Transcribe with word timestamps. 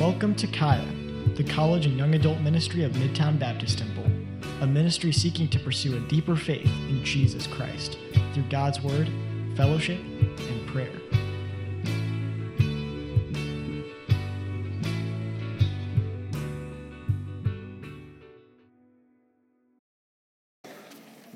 Welcome 0.00 0.34
to 0.36 0.46
Kaya, 0.46 0.82
the 1.34 1.44
college 1.44 1.84
and 1.84 1.98
young 1.98 2.14
adult 2.14 2.40
ministry 2.40 2.84
of 2.84 2.92
Midtown 2.92 3.38
Baptist 3.38 3.80
Temple, 3.80 4.06
a 4.62 4.66
ministry 4.66 5.12
seeking 5.12 5.46
to 5.48 5.58
pursue 5.58 5.98
a 5.98 6.00
deeper 6.08 6.36
faith 6.36 6.64
in 6.88 7.04
Jesus 7.04 7.46
Christ 7.46 7.98
through 8.32 8.44
God's 8.44 8.80
Word, 8.80 9.10
fellowship, 9.58 10.00
and 10.00 10.66
prayer. 10.68 10.90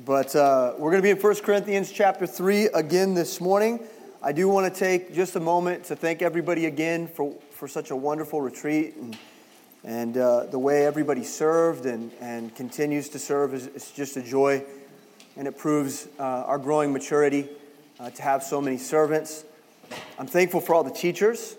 But 0.07 0.35
uh, 0.35 0.73
we're 0.79 0.91
going 0.91 1.03
to 1.03 1.07
be 1.07 1.11
in 1.11 1.19
1 1.19 1.35
Corinthians 1.43 1.93
chapter 1.93 2.27
3 2.27 2.69
again 2.69 3.13
this 3.13 3.43
morning. 3.43 3.87
I 4.27 4.33
do 4.33 4.49
want 4.49 4.73
to 4.73 4.81
take 4.81 5.15
just 5.15 5.37
a 5.37 5.41
moment 5.41 5.85
to 5.85 5.97
thank 5.97 6.23
everybody 6.23 6.65
again 6.65 7.09
for, 7.09 7.37
for 7.51 7.69
such 7.69 7.91
a 7.91 7.97
wonderful 7.97 8.41
retreat 8.41 8.95
and, 8.97 9.19
and 9.85 10.17
uh, 10.17 10.47
the 10.47 10.59
way 10.59 10.87
everybody 10.87 11.23
served 11.25 11.85
and, 11.85 12.11
and 12.23 12.55
continues 12.57 13.11
to 13.11 13.19
serve 13.19 13.53
is, 13.53 13.67
is 13.67 13.91
just 13.91 14.17
a 14.17 14.23
joy. 14.23 14.65
And 15.37 15.47
it 15.47 15.59
proves 15.59 16.09
uh, 16.19 16.23
our 16.23 16.57
growing 16.57 16.91
maturity 16.91 17.51
uh, 18.01 18.09
to 18.09 18.23
have 18.23 18.43
so 18.43 18.63
many 18.63 18.79
servants. 18.79 19.45
I'm 20.19 20.27
thankful 20.27 20.63
for 20.63 20.75
all 20.75 20.85
the 20.85 20.91
teachers, 20.91 21.57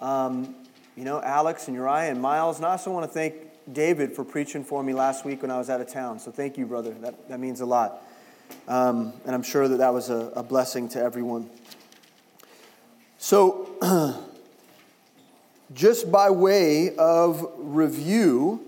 um, 0.00 0.56
you 0.96 1.04
know, 1.04 1.22
Alex 1.22 1.68
and 1.68 1.76
Uriah 1.76 2.10
and 2.10 2.20
Miles. 2.20 2.56
And 2.56 2.66
I 2.66 2.70
also 2.70 2.90
want 2.90 3.06
to 3.06 3.14
thank 3.14 3.34
David 3.72 4.16
for 4.16 4.24
preaching 4.24 4.64
for 4.64 4.82
me 4.82 4.92
last 4.92 5.24
week 5.24 5.42
when 5.42 5.52
I 5.52 5.58
was 5.58 5.70
out 5.70 5.80
of 5.80 5.86
town. 5.86 6.18
So 6.18 6.32
thank 6.32 6.58
you, 6.58 6.66
brother. 6.66 6.94
That, 6.94 7.28
that 7.28 7.38
means 7.38 7.60
a 7.60 7.66
lot. 7.66 8.02
Um, 8.66 9.12
and 9.24 9.36
I'm 9.36 9.44
sure 9.44 9.68
that 9.68 9.76
that 9.76 9.94
was 9.94 10.10
a, 10.10 10.32
a 10.34 10.42
blessing 10.42 10.88
to 10.88 11.00
everyone. 11.00 11.48
So, 13.20 13.68
just 15.74 16.10
by 16.10 16.30
way 16.30 16.94
of 16.94 17.44
review, 17.56 18.64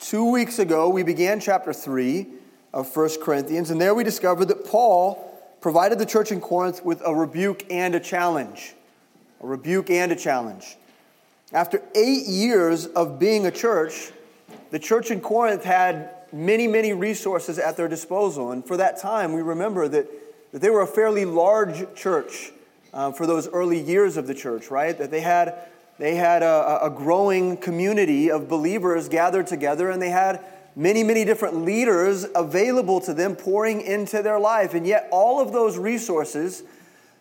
two 0.00 0.28
weeks 0.32 0.58
ago 0.58 0.88
we 0.88 1.04
began 1.04 1.38
chapter 1.38 1.72
3 1.72 2.26
of 2.74 2.94
1 2.94 3.10
Corinthians, 3.22 3.70
and 3.70 3.80
there 3.80 3.94
we 3.94 4.02
discovered 4.02 4.46
that 4.46 4.66
Paul 4.66 5.28
provided 5.60 6.00
the 6.00 6.04
church 6.04 6.32
in 6.32 6.40
Corinth 6.40 6.84
with 6.84 7.00
a 7.06 7.14
rebuke 7.14 7.64
and 7.70 7.94
a 7.94 8.00
challenge. 8.00 8.74
A 9.40 9.46
rebuke 9.46 9.88
and 9.88 10.10
a 10.10 10.16
challenge. 10.16 10.76
After 11.52 11.80
eight 11.94 12.26
years 12.26 12.86
of 12.86 13.20
being 13.20 13.46
a 13.46 13.52
church, 13.52 14.10
the 14.72 14.80
church 14.80 15.12
in 15.12 15.20
Corinth 15.20 15.62
had 15.62 16.10
many, 16.32 16.66
many 16.66 16.92
resources 16.92 17.56
at 17.56 17.76
their 17.76 17.88
disposal. 17.88 18.50
And 18.50 18.66
for 18.66 18.76
that 18.78 18.98
time, 18.98 19.32
we 19.32 19.42
remember 19.42 19.86
that, 19.86 20.08
that 20.50 20.60
they 20.60 20.70
were 20.70 20.82
a 20.82 20.88
fairly 20.88 21.24
large 21.24 21.94
church 21.94 22.50
uh, 22.92 23.12
for 23.12 23.26
those 23.26 23.48
early 23.48 23.80
years 23.80 24.16
of 24.16 24.26
the 24.26 24.34
church, 24.34 24.70
right? 24.70 24.96
That 24.96 25.10
they 25.10 25.20
had, 25.20 25.54
they 25.98 26.14
had 26.14 26.42
a, 26.42 26.86
a 26.86 26.90
growing 26.90 27.56
community 27.56 28.30
of 28.30 28.48
believers 28.48 29.08
gathered 29.08 29.46
together, 29.46 29.90
and 29.90 30.00
they 30.00 30.10
had 30.10 30.44
many, 30.76 31.02
many 31.02 31.24
different 31.24 31.64
leaders 31.64 32.26
available 32.34 33.00
to 33.00 33.14
them 33.14 33.36
pouring 33.36 33.80
into 33.80 34.22
their 34.22 34.38
life. 34.38 34.74
And 34.74 34.86
yet, 34.86 35.08
all 35.10 35.40
of 35.40 35.52
those 35.52 35.78
resources 35.78 36.62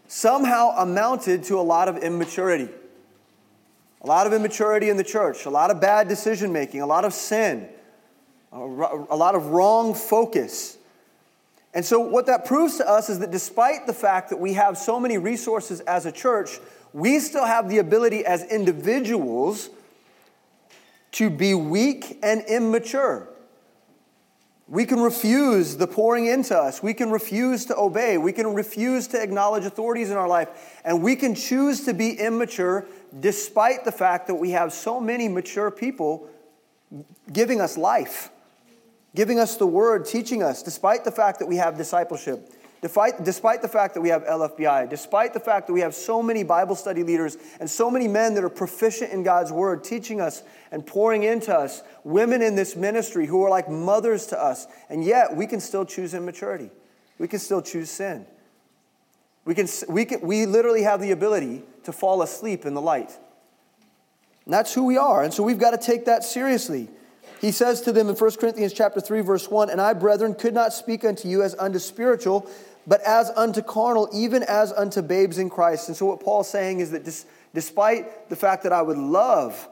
somehow 0.07 0.71
amounted 0.77 1.43
to 1.45 1.59
a 1.59 1.61
lot 1.61 1.87
of 1.87 1.97
immaturity. 1.97 2.69
A 4.01 4.07
lot 4.07 4.25
of 4.25 4.33
immaturity 4.33 4.89
in 4.89 4.97
the 4.97 5.03
church, 5.03 5.45
a 5.45 5.49
lot 5.49 5.69
of 5.69 5.79
bad 5.79 6.07
decision 6.07 6.51
making, 6.51 6.81
a 6.81 6.87
lot 6.87 7.05
of 7.05 7.13
sin, 7.13 7.69
a 8.51 8.57
lot 8.57 9.35
of 9.35 9.47
wrong 9.47 9.93
focus. 9.93 10.77
And 11.73 11.85
so, 11.85 11.99
what 11.99 12.25
that 12.25 12.45
proves 12.45 12.77
to 12.77 12.89
us 12.89 13.09
is 13.09 13.19
that 13.19 13.31
despite 13.31 13.87
the 13.87 13.93
fact 13.93 14.29
that 14.29 14.39
we 14.39 14.53
have 14.53 14.77
so 14.77 14.99
many 14.99 15.17
resources 15.17 15.79
as 15.81 16.05
a 16.05 16.11
church, 16.11 16.59
we 16.93 17.19
still 17.19 17.45
have 17.45 17.69
the 17.69 17.77
ability 17.77 18.25
as 18.25 18.43
individuals 18.43 19.69
to 21.13 21.29
be 21.29 21.53
weak 21.53 22.19
and 22.21 22.41
immature. 22.47 23.27
We 24.67 24.85
can 24.85 25.01
refuse 25.01 25.75
the 25.75 25.87
pouring 25.87 26.27
into 26.27 26.57
us. 26.57 26.81
We 26.81 26.93
can 26.93 27.11
refuse 27.11 27.65
to 27.65 27.77
obey. 27.77 28.17
We 28.17 28.31
can 28.31 28.53
refuse 28.53 29.07
to 29.07 29.21
acknowledge 29.21 29.65
authorities 29.65 30.09
in 30.11 30.17
our 30.17 30.29
life. 30.29 30.79
And 30.85 31.03
we 31.03 31.17
can 31.17 31.35
choose 31.35 31.83
to 31.85 31.93
be 31.93 32.17
immature 32.17 32.85
despite 33.19 33.83
the 33.83 33.91
fact 33.91 34.27
that 34.27 34.35
we 34.35 34.51
have 34.51 34.71
so 34.71 35.01
many 35.01 35.27
mature 35.27 35.71
people 35.71 36.29
giving 37.31 37.59
us 37.59 37.77
life, 37.77 38.29
giving 39.15 39.39
us 39.39 39.57
the 39.57 39.67
word, 39.67 40.05
teaching 40.05 40.41
us, 40.41 40.63
despite 40.63 41.03
the 41.03 41.11
fact 41.11 41.39
that 41.39 41.47
we 41.47 41.57
have 41.57 41.77
discipleship, 41.77 42.49
despite, 42.81 43.23
the 43.61 43.69
fact 43.71 43.93
that 43.93 44.01
we 44.01 44.09
have 44.09 44.23
LFBI, 44.23 44.89
despite 44.89 45.33
the 45.33 45.39
fact 45.39 45.67
that 45.67 45.73
we 45.73 45.81
have 45.81 45.93
so 45.93 46.23
many 46.23 46.43
Bible 46.43 46.75
study 46.75 47.03
leaders 47.03 47.37
and 47.59 47.69
so 47.69 47.91
many 47.91 48.07
men 48.07 48.33
that 48.35 48.43
are 48.43 48.49
proficient 48.49 49.11
in 49.11 49.23
God's 49.23 49.51
word, 49.51 49.83
teaching 49.83 50.21
us 50.21 50.43
and 50.71 50.85
pouring 50.85 51.23
into 51.23 51.53
us, 51.55 51.83
women 52.03 52.41
in 52.41 52.55
this 52.55 52.75
ministry 52.75 53.25
who 53.25 53.43
are 53.43 53.49
like 53.49 53.69
mothers 53.69 54.27
to 54.27 54.41
us, 54.41 54.67
and 54.89 55.03
yet 55.03 55.35
we 55.35 55.45
can 55.45 55.59
still 55.59 55.85
choose 55.85 56.13
immaturity. 56.13 56.71
We 57.19 57.27
can 57.27 57.39
still 57.39 57.61
choose 57.61 57.89
sin. 57.89 58.25
We, 59.45 59.55
can, 59.55 59.67
we, 59.89 60.05
can, 60.05 60.21
we 60.21 60.45
literally 60.45 60.83
have 60.83 61.01
the 61.01 61.11
ability 61.11 61.63
to 61.83 61.91
fall 61.91 62.21
asleep 62.21 62.65
in 62.65 62.73
the 62.73 62.81
light. 62.81 63.17
And 64.45 64.53
that's 64.53 64.73
who 64.73 64.85
we 64.85 64.97
are. 64.97 65.23
And 65.23 65.33
so 65.33 65.43
we've 65.43 65.59
got 65.59 65.71
to 65.71 65.77
take 65.77 66.05
that 66.05 66.23
seriously. 66.23 66.89
He 67.41 67.51
says 67.51 67.81
to 67.81 67.91
them 67.91 68.07
in 68.07 68.15
1 68.15 68.31
Corinthians 68.39 68.71
chapter 68.71 69.01
3 69.01 69.21
verse 69.21 69.49
1, 69.49 69.71
"And 69.71 69.81
I, 69.81 69.93
brethren, 69.93 70.35
could 70.35 70.53
not 70.53 70.73
speak 70.73 71.03
unto 71.03 71.27
you 71.27 71.41
as 71.41 71.55
unto 71.57 71.79
spiritual, 71.79 72.45
but 72.85 73.01
as 73.01 73.31
unto 73.35 73.63
carnal, 73.63 74.07
even 74.13 74.43
as 74.43 74.71
unto 74.71 75.01
babes 75.01 75.39
in 75.39 75.49
Christ." 75.49 75.87
And 75.87 75.97
so 75.97 76.05
what 76.05 76.19
Paul's 76.19 76.47
saying 76.47 76.81
is 76.81 76.91
that 76.91 77.03
despite 77.55 78.29
the 78.29 78.35
fact 78.35 78.61
that 78.61 78.71
I 78.71 78.83
would 78.83 78.99
love 78.99 79.67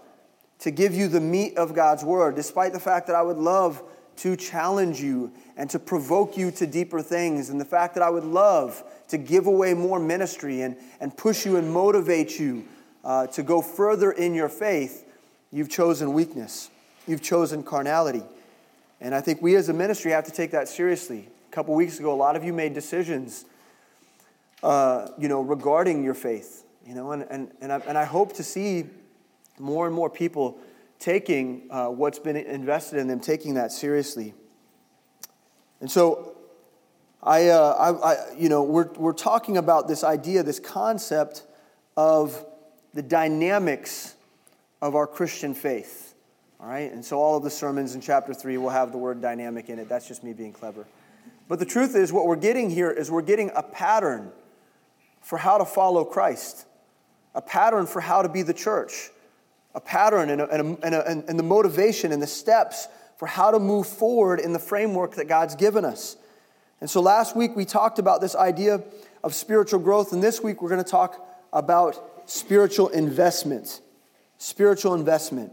to 0.61 0.71
give 0.71 0.95
you 0.95 1.07
the 1.07 1.19
meat 1.19 1.57
of 1.57 1.75
God's 1.75 2.03
word, 2.03 2.33
despite 2.33 2.73
the 2.73 2.79
fact 2.79 3.05
that 3.05 3.15
I 3.15 3.21
would 3.21 3.37
love 3.37 3.83
to 4.17 4.35
challenge 4.35 4.99
you 4.99 5.31
and 5.55 5.69
to 5.69 5.77
provoke 5.77 6.37
you 6.37 6.49
to 6.49 6.65
deeper 6.65 7.03
things, 7.03 7.51
and 7.51 7.61
the 7.61 7.65
fact 7.65 7.93
that 7.93 8.01
I 8.01 8.09
would 8.09 8.25
love 8.25 8.83
to 9.09 9.19
give 9.19 9.45
away 9.45 9.75
more 9.75 9.99
ministry 9.99 10.61
and, 10.61 10.75
and 10.99 11.15
push 11.15 11.45
you 11.45 11.55
and 11.57 11.71
motivate 11.71 12.39
you 12.39 12.65
uh, 13.05 13.27
to 13.27 13.43
go 13.43 13.61
further 13.61 14.11
in 14.11 14.33
your 14.33 14.49
faith, 14.49 15.05
you've 15.51 15.69
chosen 15.69 16.13
weakness. 16.13 16.71
You've 17.09 17.23
chosen 17.23 17.63
carnality. 17.63 18.21
And 19.01 19.15
I 19.15 19.21
think 19.21 19.41
we 19.41 19.55
as 19.55 19.67
a 19.67 19.73
ministry 19.73 20.11
have 20.11 20.25
to 20.25 20.31
take 20.31 20.51
that 20.51 20.67
seriously. 20.67 21.27
A 21.47 21.51
couple 21.51 21.73
weeks 21.73 21.97
ago, 21.97 22.13
a 22.13 22.15
lot 22.15 22.35
of 22.35 22.43
you 22.43 22.53
made 22.53 22.75
decisions, 22.75 23.45
uh, 24.61 25.07
you 25.17 25.27
know, 25.27 25.41
regarding 25.41 26.03
your 26.03 26.13
faith. 26.13 26.65
You 26.85 26.93
know, 26.93 27.11
and, 27.11 27.23
and, 27.31 27.51
and, 27.61 27.73
I, 27.73 27.77
and 27.87 27.97
I 27.97 28.05
hope 28.05 28.33
to 28.33 28.43
see 28.43 28.85
more 29.57 29.87
and 29.87 29.95
more 29.95 30.07
people 30.07 30.59
taking 30.99 31.67
uh, 31.71 31.87
what's 31.87 32.19
been 32.19 32.35
invested 32.35 32.99
in 32.99 33.07
them, 33.07 33.19
taking 33.19 33.55
that 33.55 33.71
seriously. 33.71 34.35
And 35.81 35.89
so 35.89 36.37
I, 37.23 37.47
uh, 37.47 37.71
I, 38.03 38.11
I, 38.11 38.35
you 38.37 38.49
know, 38.49 38.61
we're, 38.61 38.91
we're 38.93 39.13
talking 39.13 39.57
about 39.57 39.87
this 39.87 40.03
idea, 40.03 40.43
this 40.43 40.59
concept 40.59 41.41
of 41.97 42.45
the 42.93 43.01
dynamics 43.01 44.13
of 44.79 44.93
our 44.93 45.07
Christian 45.07 45.55
faith. 45.55 46.08
All 46.59 46.67
right? 46.67 46.91
And 46.91 47.03
so 47.03 47.19
all 47.19 47.37
of 47.37 47.43
the 47.43 47.49
sermons 47.49 47.95
in 47.95 48.01
chapter 48.01 48.33
3 48.33 48.57
will 48.57 48.69
have 48.69 48.91
the 48.91 48.97
word 48.97 49.21
dynamic 49.21 49.69
in 49.69 49.79
it. 49.79 49.87
That's 49.87 50.07
just 50.07 50.23
me 50.23 50.33
being 50.33 50.51
clever. 50.51 50.85
But 51.47 51.59
the 51.59 51.65
truth 51.65 51.95
is, 51.95 52.11
what 52.11 52.25
we're 52.25 52.35
getting 52.35 52.69
here 52.69 52.91
is 52.91 53.09
we're 53.09 53.21
getting 53.21 53.51
a 53.55 53.63
pattern 53.63 54.31
for 55.21 55.37
how 55.37 55.57
to 55.57 55.65
follow 55.65 56.05
Christ, 56.05 56.65
a 57.33 57.41
pattern 57.41 57.85
for 57.85 58.01
how 58.01 58.21
to 58.21 58.29
be 58.29 58.41
the 58.41 58.53
church, 58.53 59.09
a 59.73 59.81
pattern 59.81 60.29
and, 60.29 60.41
a, 60.41 60.49
and, 60.49 60.61
a, 60.61 60.85
and, 60.85 60.95
a, 60.95 61.29
and 61.29 61.39
the 61.39 61.43
motivation 61.43 62.11
and 62.11 62.21
the 62.21 62.27
steps 62.27 62.87
for 63.17 63.27
how 63.27 63.51
to 63.51 63.59
move 63.59 63.87
forward 63.87 64.39
in 64.39 64.53
the 64.53 64.59
framework 64.59 65.15
that 65.15 65.27
God's 65.27 65.55
given 65.55 65.85
us. 65.85 66.17
And 66.81 66.89
so 66.89 67.01
last 67.01 67.35
week 67.35 67.55
we 67.55 67.65
talked 67.65 67.99
about 67.99 68.21
this 68.21 68.35
idea 68.35 68.83
of 69.23 69.33
spiritual 69.33 69.79
growth, 69.79 70.13
and 70.13 70.23
this 70.23 70.41
week 70.41 70.61
we're 70.61 70.69
going 70.69 70.83
to 70.83 70.89
talk 70.89 71.27
about 71.51 72.29
spiritual 72.29 72.89
investment. 72.89 73.81
Spiritual 74.37 74.93
investment. 74.93 75.51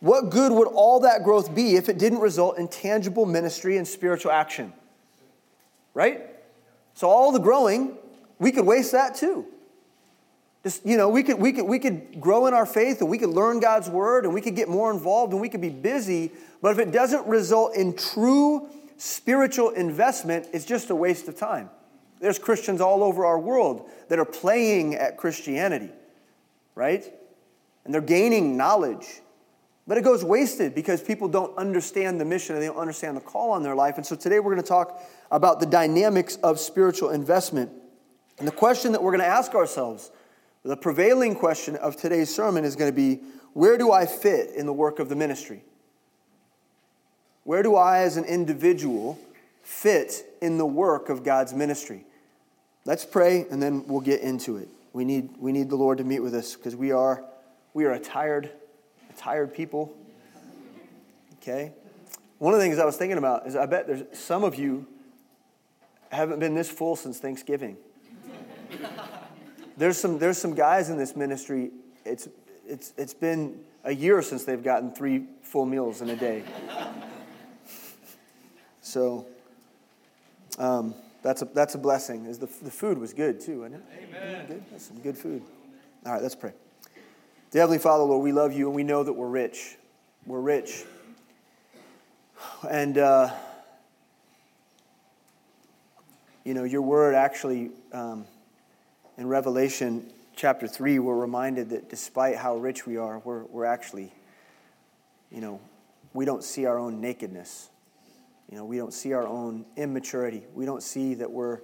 What 0.00 0.30
good 0.30 0.52
would 0.52 0.68
all 0.68 1.00
that 1.00 1.24
growth 1.24 1.54
be 1.54 1.76
if 1.76 1.88
it 1.88 1.98
didn't 1.98 2.20
result 2.20 2.58
in 2.58 2.68
tangible 2.68 3.26
ministry 3.26 3.76
and 3.76 3.86
spiritual 3.86 4.32
action? 4.32 4.72
Right? 5.94 6.22
So 6.94 7.08
all 7.08 7.32
the 7.32 7.38
growing, 7.38 7.96
we 8.38 8.52
could 8.52 8.66
waste 8.66 8.92
that 8.92 9.14
too. 9.14 9.46
Just, 10.62 10.84
you 10.84 10.96
know, 10.96 11.08
we 11.08 11.22
could, 11.22 11.38
we, 11.38 11.52
could, 11.52 11.64
we 11.64 11.78
could 11.78 12.20
grow 12.20 12.46
in 12.46 12.54
our 12.54 12.66
faith 12.66 13.00
and 13.00 13.08
we 13.08 13.16
could 13.16 13.30
learn 13.30 13.60
God's 13.60 13.88
word 13.88 14.24
and 14.24 14.34
we 14.34 14.40
could 14.40 14.56
get 14.56 14.68
more 14.68 14.90
involved 14.90 15.32
and 15.32 15.40
we 15.40 15.48
could 15.48 15.62
be 15.62 15.70
busy, 15.70 16.32
but 16.60 16.72
if 16.72 16.78
it 16.78 16.92
doesn't 16.92 17.26
result 17.26 17.74
in 17.74 17.96
true 17.96 18.68
spiritual 18.98 19.70
investment 19.70 20.46
it's 20.52 20.66
just 20.66 20.90
a 20.90 20.94
waste 20.94 21.28
of 21.28 21.36
time. 21.36 21.70
There's 22.20 22.38
Christians 22.38 22.82
all 22.82 23.02
over 23.02 23.24
our 23.24 23.38
world 23.38 23.88
that 24.08 24.18
are 24.18 24.26
playing 24.26 24.94
at 24.94 25.16
Christianity, 25.16 25.88
right? 26.74 27.10
And 27.86 27.94
they're 27.94 28.02
gaining 28.02 28.58
knowledge. 28.58 29.06
But 29.86 29.98
it 29.98 30.04
goes 30.04 30.24
wasted 30.24 30.74
because 30.74 31.02
people 31.02 31.28
don't 31.28 31.56
understand 31.56 32.20
the 32.20 32.24
mission 32.24 32.54
and 32.54 32.62
they 32.62 32.68
don't 32.68 32.78
understand 32.78 33.16
the 33.16 33.22
call 33.22 33.50
on 33.50 33.62
their 33.62 33.74
life. 33.74 33.96
And 33.96 34.06
so 34.06 34.14
today 34.14 34.38
we're 34.38 34.52
going 34.52 34.62
to 34.62 34.68
talk 34.68 35.02
about 35.30 35.60
the 35.60 35.66
dynamics 35.66 36.36
of 36.36 36.60
spiritual 36.60 37.10
investment. 37.10 37.70
And 38.38 38.46
the 38.46 38.52
question 38.52 38.92
that 38.92 39.02
we're 39.02 39.12
going 39.12 39.22
to 39.22 39.26
ask 39.26 39.54
ourselves 39.54 40.10
The 40.62 40.76
prevailing 40.76 41.34
question 41.34 41.76
of 41.76 41.96
today's 41.96 42.34
sermon 42.34 42.64
is 42.64 42.76
going 42.76 42.90
to 42.90 42.96
be 42.96 43.20
where 43.52 43.76
do 43.76 43.90
I 43.90 44.06
fit 44.06 44.50
in 44.54 44.66
the 44.66 44.72
work 44.72 44.98
of 44.98 45.08
the 45.08 45.16
ministry? 45.16 45.64
Where 47.44 47.62
do 47.62 47.74
I, 47.74 48.00
as 48.00 48.16
an 48.16 48.24
individual, 48.24 49.18
fit 49.62 50.24
in 50.40 50.58
the 50.58 50.66
work 50.66 51.08
of 51.08 51.24
God's 51.24 51.52
ministry? 51.52 52.04
Let's 52.84 53.04
pray 53.04 53.46
and 53.50 53.62
then 53.62 53.86
we'll 53.86 54.00
get 54.00 54.20
into 54.20 54.56
it. 54.56 54.68
We 54.92 55.04
need, 55.04 55.30
we 55.38 55.52
need 55.52 55.68
the 55.68 55.76
Lord 55.76 55.98
to 55.98 56.04
meet 56.04 56.20
with 56.20 56.34
us 56.34 56.54
because 56.54 56.76
we 56.76 56.92
are, 56.92 57.24
we 57.74 57.84
are 57.84 57.92
a 57.92 57.98
tired, 57.98 58.50
tired 59.20 59.52
people. 59.54 59.94
Okay? 61.36 61.72
One 62.38 62.54
of 62.54 62.58
the 62.58 62.64
things 62.64 62.78
I 62.78 62.86
was 62.86 62.96
thinking 62.96 63.18
about 63.18 63.46
is 63.46 63.54
I 63.54 63.66
bet 63.66 63.86
there's 63.86 64.18
some 64.18 64.44
of 64.44 64.54
you 64.54 64.86
haven't 66.10 66.40
been 66.40 66.54
this 66.54 66.70
full 66.70 66.96
since 66.96 67.18
Thanksgiving. 67.18 67.76
there's, 69.76 69.98
some, 69.98 70.18
there's 70.18 70.38
some 70.38 70.54
guys 70.54 70.88
in 70.88 70.96
this 70.96 71.14
ministry, 71.14 71.70
it's, 72.04 72.28
it's, 72.66 72.94
it's 72.96 73.12
been 73.14 73.60
a 73.84 73.94
year 73.94 74.22
since 74.22 74.44
they've 74.44 74.62
gotten 74.62 74.90
three 74.90 75.26
full 75.42 75.66
meals 75.66 76.00
in 76.00 76.08
a 76.08 76.16
day. 76.16 76.42
so 78.80 79.26
um, 80.58 80.94
that's, 81.22 81.42
a, 81.42 81.44
that's 81.44 81.74
a 81.74 81.78
blessing. 81.78 82.24
Is 82.24 82.38
the, 82.38 82.48
the 82.62 82.70
food 82.70 82.96
was 82.96 83.12
good 83.12 83.38
too, 83.38 83.60
wasn't 83.60 83.76
it? 83.76 84.08
Amen. 84.08 84.46
Good? 84.46 84.62
That's 84.70 84.86
some 84.86 84.98
good 85.00 85.18
food. 85.18 85.42
All 86.06 86.12
right, 86.12 86.22
let's 86.22 86.34
pray. 86.34 86.52
Heavenly 87.52 87.78
Father, 87.78 88.04
Lord, 88.04 88.22
we 88.22 88.30
love 88.30 88.52
you 88.52 88.68
and 88.68 88.76
we 88.76 88.84
know 88.84 89.02
that 89.02 89.12
we're 89.12 89.26
rich. 89.26 89.76
We're 90.24 90.40
rich. 90.40 90.84
And, 92.70 92.96
uh, 92.96 93.34
you 96.44 96.54
know, 96.54 96.62
your 96.62 96.82
word 96.82 97.16
actually, 97.16 97.72
um, 97.92 98.24
in 99.18 99.26
Revelation 99.26 100.12
chapter 100.36 100.68
3, 100.68 101.00
we're 101.00 101.16
reminded 101.16 101.70
that 101.70 101.90
despite 101.90 102.36
how 102.36 102.56
rich 102.56 102.86
we 102.86 102.96
are, 102.96 103.18
we're, 103.18 103.42
we're 103.46 103.64
actually, 103.64 104.12
you 105.32 105.40
know, 105.40 105.60
we 106.12 106.24
don't 106.24 106.44
see 106.44 106.66
our 106.66 106.78
own 106.78 107.00
nakedness. 107.00 107.68
You 108.48 108.58
know, 108.58 108.64
we 108.64 108.76
don't 108.76 108.94
see 108.94 109.12
our 109.12 109.26
own 109.26 109.64
immaturity. 109.76 110.44
We 110.54 110.66
don't 110.66 110.84
see 110.84 111.14
that 111.14 111.32
we're, 111.32 111.58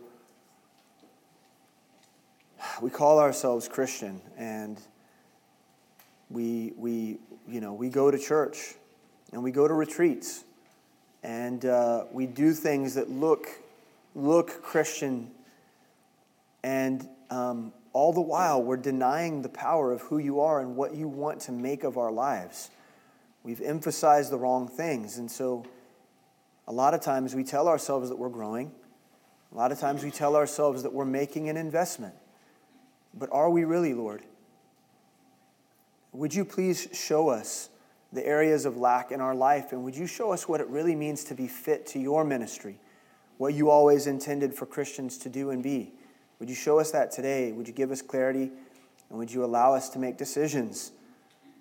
we 2.82 2.90
call 2.90 3.20
ourselves 3.20 3.68
Christian 3.68 4.20
and 4.36 4.80
we, 6.30 6.72
we, 6.76 7.18
you 7.48 7.60
know, 7.60 7.72
we 7.72 7.88
go 7.88 8.10
to 8.10 8.18
church 8.18 8.74
and 9.32 9.42
we 9.42 9.50
go 9.50 9.68
to 9.68 9.74
retreats 9.74 10.44
and 11.22 11.64
uh, 11.64 12.04
we 12.12 12.26
do 12.26 12.52
things 12.52 12.94
that 12.94 13.10
look, 13.10 13.48
look 14.14 14.62
Christian 14.62 15.30
and 16.62 17.08
um, 17.30 17.72
all 17.92 18.12
the 18.12 18.20
while 18.20 18.62
we're 18.62 18.76
denying 18.76 19.42
the 19.42 19.48
power 19.48 19.92
of 19.92 20.00
who 20.02 20.18
you 20.18 20.40
are 20.40 20.60
and 20.60 20.76
what 20.76 20.94
you 20.94 21.08
want 21.08 21.40
to 21.40 21.52
make 21.52 21.84
of 21.84 21.96
our 21.96 22.12
lives. 22.12 22.70
We've 23.42 23.60
emphasized 23.60 24.30
the 24.30 24.38
wrong 24.38 24.68
things. 24.68 25.18
And 25.18 25.30
so 25.30 25.64
a 26.66 26.72
lot 26.72 26.94
of 26.94 27.00
times 27.00 27.34
we 27.34 27.44
tell 27.44 27.68
ourselves 27.68 28.08
that 28.08 28.16
we're 28.16 28.28
growing. 28.28 28.72
A 29.52 29.56
lot 29.56 29.72
of 29.72 29.78
times 29.78 30.02
we 30.04 30.10
tell 30.10 30.36
ourselves 30.36 30.82
that 30.82 30.92
we're 30.92 31.04
making 31.04 31.48
an 31.48 31.56
investment. 31.56 32.14
But 33.14 33.30
are 33.32 33.48
we 33.48 33.64
really, 33.64 33.94
Lord? 33.94 34.22
Would 36.16 36.34
you 36.34 36.44
please 36.44 36.88
show 36.92 37.28
us 37.28 37.68
the 38.12 38.26
areas 38.26 38.64
of 38.64 38.76
lack 38.76 39.10
in 39.10 39.20
our 39.20 39.34
life 39.34 39.72
and 39.72 39.84
would 39.84 39.96
you 39.96 40.06
show 40.06 40.32
us 40.32 40.48
what 40.48 40.60
it 40.60 40.66
really 40.68 40.94
means 40.94 41.24
to 41.24 41.34
be 41.34 41.46
fit 41.46 41.86
to 41.88 41.98
your 41.98 42.24
ministry, 42.24 42.78
what 43.38 43.54
you 43.54 43.70
always 43.70 44.06
intended 44.06 44.54
for 44.54 44.66
Christians 44.66 45.18
to 45.18 45.28
do 45.28 45.50
and 45.50 45.62
be? 45.62 45.92
Would 46.38 46.48
you 46.48 46.54
show 46.54 46.78
us 46.78 46.90
that 46.92 47.10
today? 47.10 47.52
Would 47.52 47.68
you 47.68 47.74
give 47.74 47.90
us 47.90 48.02
clarity 48.02 48.50
and 49.10 49.18
would 49.18 49.32
you 49.32 49.44
allow 49.44 49.74
us 49.74 49.88
to 49.90 49.98
make 49.98 50.16
decisions 50.16 50.92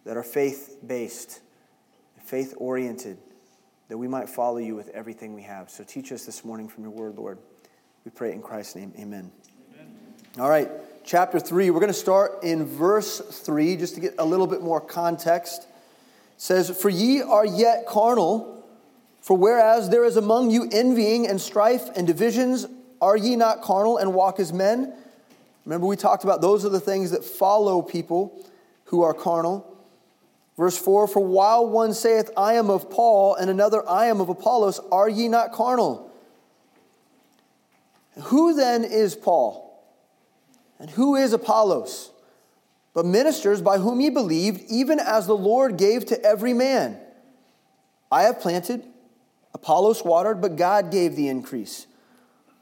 that 0.06 0.18
are 0.18 0.24
faith 0.24 0.78
based, 0.86 1.42
faith 2.24 2.54
oriented? 2.58 3.18
that 3.88 3.98
we 3.98 4.08
might 4.08 4.30
follow 4.30 4.58
you 4.58 4.76
with 4.76 4.90
everything 4.90 5.34
we 5.34 5.44
have. 5.44 5.70
So 5.70 5.84
teach 5.84 6.12
us 6.12 6.26
this 6.26 6.44
morning 6.44 6.68
from 6.68 6.84
your 6.84 6.92
word, 6.92 7.18
Lord. 7.18 7.38
We 8.04 8.12
pray 8.12 8.32
in 8.34 8.42
Christ's 8.42 8.76
name. 8.76 8.94
Amen. 8.98 9.32
Amen. 9.74 9.96
All 10.40 10.50
right, 10.50 10.70
chapter 11.06 11.40
3. 11.40 11.70
We're 11.70 11.80
going 11.80 11.88
to 11.88 11.94
start 11.94 12.44
in 12.44 12.66
verse 12.66 13.20
3 13.20 13.78
just 13.78 13.94
to 13.96 14.02
get 14.02 14.16
a 14.18 14.26
little 14.26 14.48
bit 14.48 14.62
more 14.62 14.82
context. 14.82 15.62
It 15.62 15.68
says, 16.38 16.70
For 16.70 16.90
ye 16.90 17.22
are 17.22 17.46
yet 17.46 17.86
carnal, 17.86 18.66
for 19.22 19.38
whereas 19.38 19.90
there 19.90 20.04
is 20.04 20.18
among 20.18 20.50
you 20.50 20.68
envying 20.72 21.28
and 21.28 21.40
strife 21.40 21.90
and 21.96 22.08
divisions, 22.08 22.66
are 23.02 23.16
ye 23.16 23.36
not 23.36 23.62
carnal 23.62 23.98
and 23.98 24.14
walk 24.14 24.40
as 24.40 24.52
men? 24.52 24.94
Remember, 25.64 25.86
we 25.86 25.96
talked 25.96 26.24
about 26.24 26.42
those 26.42 26.66
are 26.66 26.70
the 26.70 26.80
things 26.80 27.12
that 27.12 27.24
follow 27.24 27.82
people 27.82 28.44
who 28.86 29.04
are 29.04 29.14
carnal. 29.14 29.72
Verse 30.58 30.78
4 30.78 31.08
For 31.08 31.24
while 31.24 31.68
one 31.68 31.94
saith, 31.94 32.32
I 32.36 32.54
am 32.54 32.72
of 32.72 32.90
Paul, 32.90 33.36
and 33.36 33.50
another, 33.50 33.88
I 33.88 34.08
am 34.08 34.22
of 34.22 34.30
Apollos, 34.30 34.80
are 34.92 35.10
ye 35.10 35.28
not 35.28 35.52
carnal? 35.52 36.12
Who 38.24 38.56
then 38.56 38.84
is 38.84 39.16
Paul? 39.16 39.65
And 40.80 40.90
who 40.90 41.16
is 41.16 41.34
Apollos? 41.34 42.12
But 42.94 43.06
ministers 43.06 43.62
by 43.62 43.78
whom 43.78 44.00
ye 44.02 44.10
believed, 44.10 44.62
even 44.70 45.00
as 45.00 45.28
the 45.28 45.36
Lord 45.36 45.78
gave 45.78 46.06
to 46.08 46.22
every 46.24 46.54
man. 46.54 46.98
I 48.12 48.24
have 48.24 48.40
planted, 48.40 48.86
Apollos 49.54 50.04
watered, 50.04 50.42
but 50.42 50.56
God 50.56 50.92
gave 50.92 51.16
the 51.16 51.28
increase. 51.28 51.88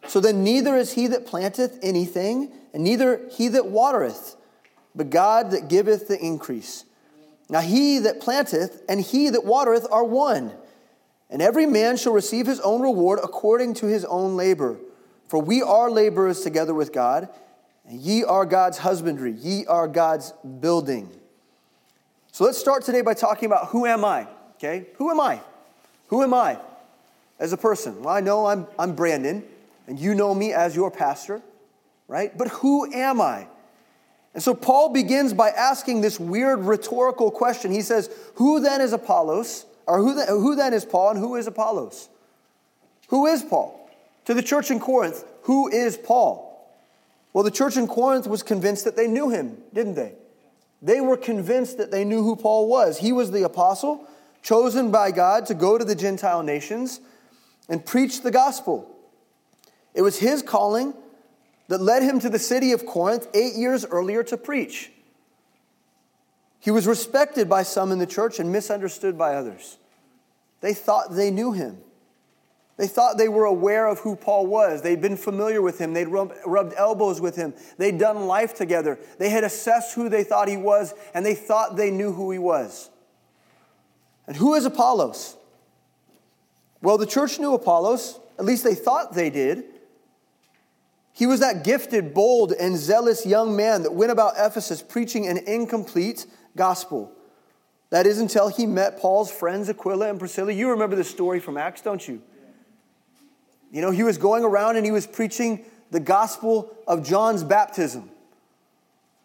So 0.07 0.19
then 0.19 0.43
neither 0.43 0.75
is 0.75 0.93
he 0.93 1.07
that 1.07 1.25
planteth 1.25 1.79
anything, 1.81 2.51
and 2.73 2.83
neither 2.83 3.27
he 3.29 3.47
that 3.49 3.67
watereth, 3.67 4.35
but 4.95 5.09
God 5.09 5.51
that 5.51 5.67
giveth 5.69 6.07
the 6.07 6.19
increase. 6.19 6.85
Now 7.49 7.61
he 7.61 7.99
that 7.99 8.19
planteth 8.19 8.81
and 8.89 9.01
he 9.01 9.29
that 9.29 9.45
watereth 9.45 9.85
are 9.91 10.03
one, 10.03 10.53
and 11.29 11.41
every 11.41 11.65
man 11.65 11.97
shall 11.97 12.13
receive 12.13 12.47
his 12.47 12.59
own 12.61 12.81
reward 12.81 13.19
according 13.23 13.75
to 13.75 13.85
his 13.85 14.05
own 14.05 14.35
labor. 14.35 14.77
For 15.27 15.39
we 15.39 15.61
are 15.61 15.89
laborers 15.89 16.41
together 16.41 16.73
with 16.73 16.91
God, 16.91 17.29
and 17.87 17.99
ye 17.99 18.23
are 18.23 18.45
God's 18.45 18.79
husbandry, 18.79 19.31
ye 19.31 19.65
are 19.65 19.87
God's 19.87 20.33
building. 20.59 21.09
So 22.31 22.45
let's 22.45 22.57
start 22.57 22.83
today 22.83 23.01
by 23.01 23.13
talking 23.13 23.45
about 23.45 23.67
who 23.67 23.85
am 23.85 24.03
I? 24.03 24.27
Okay? 24.55 24.87
Who 24.97 25.11
am 25.11 25.19
I? 25.19 25.41
Who 26.07 26.23
am 26.23 26.33
I 26.33 26.57
as 27.39 27.53
a 27.53 27.57
person? 27.57 28.03
Well, 28.03 28.13
I 28.13 28.21
know 28.21 28.45
I'm, 28.45 28.67
I'm 28.79 28.95
Brandon, 28.95 29.43
and 29.87 29.99
you 29.99 30.15
know 30.15 30.33
me 30.33 30.53
as 30.53 30.75
your 30.75 30.89
pastor, 30.89 31.41
right? 32.07 32.35
But 32.37 32.47
who 32.49 32.91
am 32.93 33.19
I? 33.21 33.47
And 34.33 34.41
so 34.41 34.55
Paul 34.55 34.89
begins 34.89 35.33
by 35.33 35.49
asking 35.49 36.01
this 36.01 36.19
weird 36.19 36.61
rhetorical 36.61 37.29
question. 37.29 37.71
He 37.71 37.81
says, 37.81 38.09
Who 38.35 38.59
then 38.59 38.81
is 38.81 38.93
Apollos? 38.93 39.65
Or 39.85 39.99
who 39.99 40.15
then, 40.15 40.27
who 40.27 40.55
then 40.55 40.73
is 40.73 40.85
Paul 40.85 41.11
and 41.11 41.19
who 41.19 41.35
is 41.35 41.45
Apollos? 41.45 42.09
Who 43.09 43.27
is 43.27 43.43
Paul? 43.43 43.89
To 44.25 44.33
the 44.33 44.41
church 44.41 44.71
in 44.71 44.79
Corinth, 44.79 45.23
who 45.43 45.67
is 45.69 45.97
Paul? 45.97 46.52
Well, 47.33 47.43
the 47.43 47.51
church 47.51 47.77
in 47.77 47.87
Corinth 47.87 48.27
was 48.27 48.43
convinced 48.43 48.85
that 48.85 48.95
they 48.95 49.07
knew 49.07 49.29
him, 49.29 49.57
didn't 49.73 49.95
they? 49.95 50.13
They 50.81 51.01
were 51.01 51.17
convinced 51.17 51.77
that 51.79 51.91
they 51.91 52.05
knew 52.05 52.23
who 52.23 52.35
Paul 52.35 52.67
was. 52.67 52.99
He 52.99 53.11
was 53.11 53.31
the 53.31 53.43
apostle 53.43 54.07
chosen 54.43 54.91
by 54.91 55.11
God 55.11 55.45
to 55.47 55.53
go 55.53 55.77
to 55.77 55.85
the 55.85 55.95
Gentile 55.95 56.43
nations 56.43 56.99
and 57.69 57.83
preach 57.83 58.21
the 58.21 58.31
gospel. 58.31 58.89
It 59.93 60.01
was 60.01 60.19
his 60.19 60.41
calling 60.41 60.93
that 61.69 61.81
led 61.81 62.03
him 62.03 62.19
to 62.19 62.29
the 62.29 62.39
city 62.39 62.73
of 62.73 62.85
Corinth 62.85 63.27
eight 63.33 63.55
years 63.55 63.85
earlier 63.85 64.23
to 64.23 64.37
preach. 64.37 64.91
He 66.59 66.71
was 66.71 66.85
respected 66.87 67.49
by 67.49 67.63
some 67.63 67.91
in 67.91 67.99
the 67.99 68.05
church 68.05 68.39
and 68.39 68.51
misunderstood 68.51 69.17
by 69.17 69.35
others. 69.35 69.77
They 70.61 70.73
thought 70.73 71.15
they 71.15 71.31
knew 71.31 71.51
him. 71.51 71.77
They 72.77 72.87
thought 72.87 73.17
they 73.17 73.29
were 73.29 73.45
aware 73.45 73.87
of 73.87 73.99
who 73.99 74.15
Paul 74.15 74.47
was. 74.47 74.81
They'd 74.81 75.01
been 75.01 75.17
familiar 75.17 75.61
with 75.61 75.77
him. 75.77 75.93
They'd 75.93 76.07
rubbed, 76.07 76.73
elbows 76.75 77.21
with 77.21 77.35
him. 77.35 77.53
They'd 77.77 77.99
done 77.99 78.25
life 78.25 78.55
together. 78.55 78.97
They 79.19 79.29
had 79.29 79.43
assessed 79.43 79.93
who 79.93 80.09
they 80.09 80.23
thought 80.23 80.47
he 80.47 80.57
was, 80.57 80.93
and 81.13 81.25
they 81.25 81.35
thought 81.35 81.75
they 81.75 81.91
knew 81.91 82.11
who 82.11 82.31
he 82.31 82.39
was. 82.39 82.89
And 84.25 84.35
who 84.35 84.55
is 84.55 84.65
Apollos? 84.65 85.37
Well, 86.81 86.97
the 86.97 87.05
church 87.05 87.39
knew 87.39 87.53
Apollos, 87.53 88.19
at 88.39 88.45
least 88.45 88.63
they 88.63 88.75
thought 88.75 89.13
they 89.13 89.29
did. 89.29 89.65
He 91.13 91.27
was 91.27 91.41
that 91.41 91.63
gifted, 91.63 92.13
bold, 92.13 92.53
and 92.53 92.75
zealous 92.75 93.23
young 93.23 93.55
man 93.55 93.83
that 93.83 93.93
went 93.93 94.11
about 94.11 94.33
Ephesus 94.35 94.81
preaching 94.81 95.27
an 95.27 95.37
incomplete 95.37 96.25
gospel. 96.55 97.11
That 97.91 98.07
is 98.07 98.19
until 98.19 98.47
he 98.47 98.65
met 98.65 98.99
Paul's 98.99 99.31
friends 99.31 99.69
Aquila 99.69 100.09
and 100.09 100.17
Priscilla. 100.17 100.51
You 100.51 100.71
remember 100.71 100.95
the 100.95 101.03
story 101.03 101.39
from 101.39 101.55
Acts, 101.55 101.81
don't 101.81 102.05
you? 102.07 102.23
You 103.73 103.81
know, 103.81 103.89
he 103.89 104.03
was 104.03 104.19
going 104.19 104.45
around 104.45 104.77
and 104.77 104.85
he 104.85 104.91
was 104.91 105.07
preaching 105.07 105.65
the 105.89 105.99
gospel 105.99 106.73
of 106.87 107.03
John's 107.03 107.43
baptism. 107.43 108.09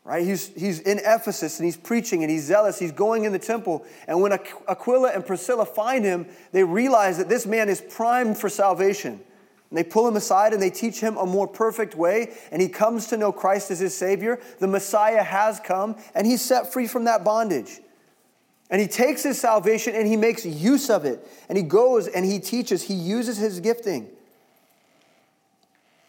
Right? 0.05 0.25
He's, 0.25 0.49
he's 0.55 0.81
in 0.81 1.01
Ephesus 1.01 1.59
and 1.59 1.67
he's 1.67 1.77
preaching 1.77 2.23
and 2.23 2.31
he's 2.31 2.45
zealous. 2.45 2.79
He's 2.79 2.93
going 2.93 3.25
in 3.25 3.33
the 3.33 3.39
temple. 3.39 3.85
And 4.07 4.23
when 4.23 4.33
Aquila 4.33 5.11
and 5.11 5.25
Priscilla 5.27 5.67
find 5.67 6.03
him, 6.03 6.27
they 6.53 6.65
realize 6.65 7.19
that 7.19 7.29
this 7.29 7.45
man 7.45 7.69
is 7.69 7.83
primed 7.83 8.39
for 8.39 8.49
salvation. 8.49 9.21
And 9.69 9.77
they 9.77 9.85
pull 9.85 10.09
him 10.09 10.17
aside 10.17 10.55
and 10.55 10.63
they 10.63 10.71
teach 10.71 10.99
him 10.99 11.19
a 11.19 11.27
more 11.27 11.47
perfect 11.47 11.95
way, 11.95 12.33
and 12.51 12.63
he 12.63 12.69
comes 12.69 13.09
to 13.09 13.19
know 13.19 13.33
Christ 13.33 13.71
as 13.71 13.81
his 13.81 13.95
Savior. 13.95 14.41
The 14.61 14.67
Messiah 14.67 15.23
has 15.23 15.61
come, 15.61 15.95
and 16.15 16.27
he's 16.27 16.41
set 16.41 16.73
free 16.73 16.87
from 16.87 17.05
that 17.05 17.23
bondage. 17.23 17.81
And 18.71 18.81
he 18.81 18.87
takes 18.87 19.23
his 19.23 19.39
salvation 19.39 19.95
and 19.95 20.07
he 20.07 20.17
makes 20.17 20.47
use 20.47 20.89
of 20.89 21.05
it. 21.05 21.27
And 21.51 21.59
he 21.59 21.65
goes 21.65 22.07
and 22.07 22.25
he 22.25 22.39
teaches, 22.39 22.83
he 22.83 22.95
uses 22.95 23.37
his 23.37 23.61
gifting. 23.61 24.09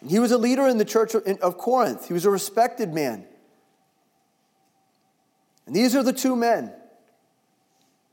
He 0.08 0.20
was 0.20 0.32
a 0.32 0.38
leader 0.38 0.68
in 0.68 0.78
the 0.78 0.86
church 0.86 1.14
of 1.16 1.58
Corinth, 1.58 2.08
he 2.08 2.14
was 2.14 2.26
a 2.26 2.30
respected 2.30 2.94
man. 2.94 3.26
And 5.66 5.76
these 5.76 5.96
are 5.96 6.04
the 6.04 6.14
two 6.14 6.36
men 6.36 6.74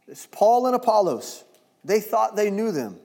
it's 0.09 0.27
Paul 0.27 0.67
and 0.67 0.77
Apollos. 0.77 1.45
They 1.85 2.01
thought 2.01 2.37
they 2.37 2.51
knew 2.51 2.73
them. 2.73 2.99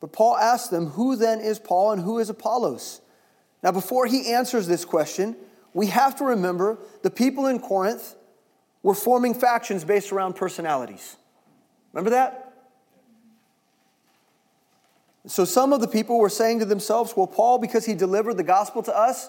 But 0.00 0.12
Paul 0.12 0.36
asked 0.36 0.70
them, 0.70 0.86
Who 0.86 1.16
then 1.16 1.40
is 1.40 1.58
Paul 1.58 1.92
and 1.92 2.02
who 2.02 2.18
is 2.18 2.28
Apollos? 2.28 3.00
Now, 3.62 3.72
before 3.72 4.06
he 4.06 4.32
answers 4.32 4.66
this 4.66 4.84
question, 4.84 5.36
we 5.72 5.86
have 5.86 6.16
to 6.16 6.24
remember 6.24 6.78
the 7.02 7.10
people 7.10 7.46
in 7.46 7.60
Corinth 7.60 8.16
were 8.82 8.94
forming 8.94 9.32
factions 9.32 9.84
based 9.84 10.10
around 10.12 10.34
personalities. 10.34 11.16
Remember 11.92 12.10
that? 12.10 12.41
So 15.26 15.44
some 15.44 15.72
of 15.72 15.80
the 15.80 15.88
people 15.88 16.18
were 16.18 16.28
saying 16.28 16.58
to 16.60 16.64
themselves, 16.64 17.14
Well, 17.16 17.26
Paul, 17.26 17.58
because 17.58 17.86
he 17.86 17.94
delivered 17.94 18.34
the 18.34 18.42
gospel 18.42 18.82
to 18.84 18.96
us, 18.96 19.28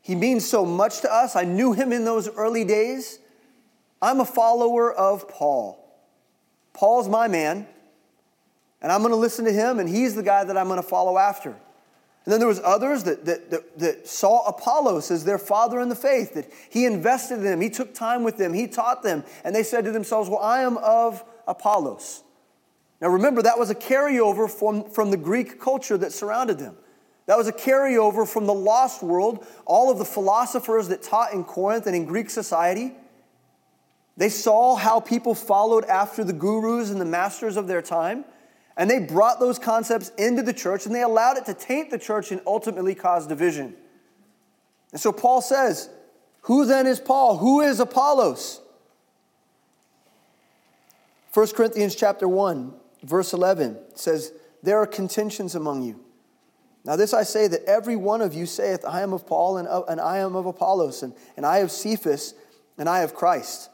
he 0.00 0.14
means 0.14 0.46
so 0.46 0.64
much 0.64 1.00
to 1.00 1.12
us. 1.12 1.34
I 1.34 1.44
knew 1.44 1.72
him 1.72 1.92
in 1.92 2.04
those 2.04 2.28
early 2.28 2.64
days. 2.64 3.18
I'm 4.02 4.20
a 4.20 4.24
follower 4.24 4.92
of 4.92 5.28
Paul. 5.28 5.80
Paul's 6.74 7.08
my 7.08 7.26
man, 7.26 7.66
and 8.82 8.92
I'm 8.92 9.00
going 9.00 9.12
to 9.12 9.16
listen 9.16 9.46
to 9.46 9.52
him, 9.52 9.78
and 9.78 9.88
he's 9.88 10.14
the 10.14 10.22
guy 10.22 10.44
that 10.44 10.58
I'm 10.58 10.66
going 10.66 10.82
to 10.82 10.86
follow 10.86 11.16
after. 11.16 11.50
And 11.50 12.32
then 12.32 12.38
there 12.38 12.48
was 12.48 12.60
others 12.62 13.04
that, 13.04 13.24
that, 13.24 13.50
that, 13.50 13.78
that, 13.78 14.08
saw 14.08 14.46
Apollos 14.46 15.10
as 15.10 15.24
their 15.24 15.38
father 15.38 15.80
in 15.80 15.88
the 15.88 15.94
faith, 15.94 16.34
that 16.34 16.50
he 16.68 16.84
invested 16.84 17.38
in 17.38 17.44
them, 17.44 17.60
he 17.60 17.70
took 17.70 17.94
time 17.94 18.24
with 18.24 18.36
them, 18.36 18.52
he 18.52 18.66
taught 18.66 19.02
them, 19.02 19.24
and 19.44 19.54
they 19.54 19.62
said 19.62 19.84
to 19.84 19.92
themselves, 19.92 20.28
Well, 20.28 20.40
I 20.40 20.62
am 20.62 20.76
of 20.78 21.24
Apollos. 21.46 22.23
Now 23.04 23.10
remember, 23.10 23.42
that 23.42 23.58
was 23.58 23.68
a 23.68 23.74
carryover 23.74 24.50
from, 24.50 24.88
from 24.88 25.10
the 25.10 25.18
Greek 25.18 25.60
culture 25.60 25.98
that 25.98 26.10
surrounded 26.10 26.58
them. 26.58 26.74
That 27.26 27.36
was 27.36 27.46
a 27.46 27.52
carryover 27.52 28.26
from 28.26 28.46
the 28.46 28.54
lost 28.54 29.02
world. 29.02 29.46
All 29.66 29.90
of 29.90 29.98
the 29.98 30.06
philosophers 30.06 30.88
that 30.88 31.02
taught 31.02 31.34
in 31.34 31.44
Corinth 31.44 31.86
and 31.86 31.94
in 31.94 32.06
Greek 32.06 32.30
society, 32.30 32.94
they 34.16 34.30
saw 34.30 34.74
how 34.74 35.00
people 35.00 35.34
followed 35.34 35.84
after 35.84 36.24
the 36.24 36.32
gurus 36.32 36.88
and 36.88 36.98
the 36.98 37.04
masters 37.04 37.58
of 37.58 37.66
their 37.66 37.82
time, 37.82 38.24
and 38.74 38.88
they 38.88 39.00
brought 39.00 39.38
those 39.38 39.58
concepts 39.58 40.08
into 40.16 40.40
the 40.40 40.54
church 40.54 40.86
and 40.86 40.94
they 40.94 41.02
allowed 41.02 41.36
it 41.36 41.44
to 41.44 41.52
taint 41.52 41.90
the 41.90 41.98
church 41.98 42.32
and 42.32 42.40
ultimately 42.46 42.94
cause 42.94 43.26
division. 43.26 43.74
And 44.92 45.00
so 45.00 45.12
Paul 45.12 45.42
says, 45.42 45.90
Who 46.44 46.64
then 46.64 46.86
is 46.86 47.00
Paul? 47.00 47.36
Who 47.36 47.60
is 47.60 47.80
Apollos? 47.80 48.62
1 51.34 51.48
Corinthians 51.48 51.94
chapter 51.94 52.26
1, 52.26 52.72
verse 53.04 53.32
11 53.32 53.78
says, 53.94 54.32
There 54.62 54.78
are 54.78 54.86
contentions 54.86 55.54
among 55.54 55.82
you. 55.82 56.00
Now, 56.84 56.96
this 56.96 57.14
I 57.14 57.22
say 57.22 57.48
that 57.48 57.64
every 57.64 57.96
one 57.96 58.20
of 58.20 58.34
you 58.34 58.44
saith, 58.44 58.84
I 58.84 59.02
am 59.02 59.12
of 59.12 59.26
Paul, 59.26 59.56
and, 59.56 59.66
uh, 59.66 59.84
and 59.84 60.00
I 60.00 60.18
am 60.18 60.36
of 60.36 60.46
Apollos, 60.46 61.02
and, 61.02 61.14
and 61.36 61.46
I 61.46 61.58
of 61.58 61.70
Cephas, 61.70 62.34
and 62.76 62.88
I 62.88 63.00
of 63.00 63.14
Christ. 63.14 63.70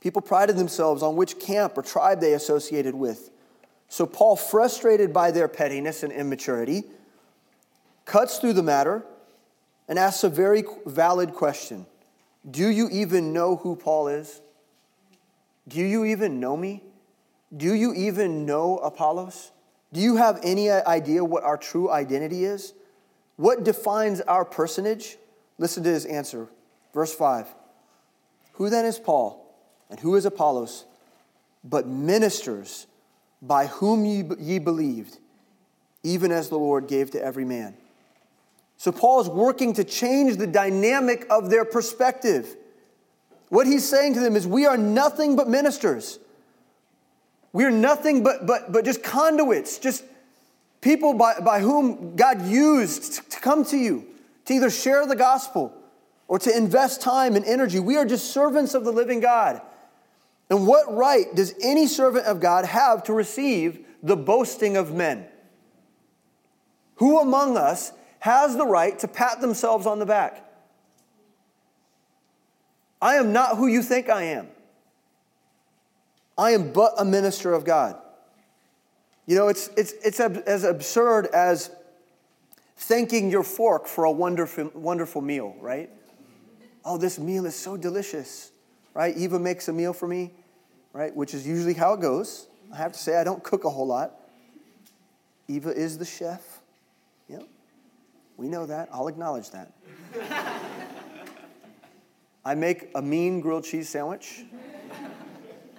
People 0.00 0.20
prided 0.20 0.56
themselves 0.56 1.02
on 1.02 1.16
which 1.16 1.38
camp 1.38 1.78
or 1.78 1.82
tribe 1.82 2.20
they 2.20 2.34
associated 2.34 2.94
with. 2.94 3.30
So, 3.88 4.04
Paul, 4.04 4.36
frustrated 4.36 5.12
by 5.12 5.30
their 5.30 5.46
pettiness 5.46 6.02
and 6.02 6.12
immaturity, 6.12 6.84
cuts 8.04 8.38
through 8.38 8.54
the 8.54 8.62
matter 8.62 9.04
and 9.88 9.98
asks 9.98 10.24
a 10.24 10.28
very 10.28 10.64
valid 10.86 11.32
question 11.32 11.86
Do 12.50 12.68
you 12.68 12.88
even 12.90 13.32
know 13.32 13.56
who 13.56 13.76
Paul 13.76 14.08
is? 14.08 14.40
Do 15.68 15.80
you 15.80 16.04
even 16.04 16.40
know 16.40 16.56
me? 16.56 16.82
Do 17.56 17.74
you 17.74 17.94
even 17.94 18.46
know 18.46 18.78
Apollos? 18.78 19.52
Do 19.92 20.00
you 20.00 20.16
have 20.16 20.40
any 20.42 20.70
idea 20.70 21.24
what 21.24 21.44
our 21.44 21.56
true 21.56 21.90
identity 21.90 22.44
is? 22.44 22.74
What 23.36 23.64
defines 23.64 24.20
our 24.22 24.44
personage? 24.44 25.16
Listen 25.58 25.84
to 25.84 25.90
his 25.90 26.04
answer. 26.04 26.48
Verse 26.92 27.14
5 27.14 27.46
Who 28.54 28.70
then 28.70 28.84
is 28.84 28.98
Paul? 28.98 29.40
And 29.90 30.00
who 30.00 30.16
is 30.16 30.24
Apollos? 30.24 30.84
But 31.62 31.86
ministers 31.86 32.86
by 33.40 33.66
whom 33.66 34.04
ye, 34.04 34.24
ye 34.38 34.58
believed, 34.58 35.18
even 36.02 36.32
as 36.32 36.48
the 36.48 36.58
Lord 36.58 36.88
gave 36.88 37.10
to 37.12 37.22
every 37.22 37.44
man. 37.44 37.76
So 38.76 38.90
Paul 38.90 39.20
is 39.20 39.28
working 39.28 39.74
to 39.74 39.84
change 39.84 40.36
the 40.36 40.46
dynamic 40.46 41.26
of 41.30 41.50
their 41.50 41.64
perspective. 41.64 42.56
What 43.48 43.66
he's 43.66 43.88
saying 43.88 44.14
to 44.14 44.20
them 44.20 44.34
is, 44.34 44.46
We 44.46 44.66
are 44.66 44.76
nothing 44.76 45.36
but 45.36 45.48
ministers. 45.48 46.18
We 47.54 47.64
are 47.64 47.70
nothing 47.70 48.24
but, 48.24 48.46
but, 48.46 48.72
but 48.72 48.84
just 48.84 49.04
conduits, 49.04 49.78
just 49.78 50.04
people 50.80 51.14
by, 51.14 51.38
by 51.38 51.60
whom 51.60 52.16
God 52.16 52.44
used 52.46 53.30
to 53.30 53.40
come 53.40 53.64
to 53.66 53.76
you, 53.76 54.04
to 54.46 54.54
either 54.54 54.68
share 54.68 55.06
the 55.06 55.14
gospel 55.14 55.72
or 56.26 56.40
to 56.40 56.54
invest 56.54 57.00
time 57.00 57.36
and 57.36 57.44
energy. 57.44 57.78
We 57.78 57.96
are 57.96 58.04
just 58.04 58.32
servants 58.32 58.74
of 58.74 58.84
the 58.84 58.90
living 58.90 59.20
God. 59.20 59.62
And 60.50 60.66
what 60.66 60.92
right 60.92 61.32
does 61.32 61.54
any 61.62 61.86
servant 61.86 62.26
of 62.26 62.40
God 62.40 62.64
have 62.64 63.04
to 63.04 63.12
receive 63.12 63.86
the 64.02 64.16
boasting 64.16 64.76
of 64.76 64.92
men? 64.92 65.24
Who 66.96 67.20
among 67.20 67.56
us 67.56 67.92
has 68.18 68.56
the 68.56 68.66
right 68.66 68.98
to 68.98 69.06
pat 69.06 69.40
themselves 69.40 69.86
on 69.86 70.00
the 70.00 70.06
back? 70.06 70.44
I 73.00 73.14
am 73.14 73.32
not 73.32 73.58
who 73.58 73.68
you 73.68 73.80
think 73.80 74.10
I 74.10 74.24
am. 74.24 74.48
I 76.36 76.50
am 76.52 76.72
but 76.72 76.94
a 76.98 77.04
minister 77.04 77.52
of 77.52 77.64
God. 77.64 77.96
You 79.26 79.36
know, 79.36 79.48
it's, 79.48 79.68
it's, 79.76 79.92
it's 80.04 80.20
as 80.20 80.64
absurd 80.64 81.26
as 81.26 81.70
thanking 82.76 83.30
your 83.30 83.42
fork 83.42 83.86
for 83.86 84.04
a 84.04 84.10
wonderful, 84.10 84.70
wonderful 84.74 85.22
meal, 85.22 85.54
right? 85.60 85.90
Oh, 86.84 86.98
this 86.98 87.18
meal 87.18 87.46
is 87.46 87.54
so 87.54 87.76
delicious 87.76 88.50
right? 88.94 89.14
Eva 89.16 89.38
makes 89.38 89.68
a 89.68 89.72
meal 89.72 89.92
for 89.92 90.08
me, 90.08 90.30
right? 90.92 91.14
Which 91.14 91.34
is 91.34 91.46
usually 91.46 91.74
how 91.74 91.92
it 91.92 92.00
goes. 92.00 92.46
I 92.72 92.76
have 92.76 92.92
to 92.92 92.98
say, 92.98 93.16
I 93.16 93.24
don't 93.24 93.42
cook 93.42 93.64
a 93.64 93.70
whole 93.70 93.86
lot. 93.86 94.12
Eva 95.48 95.70
is 95.70 95.98
the 95.98 96.04
chef. 96.04 96.60
Yep. 97.28 97.42
We 98.36 98.48
know 98.48 98.64
that. 98.66 98.88
I'll 98.92 99.08
acknowledge 99.08 99.50
that. 99.50 99.72
I 102.44 102.54
make 102.54 102.90
a 102.94 103.02
mean 103.02 103.40
grilled 103.40 103.64
cheese 103.64 103.88
sandwich. 103.88 104.44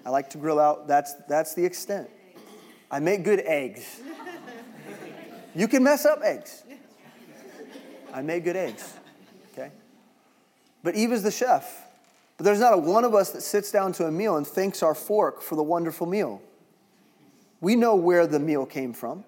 I 0.05 0.11
like 0.11 0.29
to 0.31 0.37
grill 0.37 0.59
out. 0.59 0.87
That's, 0.87 1.15
that's 1.27 1.55
the 1.55 1.65
extent. 1.65 2.09
I 2.91 2.99
make 2.99 3.23
good 3.23 3.39
eggs. 3.39 4.01
You 5.55 5.67
can 5.67 5.83
mess 5.83 6.05
up 6.05 6.21
eggs. 6.23 6.63
I 8.13 8.21
make 8.21 8.43
good 8.43 8.55
eggs. 8.55 8.93
Okay? 9.53 9.71
But 10.83 10.95
Eve 10.95 11.11
is 11.11 11.23
the 11.23 11.31
chef. 11.31 11.83
But 12.37 12.43
there's 12.43 12.59
not 12.59 12.73
a 12.73 12.77
one 12.77 13.03
of 13.03 13.15
us 13.15 13.31
that 13.31 13.41
sits 13.41 13.71
down 13.71 13.93
to 13.93 14.05
a 14.05 14.11
meal 14.11 14.37
and 14.37 14.45
thanks 14.45 14.83
our 14.83 14.93
fork 14.93 15.41
for 15.41 15.55
the 15.55 15.63
wonderful 15.63 16.05
meal. 16.05 16.41
We 17.61 17.75
know 17.75 17.95
where 17.95 18.27
the 18.27 18.39
meal 18.39 18.65
came 18.65 18.93
from. 18.93 19.23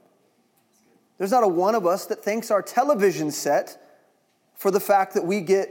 There's 1.17 1.31
not 1.31 1.43
a 1.43 1.47
one 1.47 1.73
of 1.73 1.87
us 1.87 2.05
that 2.07 2.23
thanks 2.23 2.51
our 2.51 2.61
television 2.61 3.31
set 3.31 3.81
for 4.53 4.69
the 4.69 4.79
fact 4.79 5.15
that 5.15 5.25
we 5.25 5.41
get, 5.41 5.69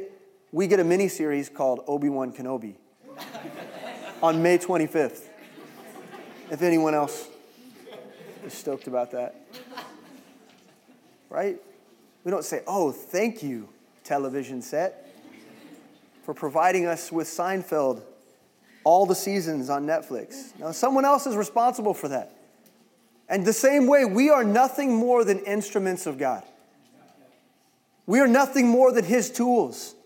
we 0.50 0.66
get 0.66 0.80
a 0.80 0.84
mini 0.84 1.06
series 1.06 1.48
called 1.48 1.84
Obi 1.86 2.08
Wan 2.08 2.32
Kenobi 2.32 2.74
on 4.22 4.42
May 4.42 4.58
25th. 4.58 5.22
If 6.50 6.62
anyone 6.62 6.94
else 6.94 7.28
is 8.44 8.54
stoked 8.54 8.86
about 8.86 9.10
that. 9.12 9.34
Right? 11.28 11.56
We 12.24 12.30
don't 12.30 12.44
say, 12.44 12.62
oh, 12.66 12.92
thank 12.92 13.42
you, 13.42 13.68
television 14.04 14.62
set 14.62 15.06
for 16.24 16.34
providing 16.34 16.86
us 16.86 17.12
with 17.12 17.28
Seinfeld 17.28 18.02
all 18.84 19.06
the 19.06 19.14
seasons 19.14 19.68
on 19.68 19.86
Netflix. 19.86 20.56
Now, 20.58 20.70
someone 20.70 21.04
else 21.04 21.26
is 21.26 21.36
responsible 21.36 21.94
for 21.94 22.08
that. 22.08 22.32
And 23.28 23.44
the 23.44 23.52
same 23.52 23.88
way, 23.88 24.04
we 24.04 24.30
are 24.30 24.44
nothing 24.44 24.94
more 24.94 25.24
than 25.24 25.40
instruments 25.40 26.06
of 26.06 26.18
God. 26.18 26.44
We 28.06 28.20
are 28.20 28.28
nothing 28.28 28.68
more 28.68 28.92
than 28.92 29.04
His 29.04 29.30
tools. 29.30 29.96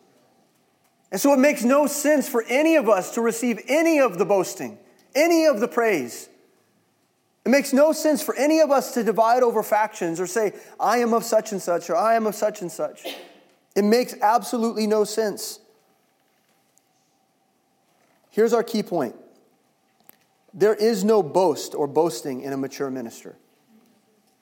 And 1.13 1.21
so 1.21 1.33
it 1.33 1.39
makes 1.39 1.65
no 1.65 1.87
sense 1.87 2.29
for 2.29 2.45
any 2.49 2.77
of 2.77 2.89
us 2.89 3.15
to 3.15 3.21
receive 3.21 3.61
any 3.67 3.99
of 3.99 4.19
the 4.19 4.25
boasting, 4.25 4.79
any 5.15 5.47
of 5.47 5.61
the 5.61 5.69
praise. 5.69 6.29
It 7.45 7.49
makes 7.49 7.73
no 7.73 7.93
sense 7.93 8.23
for 8.23 8.35
any 8.37 8.61
of 8.61 8.71
us 8.71 8.95
to 8.95 9.03
divide 9.03 9.43
over 9.43 9.63
factions 9.63 10.21
or 10.21 10.27
say, 10.27 10.53
I 10.79 10.99
am 10.99 11.15
of 11.15 11.25
such 11.25 11.53
and 11.53 11.61
such 11.61 11.91
or 11.91 11.97
I 11.97 12.15
am 12.15 12.27
of 12.27 12.35
such 12.35 12.61
and 12.61 12.71
such. 12.71 13.07
It 13.75 13.83
makes 13.83 14.15
absolutely 14.21 14.87
no 14.87 15.05
sense. 15.05 15.59
Here's 18.31 18.53
our 18.53 18.63
key 18.63 18.83
point 18.83 19.17
there 20.53 20.75
is 20.75 21.05
no 21.05 21.23
boast 21.23 21.75
or 21.75 21.87
boasting 21.87 22.43
in 22.43 22.53
a 22.53 22.57
mature 22.57 22.91
minister. 22.91 23.37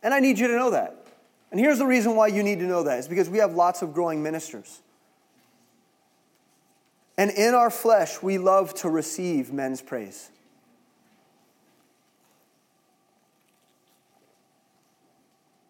And 0.02 0.14
I 0.14 0.20
need 0.20 0.38
you 0.38 0.46
to 0.48 0.56
know 0.56 0.70
that. 0.70 1.06
And 1.50 1.60
here's 1.60 1.78
the 1.78 1.86
reason 1.86 2.14
why 2.14 2.28
you 2.28 2.42
need 2.42 2.58
to 2.60 2.66
know 2.66 2.82
that 2.82 2.98
is 2.98 3.08
because 3.08 3.28
we 3.28 3.38
have 3.38 3.54
lots 3.54 3.82
of 3.82 3.92
growing 3.92 4.22
ministers. 4.22 4.80
And 7.18 7.32
in 7.32 7.52
our 7.52 7.68
flesh, 7.68 8.22
we 8.22 8.38
love 8.38 8.72
to 8.74 8.88
receive 8.88 9.52
men's 9.52 9.82
praise. 9.82 10.30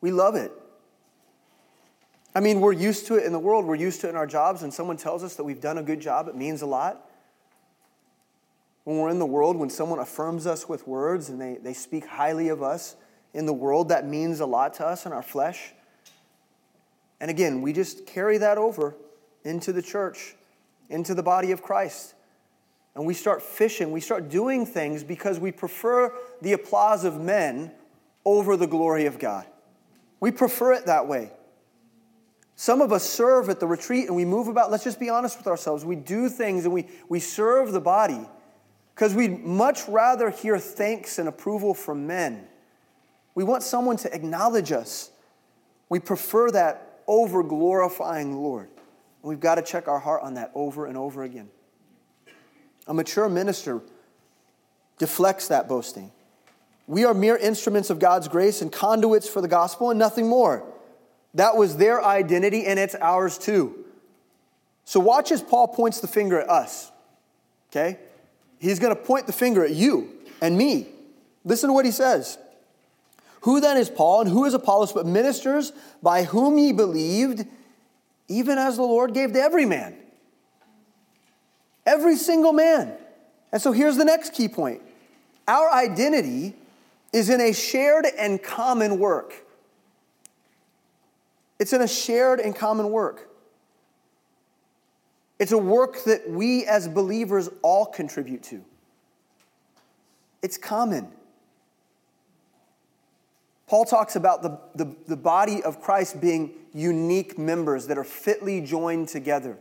We 0.03 0.13
love 0.13 0.37
it. 0.37 0.53
I 2.35 2.41
mean, 2.41 2.61
we're 2.61 2.73
used 2.73 3.07
to 3.07 3.17
it 3.17 3.25
in 3.25 3.33
the 3.33 3.39
world, 3.39 3.65
we're 3.65 3.75
used 3.75 4.03
to 4.03 4.07
it 4.07 4.11
in 4.11 4.17
our 4.17 4.27
jobs, 4.27 4.63
and 4.63 4.73
someone 4.73 4.97
tells 4.97 5.25
us 5.25 5.35
that 5.37 5.45
we've 5.45 5.61
done 5.61 5.79
a 5.79 5.83
good 5.83 5.99
job, 5.99 6.29
it 6.29 6.37
means 6.37 6.63
a 6.63 6.67
lot. 6.67 7.11
When 8.85 8.99
we're 8.99 9.11
in 9.11 9.19
the 9.19 9.27
world, 9.27 9.57
when 9.57 9.71
someone 9.71 9.99
affirms 9.99 10.47
us 10.47 10.69
with 10.69 10.87
words 10.87 11.31
and 11.31 11.41
they, 11.41 11.57
they 11.57 11.73
speak 11.73 12.07
highly 12.07 12.49
of 12.49 12.63
us 12.63 12.95
in 13.35 13.47
the 13.47 13.53
world, 13.53 13.89
that 13.89 14.07
means 14.07 14.41
a 14.41 14.47
lot 14.47 14.75
to 14.75 14.87
us 14.87 15.05
in 15.05 15.13
our 15.13 15.23
flesh. 15.23 15.73
And 17.21 17.31
again, 17.31 17.61
we 17.61 17.73
just 17.73 18.07
carry 18.07 18.39
that 18.39 18.57
over 18.57 18.95
into 19.45 19.73
the 19.73 19.83
church, 19.83 20.37
into 20.89 21.15
the 21.15 21.23
body 21.23 21.53
of 21.53 21.63
Christ. 21.63 22.15
And 22.95 23.07
we 23.07 23.15
start 23.15 23.43
fishing, 23.43 23.93
we 23.93 24.01
start 24.01 24.29
doing 24.29 24.67
things 24.67 25.05
because 25.05 25.39
we 25.39 25.53
prefer 25.53 26.13
the 26.43 26.53
applause 26.53 27.05
of 27.05 27.21
men 27.21 27.71
over 28.25 28.57
the 28.57 28.67
glory 28.67 29.07
of 29.07 29.19
God. 29.19 29.47
We 30.21 30.33
prefer 30.33 30.73
it 30.73 30.87
that 30.87 31.07
way. 31.07 31.31
Some 32.57 32.81
of 32.81 32.93
us 32.93 33.09
serve 33.09 33.49
at 33.51 33.61
the 33.61 33.69
retreat 33.69 34.09
and 34.09 34.17
we 34.17 34.25
move 34.25 34.49
about. 34.49 34.73
Let's 34.73 34.83
just 34.83 34.99
be 34.99 35.09
honest 35.09 35.39
with 35.39 35.47
ourselves. 35.47 35.85
We 35.85 35.95
do 35.95 36.29
things 36.29 36.65
and 36.65 36.75
we, 36.75 36.89
we 37.09 37.21
serve 37.21 37.71
the 37.71 37.81
body 37.81 38.27
because 38.95 39.15
we'd 39.15 39.45
much 39.45 39.87
rather 39.87 40.29
hear 40.31 40.59
thanks 40.59 41.21
and 41.21 41.29
approval 41.29 41.73
from 41.73 42.09
men. 42.09 42.49
We 43.37 43.45
want 43.45 43.63
someone 43.63 43.97
to 43.99 44.13
acknowledge 44.13 44.73
us. 44.73 45.13
We 45.89 46.01
prefer 46.01 46.51
that 46.51 47.01
over 47.07 47.45
glorifying 47.45 48.33
the 48.33 48.39
Lord. 48.39 48.69
We've 49.23 49.41
got 49.41 49.57
to 49.57 49.63
check 49.63 49.89
our 49.89 49.99
heart 49.99 50.23
on 50.23 50.35
that 50.35 50.51
over 50.55 50.87
and 50.87 50.97
over 50.97 51.23
again. 51.23 51.49
A 52.87 52.95
mature 52.95 53.29
minister 53.29 53.81
deflects 54.99 55.49
that 55.49 55.69
boasting. 55.69 56.11
We 56.87 57.05
are 57.05 57.13
mere 57.13 57.37
instruments 57.37 57.91
of 57.91 57.99
God's 57.99 58.29
grace 58.29 58.63
and 58.63 58.73
conduits 58.73 59.29
for 59.29 59.41
the 59.41 59.49
gospel 59.49 59.91
and 59.91 59.99
nothing 59.99 60.27
more. 60.27 60.65
That 61.35 61.57
was 61.57 61.77
their 61.77 62.03
identity, 62.03 62.65
and 62.65 62.79
it's 62.79 62.95
ours 62.95 63.37
too. 63.37 63.85
So, 64.85 64.99
watch 64.99 65.31
as 65.31 65.43
Paul 65.43 65.69
points 65.69 66.01
the 66.01 66.09
finger 66.09 66.41
at 66.41 66.49
us. 66.49 66.91
Okay? 67.71 67.99
He's 68.59 68.79
going 68.79 68.95
to 68.95 69.01
point 69.01 69.27
the 69.27 69.33
finger 69.35 69.63
at 69.63 69.73
you 69.73 70.09
and 70.41 70.57
me. 70.57 70.89
Listen 71.45 71.69
to 71.69 71.75
what 71.75 71.85
he 71.85 71.91
says. 71.91 72.39
Who 73.43 73.61
then 73.61 73.77
is 73.77 73.91
Paul 73.91 74.23
and 74.23 74.31
who 74.31 74.47
is 74.47 74.55
Apollos 74.55 74.93
but 74.93 75.07
ministers 75.07 75.73
by 76.03 76.25
whom 76.25 76.59
ye 76.59 76.73
believed, 76.73 77.47
even 78.29 78.59
as 78.59 78.77
the 78.77 78.83
Lord 78.83 79.15
gave 79.15 79.33
to 79.33 79.41
every 79.41 79.65
man? 79.65 79.97
Every 81.85 82.17
single 82.17 82.53
man. 82.53 82.93
And 83.51 83.61
so 83.61 83.73
here's 83.73 83.97
the 83.97 84.05
next 84.05 84.35
key 84.35 84.49
point 84.49 84.83
our 85.47 85.73
identity 85.73 86.55
is 87.13 87.31
in 87.31 87.41
a 87.41 87.53
shared 87.53 88.07
and 88.19 88.43
common 88.43 88.99
work. 88.99 89.35
It's 91.59 91.73
in 91.73 91.81
a 91.81 91.89
shared 91.89 92.39
and 92.39 92.55
common 92.55 92.91
work. 92.91 93.29
It's 95.39 95.53
a 95.53 95.59
work 95.59 96.05
that 96.05 96.29
we 96.29 96.67
as 96.67 96.89
believers 96.89 97.49
all 97.63 97.87
contribute 97.87 98.43
to. 98.45 98.63
It's 100.43 100.59
common. 100.59 101.09
Paul 103.69 103.85
talks 103.85 104.17
about 104.17 104.43
the, 104.43 104.59
the, 104.75 104.97
the, 105.07 105.17
body 105.17 105.63
of 105.63 105.83
Christ 105.83 106.23
being 106.23 106.53
unique 106.73 107.39
members 107.39 107.87
that 107.89 107.99
are 107.99 108.05
fitly 108.05 108.63
joined 108.63 109.09
together. 109.09 109.59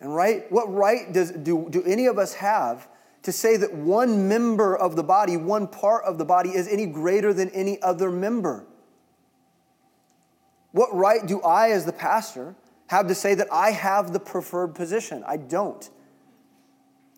And 0.00 0.14
right, 0.14 0.50
what 0.50 0.72
right 0.72 1.12
does, 1.12 1.30
do, 1.30 1.68
do 1.68 1.82
any 1.84 2.06
of 2.06 2.18
us 2.18 2.34
have 2.34 2.88
to 3.24 3.32
say 3.32 3.58
that 3.58 3.74
one 3.74 4.26
member 4.26 4.74
of 4.74 4.96
the 4.96 5.02
body, 5.02 5.36
one 5.36 5.66
part 5.66 6.04
of 6.04 6.16
the 6.16 6.24
body, 6.24 6.50
is 6.50 6.66
any 6.66 6.86
greater 6.86 7.34
than 7.34 7.50
any 7.50 7.80
other 7.82 8.10
member. 8.10 8.64
What 10.72 10.94
right 10.94 11.26
do 11.26 11.42
I, 11.42 11.72
as 11.72 11.84
the 11.84 11.92
pastor, 11.92 12.54
have 12.86 13.06
to 13.08 13.14
say 13.14 13.34
that 13.34 13.48
I 13.52 13.72
have 13.72 14.14
the 14.14 14.20
preferred 14.20 14.74
position? 14.74 15.22
I 15.26 15.36
don't. 15.36 15.90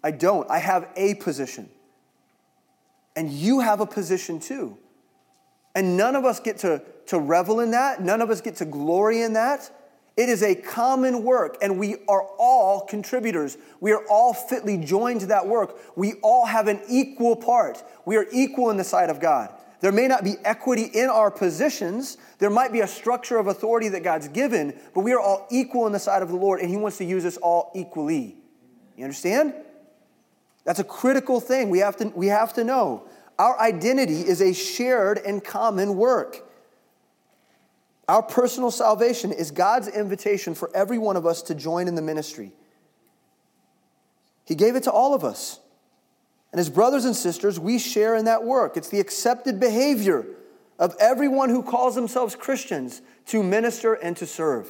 I 0.02 0.10
don't. 0.10 0.50
I 0.50 0.58
have 0.58 0.88
a 0.96 1.14
position. 1.14 1.68
And 3.14 3.30
you 3.30 3.60
have 3.60 3.80
a 3.80 3.86
position 3.86 4.40
too. 4.40 4.78
And 5.74 5.96
none 5.96 6.16
of 6.16 6.24
us 6.24 6.40
get 6.40 6.58
to, 6.58 6.82
to 7.06 7.18
revel 7.18 7.60
in 7.60 7.70
that. 7.72 8.02
None 8.02 8.20
of 8.20 8.30
us 8.30 8.40
get 8.40 8.56
to 8.56 8.64
glory 8.64 9.22
in 9.22 9.34
that. 9.34 9.70
It 10.16 10.28
is 10.28 10.42
a 10.42 10.54
common 10.54 11.22
work, 11.22 11.56
and 11.62 11.78
we 11.78 11.96
are 12.08 12.22
all 12.38 12.84
contributors. 12.84 13.56
We 13.80 13.92
are 13.92 14.04
all 14.10 14.34
fitly 14.34 14.76
joined 14.76 15.20
to 15.20 15.26
that 15.26 15.46
work. 15.46 15.78
We 15.96 16.14
all 16.22 16.44
have 16.44 16.68
an 16.68 16.80
equal 16.90 17.36
part. 17.36 17.82
We 18.04 18.16
are 18.16 18.26
equal 18.32 18.70
in 18.70 18.76
the 18.76 18.84
sight 18.84 19.08
of 19.08 19.20
God. 19.20 19.50
There 19.80 19.92
may 19.92 20.08
not 20.08 20.24
be 20.24 20.34
equity 20.44 20.84
in 20.92 21.08
our 21.08 21.30
positions. 21.30 22.18
There 22.38 22.50
might 22.50 22.70
be 22.72 22.80
a 22.80 22.86
structure 22.86 23.38
of 23.38 23.46
authority 23.46 23.88
that 23.88 24.02
God's 24.02 24.28
given, 24.28 24.78
but 24.94 25.02
we 25.02 25.12
are 25.12 25.20
all 25.20 25.46
equal 25.50 25.86
in 25.86 25.92
the 25.92 25.98
sight 25.98 26.22
of 26.22 26.28
the 26.28 26.36
Lord, 26.36 26.60
and 26.60 26.68
He 26.68 26.76
wants 26.76 26.98
to 26.98 27.04
use 27.04 27.24
us 27.24 27.38
all 27.38 27.72
equally. 27.74 28.36
You 28.96 29.04
understand? 29.04 29.54
That's 30.64 30.80
a 30.80 30.84
critical 30.84 31.40
thing 31.40 31.70
we 31.70 31.78
have 31.78 31.96
to, 31.96 32.08
we 32.08 32.26
have 32.26 32.52
to 32.54 32.64
know. 32.64 33.04
Our 33.40 33.58
identity 33.58 34.20
is 34.20 34.42
a 34.42 34.52
shared 34.52 35.16
and 35.16 35.42
common 35.42 35.96
work. 35.96 36.46
Our 38.06 38.22
personal 38.22 38.70
salvation 38.70 39.32
is 39.32 39.50
God's 39.50 39.88
invitation 39.88 40.54
for 40.54 40.70
every 40.74 40.98
one 40.98 41.16
of 41.16 41.24
us 41.24 41.40
to 41.44 41.54
join 41.54 41.88
in 41.88 41.94
the 41.94 42.02
ministry. 42.02 42.52
He 44.44 44.54
gave 44.54 44.76
it 44.76 44.82
to 44.82 44.92
all 44.92 45.14
of 45.14 45.24
us. 45.24 45.58
And 46.52 46.60
as 46.60 46.68
brothers 46.68 47.06
and 47.06 47.16
sisters, 47.16 47.58
we 47.58 47.78
share 47.78 48.14
in 48.14 48.26
that 48.26 48.44
work. 48.44 48.76
It's 48.76 48.90
the 48.90 49.00
accepted 49.00 49.58
behavior 49.58 50.26
of 50.78 50.94
everyone 51.00 51.48
who 51.48 51.62
calls 51.62 51.94
themselves 51.94 52.36
Christians 52.36 53.00
to 53.28 53.42
minister 53.42 53.94
and 53.94 54.18
to 54.18 54.26
serve. 54.26 54.68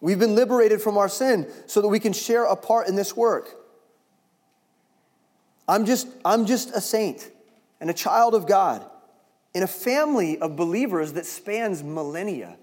We've 0.00 0.18
been 0.18 0.34
liberated 0.34 0.82
from 0.82 0.98
our 0.98 1.08
sin 1.08 1.46
so 1.66 1.80
that 1.82 1.88
we 1.88 2.00
can 2.00 2.12
share 2.12 2.46
a 2.46 2.56
part 2.56 2.88
in 2.88 2.96
this 2.96 3.16
work. 3.16 3.63
I'm 5.68 5.86
just, 5.86 6.08
I'm 6.24 6.46
just 6.46 6.70
a 6.70 6.80
saint 6.80 7.30
and 7.80 7.90
a 7.90 7.94
child 7.94 8.34
of 8.34 8.46
God 8.46 8.84
in 9.54 9.62
a 9.62 9.68
family 9.68 10.38
of 10.38 10.56
believers 10.56 11.14
that 11.14 11.26
spans 11.26 11.82
millennia. 11.82 12.56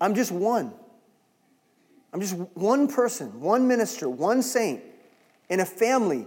I'm 0.00 0.14
just 0.14 0.30
one. 0.30 0.72
I'm 2.12 2.20
just 2.20 2.34
one 2.54 2.88
person, 2.88 3.40
one 3.40 3.66
minister, 3.66 4.08
one 4.08 4.42
saint 4.42 4.82
in 5.48 5.60
a 5.60 5.66
family 5.66 6.26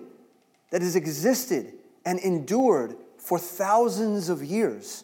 that 0.71 0.81
has 0.81 0.95
existed 0.95 1.73
and 2.05 2.19
endured 2.19 2.95
for 3.17 3.37
thousands 3.37 4.29
of 4.29 4.43
years. 4.43 5.03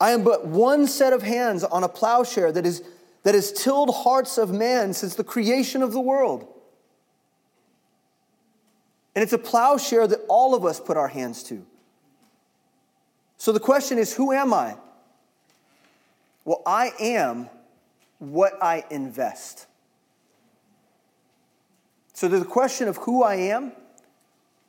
I 0.00 0.10
am 0.10 0.24
but 0.24 0.46
one 0.46 0.86
set 0.86 1.12
of 1.12 1.22
hands 1.22 1.64
on 1.64 1.84
a 1.84 1.88
plowshare 1.88 2.52
that, 2.52 2.66
is, 2.66 2.82
that 3.22 3.34
has 3.34 3.52
tilled 3.52 3.94
hearts 3.94 4.38
of 4.38 4.52
man 4.52 4.92
since 4.92 5.14
the 5.14 5.24
creation 5.24 5.82
of 5.82 5.92
the 5.92 6.00
world. 6.00 6.52
And 9.16 9.22
it's 9.22 9.32
a 9.32 9.38
plowshare 9.38 10.06
that 10.06 10.20
all 10.28 10.54
of 10.54 10.66
us 10.66 10.78
put 10.78 10.98
our 10.98 11.08
hands 11.08 11.42
to. 11.44 11.64
So 13.38 13.50
the 13.50 13.60
question 13.60 13.96
is 13.96 14.12
who 14.12 14.30
am 14.30 14.52
I? 14.52 14.76
Well, 16.44 16.62
I 16.66 16.92
am 17.00 17.48
what 18.18 18.62
I 18.62 18.84
invest. 18.90 19.66
So 22.12 22.28
the 22.28 22.44
question 22.44 22.88
of 22.88 22.98
who 22.98 23.22
I 23.22 23.36
am, 23.36 23.72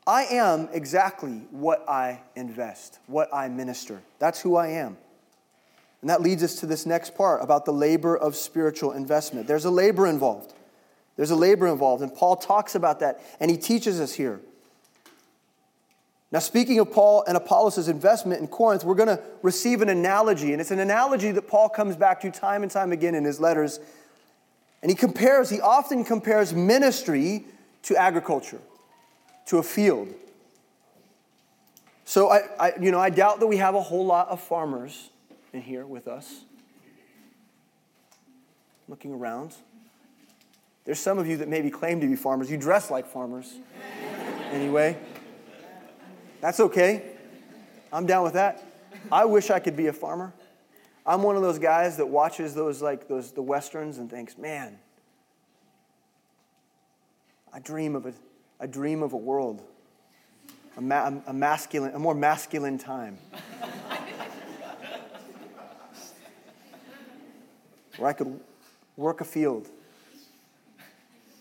I 0.06 0.24
am 0.24 0.70
exactly 0.72 1.46
what 1.52 1.88
I 1.88 2.22
invest, 2.38 3.00
what 3.08 3.34
I 3.34 3.50
minister. 3.50 4.02
That's 4.18 4.40
who 4.40 4.56
I 4.56 4.70
am. 4.70 4.98
And 6.02 6.10
that 6.10 6.22
leads 6.22 6.42
us 6.42 6.56
to 6.62 6.66
this 6.66 6.86
next 6.86 7.16
part 7.16 7.44
about 7.44 7.66
the 7.66 7.74
labor 7.74 8.16
of 8.16 8.36
spiritual 8.36 8.94
investment. 8.94 9.46
There's 9.48 9.66
a 9.66 9.72
labor 9.72 10.08
involved. 10.08 10.54
There's 11.18 11.32
a 11.32 11.36
labor 11.36 11.68
involved. 11.68 12.02
And 12.04 12.14
Paul 12.14 12.38
talks 12.38 12.76
about 12.76 13.02
that, 13.02 13.20
and 13.40 13.52
he 13.52 13.58
teaches 13.58 14.00
us 14.00 14.14
here. 14.14 14.40
Now, 16.32 16.40
speaking 16.40 16.80
of 16.80 16.92
Paul 16.92 17.24
and 17.28 17.36
Apollos' 17.36 17.88
investment 17.88 18.42
in 18.42 18.48
Corinth, 18.48 18.84
we're 18.84 18.96
going 18.96 19.08
to 19.08 19.22
receive 19.42 19.82
an 19.82 19.90
analogy, 19.90 20.52
and 20.52 20.62
it's 20.62 20.72
an 20.72 20.80
analogy 20.80 21.32
that 21.32 21.48
Paul 21.48 21.70
comes 21.70 21.96
back 21.96 22.22
to 22.22 22.32
time 22.32 22.64
and 22.64 22.72
time 22.72 22.92
again 22.92 23.16
in 23.16 23.24
his 23.24 23.40
letters. 23.40 23.80
And 24.82 24.92
he 24.92 24.96
compares, 24.96 25.50
he 25.50 25.60
often 25.62 26.04
compares 26.04 26.54
ministry 26.54 27.46
to 27.84 27.96
agriculture, 27.96 28.60
to 29.48 29.58
a 29.58 29.64
field. 29.64 30.14
So, 32.04 32.30
I, 32.30 32.42
I, 32.60 32.74
you 32.80 32.92
know, 32.92 33.00
I 33.00 33.10
doubt 33.10 33.40
that 33.40 33.48
we 33.48 33.58
have 33.58 33.76
a 33.76 33.82
whole 33.82 34.06
lot 34.06 34.28
of 34.28 34.42
farmers 34.42 35.10
in 35.54 35.62
here 35.62 35.86
with 35.86 36.08
us. 36.08 36.42
Looking 38.90 39.14
around. 39.14 39.56
There's 40.88 41.00
some 41.00 41.20
of 41.20 41.28
you 41.28 41.36
that 41.38 41.50
maybe 41.50 41.70
claim 41.70 42.00
to 42.00 42.08
be 42.08 42.16
farmers. 42.16 42.50
You 42.50 42.56
dress 42.56 42.90
like 42.90 43.06
farmers. 43.06 43.54
anyway. 44.52 44.98
That's 46.40 46.62
okay. 46.62 47.04
I'm 47.92 48.06
down 48.06 48.24
with 48.24 48.34
that. 48.34 48.64
I 49.12 49.26
wish 49.26 49.50
I 49.50 49.60
could 49.60 49.76
be 49.76 49.88
a 49.88 49.94
farmer. 49.94 50.34
I'm 51.06 51.24
one 51.24 51.36
of 51.36 51.42
those 51.42 51.60
guys 51.60 51.98
that 51.98 52.06
watches 52.06 52.56
those 52.56 52.82
like 52.82 53.10
those 53.10 53.34
the 53.34 53.42
westerns 53.42 53.98
and 53.98 54.10
thinks, 54.10 54.38
man, 54.38 54.80
I 57.54 57.60
dream 57.60 57.94
of 57.94 58.06
a, 58.06 58.14
I 58.58 58.68
dream 58.68 59.04
of 59.04 59.12
a 59.12 59.18
world, 59.18 59.62
a, 60.78 60.82
ma- 60.82 61.12
a 61.28 61.34
masculine, 61.34 61.96
a 61.96 62.00
more 62.00 62.16
masculine 62.16 62.78
time. 62.78 63.18
where 67.98 68.10
I 68.10 68.14
could 68.14 68.40
work 68.96 69.20
a 69.20 69.26
field, 69.26 69.68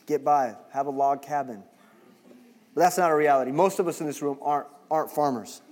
get 0.06 0.24
by, 0.24 0.54
have 0.72 0.86
a 0.86 0.90
log 0.90 1.22
cabin. 1.22 1.62
But 2.74 2.82
that's 2.82 2.98
not 2.98 3.10
a 3.10 3.14
reality. 3.14 3.50
Most 3.50 3.78
of 3.78 3.88
us 3.88 4.00
in 4.00 4.06
this 4.06 4.22
room 4.22 4.38
aren't, 4.42 4.68
aren't 4.90 5.10
farmers. 5.10 5.62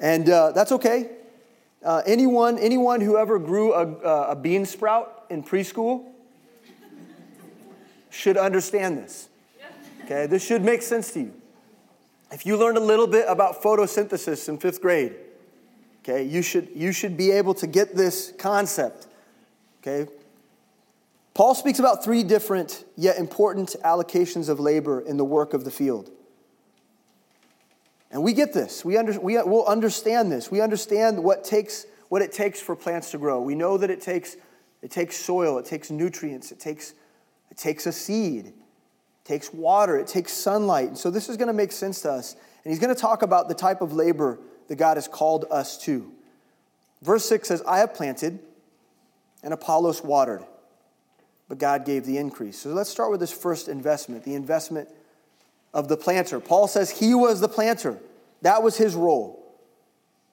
And 0.00 0.28
uh, 0.28 0.52
that's 0.52 0.72
okay. 0.72 1.10
Uh, 1.84 2.02
anyone, 2.06 2.58
anyone 2.58 3.00
who 3.00 3.16
ever 3.16 3.38
grew 3.38 3.72
a, 3.72 3.86
a 4.30 4.36
bean 4.36 4.66
sprout 4.66 5.24
in 5.30 5.42
preschool 5.42 6.04
should 8.10 8.36
understand 8.36 8.98
this. 8.98 9.28
Okay, 10.04 10.26
this 10.26 10.44
should 10.44 10.62
make 10.62 10.82
sense 10.82 11.12
to 11.12 11.20
you. 11.20 11.34
If 12.32 12.46
you 12.46 12.56
learned 12.56 12.78
a 12.78 12.82
little 12.82 13.06
bit 13.06 13.26
about 13.28 13.62
photosynthesis 13.62 14.48
in 14.48 14.58
fifth 14.58 14.80
grade, 14.80 15.14
okay, 16.02 16.22
you 16.22 16.42
should, 16.42 16.68
you 16.74 16.92
should 16.92 17.16
be 17.16 17.30
able 17.30 17.54
to 17.54 17.66
get 17.66 17.94
this 17.94 18.32
concept. 18.38 19.06
Okay? 19.82 20.10
Paul 21.38 21.54
speaks 21.54 21.78
about 21.78 22.02
three 22.02 22.24
different 22.24 22.84
yet 22.96 23.16
important 23.16 23.76
allocations 23.84 24.48
of 24.48 24.58
labor 24.58 25.00
in 25.00 25.18
the 25.18 25.24
work 25.24 25.54
of 25.54 25.62
the 25.62 25.70
field. 25.70 26.10
And 28.10 28.24
we 28.24 28.32
get 28.32 28.52
this. 28.52 28.84
We, 28.84 28.96
under, 28.96 29.20
we 29.20 29.40
will 29.42 29.64
understand 29.64 30.32
this. 30.32 30.50
We 30.50 30.60
understand 30.60 31.22
what, 31.22 31.44
takes, 31.44 31.86
what 32.08 32.22
it 32.22 32.32
takes 32.32 32.60
for 32.60 32.74
plants 32.74 33.12
to 33.12 33.18
grow. 33.18 33.40
We 33.40 33.54
know 33.54 33.78
that 33.78 33.88
it 33.88 34.00
takes, 34.00 34.36
it 34.82 34.90
takes 34.90 35.14
soil, 35.14 35.58
it 35.58 35.64
takes 35.64 35.92
nutrients, 35.92 36.50
it 36.50 36.58
takes, 36.58 36.94
it 37.52 37.56
takes 37.56 37.86
a 37.86 37.92
seed, 37.92 38.46
it 38.46 38.54
takes 39.24 39.52
water, 39.52 39.96
it 39.96 40.08
takes 40.08 40.32
sunlight. 40.32 40.88
And 40.88 40.98
so 40.98 41.08
this 41.08 41.28
is 41.28 41.36
going 41.36 41.46
to 41.46 41.52
make 41.52 41.70
sense 41.70 42.00
to 42.00 42.10
us. 42.10 42.34
And 42.64 42.72
he's 42.72 42.80
going 42.80 42.92
to 42.92 43.00
talk 43.00 43.22
about 43.22 43.48
the 43.48 43.54
type 43.54 43.80
of 43.80 43.92
labor 43.92 44.40
that 44.66 44.74
God 44.74 44.96
has 44.96 45.06
called 45.06 45.44
us 45.52 45.78
to. 45.84 46.10
Verse 47.00 47.24
6 47.26 47.46
says, 47.46 47.62
I 47.64 47.78
have 47.78 47.94
planted, 47.94 48.40
and 49.44 49.54
Apollos 49.54 50.02
watered, 50.02 50.42
but 51.48 51.58
God 51.58 51.84
gave 51.84 52.04
the 52.04 52.18
increase. 52.18 52.58
So 52.58 52.70
let's 52.70 52.90
start 52.90 53.10
with 53.10 53.20
this 53.20 53.32
first 53.32 53.68
investment 53.68 54.24
the 54.24 54.34
investment 54.34 54.88
of 55.74 55.88
the 55.88 55.96
planter. 55.96 56.40
Paul 56.40 56.68
says 56.68 56.90
he 56.90 57.14
was 57.14 57.40
the 57.40 57.48
planter, 57.48 57.98
that 58.42 58.62
was 58.62 58.76
his 58.76 58.94
role. 58.94 59.38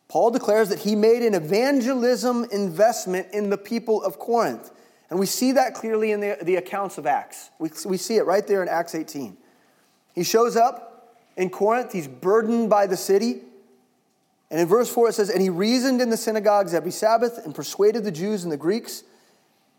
Paul 0.08 0.30
declares 0.30 0.70
that 0.70 0.80
he 0.80 0.96
made 0.96 1.24
an 1.24 1.34
evangelism 1.34 2.46
investment 2.52 3.28
in 3.34 3.50
the 3.50 3.58
people 3.58 4.04
of 4.04 4.20
Corinth. 4.20 4.72
And 5.10 5.20
we 5.20 5.26
see 5.26 5.54
that 5.54 5.74
clearly 5.74 6.12
in 6.12 6.20
the, 6.20 6.38
the 6.42 6.56
accounts 6.56 6.98
of 6.98 7.08
Acts. 7.08 7.50
We, 7.60 7.70
we 7.86 7.98
see 7.98 8.18
it 8.18 8.26
right 8.26 8.46
there 8.46 8.62
in 8.62 8.70
Acts 8.70 8.94
18. 8.94 9.36
He 10.14 10.24
shows 10.24 10.56
up 10.56 10.96
in 11.38 11.50
Corinth, 11.50 11.92
he's 11.92 12.08
burdened 12.08 12.70
by 12.70 12.88
the 12.88 12.98
city. 12.98 13.42
And 14.50 14.60
in 14.60 14.68
verse 14.68 14.92
4 14.94 15.10
it 15.10 15.14
says, 15.14 15.30
And 15.30 15.42
he 15.42 15.50
reasoned 15.50 16.02
in 16.02 16.10
the 16.10 16.18
synagogues 16.18 16.74
every 16.74 16.92
Sabbath 16.92 17.44
and 17.44 17.54
persuaded 17.54 18.04
the 18.04 18.12
Jews 18.12 18.44
and 18.44 18.52
the 18.52 18.58
Greeks. 18.58 19.04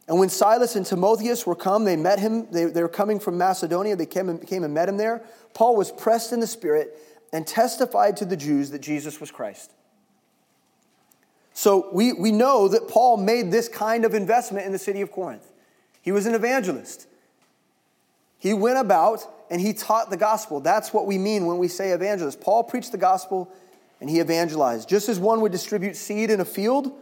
And 0.09 0.19
when 0.19 0.29
Silas 0.29 0.77
and 0.77 0.87
Timotheus 0.87 1.47
were 1.47 1.57
come, 1.57 1.85
they 1.85 1.97
met 1.97 2.21
him. 2.21 2.47
They, 2.51 2.67
they 2.67 2.83
were 2.83 2.89
coming 2.89 3.19
from 3.19 3.37
Macedonia. 3.37 3.97
They 3.97 4.07
came 4.07 4.29
and, 4.29 4.47
came 4.47 4.63
and 4.63 4.73
met 4.73 4.89
him 4.89 4.97
there. 4.97 5.23
Paul 5.53 5.77
was 5.77 5.91
pressed 5.91 6.33
in 6.33 6.41
the 6.41 6.47
Spirit 6.47 6.97
and 7.33 7.47
testified 7.47 8.17
to 8.19 8.25
the 8.25 8.37
Jews 8.37 8.71
that 8.71 8.81
Jesus 8.81 9.21
was 9.21 9.31
Christ. 9.31 9.73
So 11.55 11.89
we, 11.93 12.13
we 12.13 12.33
know 12.33 12.69
that 12.69 12.87
Paul 12.87 13.17
made 13.17 13.51
this 13.51 13.69
kind 13.69 14.05
of 14.05 14.15
investment 14.15 14.67
in 14.67 14.73
the 14.73 14.79
city 14.79 15.01
of 15.01 15.11
Corinth. 15.11 15.51
He 16.03 16.13
was 16.13 16.27
an 16.27 16.35
evangelist. 16.35 17.09
He 18.39 18.55
went 18.55 18.79
about 18.79 19.27
and 19.51 19.61
he 19.61 19.73
taught 19.73 20.11
the 20.11 20.17
gospel. 20.17 20.61
That's 20.61 20.93
what 20.93 21.07
we 21.07 21.19
mean 21.19 21.47
when 21.47 21.59
we 21.59 21.67
say 21.67 21.91
evangelist. 21.91 22.41
Paul 22.41 22.63
preached 22.63 22.93
the 22.93 22.99
gospel 22.99 23.51
and 24.01 24.11
he 24.11 24.21
evangelized. 24.21 24.89
Just 24.89 25.09
as 25.09 25.19
one 25.19 25.41
would 25.41 25.51
distribute 25.51 25.97
seed 25.97 26.31
in 26.31 26.41
a 26.41 26.45
field 26.45 26.93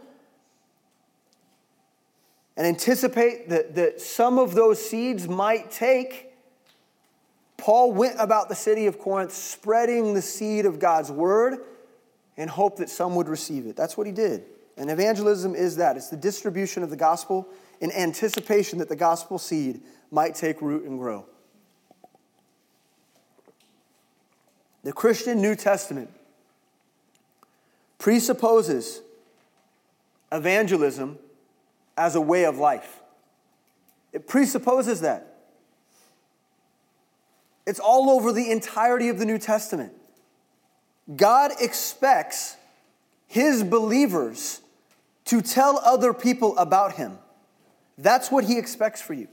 and 2.57 2.65
anticipate 2.65 3.49
that, 3.49 3.75
that 3.75 3.99
some 3.99 4.39
of 4.39 4.53
those 4.53 4.83
seeds 4.83 5.27
might 5.27 5.71
take, 5.71 6.31
Paul 7.57 7.91
went 7.91 8.15
about 8.19 8.49
the 8.49 8.55
city 8.55 8.85
of 8.87 8.99
Corinth 8.99 9.33
spreading 9.33 10.13
the 10.13 10.21
seed 10.21 10.65
of 10.65 10.79
God's 10.79 11.11
word 11.11 11.59
in 12.37 12.47
hope 12.47 12.77
that 12.77 12.89
some 12.89 13.15
would 13.15 13.27
receive 13.27 13.65
it. 13.65 13.75
That's 13.75 13.97
what 13.97 14.07
he 14.07 14.13
did. 14.13 14.45
And 14.77 14.89
evangelism 14.89 15.55
is 15.55 15.77
that 15.77 15.95
it's 15.95 16.09
the 16.09 16.17
distribution 16.17 16.83
of 16.83 16.89
the 16.89 16.97
gospel 16.97 17.47
in 17.79 17.91
anticipation 17.91 18.79
that 18.79 18.89
the 18.89 18.95
gospel 18.95 19.37
seed 19.37 19.81
might 20.11 20.35
take 20.35 20.61
root 20.61 20.83
and 20.83 20.97
grow. 20.97 21.25
The 24.83 24.93
Christian 24.93 25.41
New 25.41 25.55
Testament 25.55 26.09
presupposes 27.97 29.01
evangelism 30.31 31.17
as 31.97 32.15
a 32.15 32.21
way 32.21 32.45
of 32.45 32.57
life. 32.57 33.01
It 34.13 34.27
presupposes 34.27 35.01
that. 35.01 35.35
It's 37.65 37.79
all 37.79 38.09
over 38.09 38.31
the 38.31 38.51
entirety 38.51 39.09
of 39.09 39.19
the 39.19 39.25
New 39.25 39.37
Testament. 39.37 39.93
God 41.15 41.51
expects 41.59 42.57
his 43.27 43.63
believers 43.63 44.61
to 45.25 45.41
tell 45.41 45.79
other 45.79 46.13
people 46.13 46.57
about 46.57 46.93
him. 46.93 47.17
That's 47.97 48.31
what 48.31 48.43
he 48.43 48.57
expects 48.57 49.01
for 49.01 49.13
you. 49.13 49.27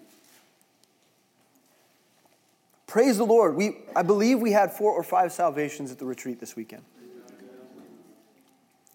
Praise 2.87 3.16
the 3.16 3.25
Lord. 3.25 3.57
We, 3.57 3.79
I 3.96 4.03
believe 4.03 4.40
we 4.40 4.53
had 4.53 4.72
four 4.72 4.92
or 4.92 5.03
five 5.03 5.33
salvations 5.33 5.90
at 5.90 5.98
the 5.98 6.05
retreat 6.05 6.40
this 6.40 6.57
weekend. 6.57 6.83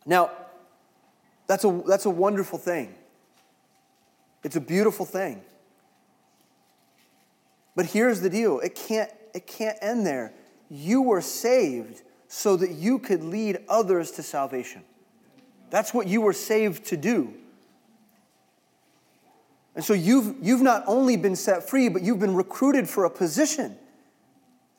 Now, 0.06 0.32
that's 1.48 1.64
a, 1.64 1.82
that's 1.86 2.06
a 2.06 2.10
wonderful 2.10 2.60
thing. 2.60 2.94
It's 4.48 4.56
a 4.56 4.62
beautiful 4.62 5.06
thing. 5.06 5.42
But 7.76 7.88
here's 7.88 8.22
the 8.22 8.30
deal 8.30 8.62
it 8.62 8.76
can't, 8.76 9.12
it 9.36 9.46
can't 9.46 9.78
end 9.82 10.06
there. 10.06 10.32
You 10.70 11.02
were 11.02 11.20
saved 11.20 12.02
so 12.30 12.56
that 12.56 12.72
you 12.72 12.98
could 12.98 13.26
lead 13.26 13.60
others 13.68 14.12
to 14.12 14.24
salvation. 14.24 14.84
That's 15.70 15.94
what 15.94 16.08
you 16.08 16.22
were 16.22 16.32
saved 16.32 16.86
to 16.86 16.96
do. 16.96 17.34
And 19.76 19.84
so 19.84 19.92
you've, 19.92 20.38
you've 20.42 20.62
not 20.62 20.86
only 20.88 21.18
been 21.18 21.36
set 21.36 21.70
free, 21.70 21.90
but 21.90 22.02
you've 22.02 22.20
been 22.22 22.34
recruited 22.34 22.88
for 22.88 23.04
a 23.04 23.10
position. 23.10 23.76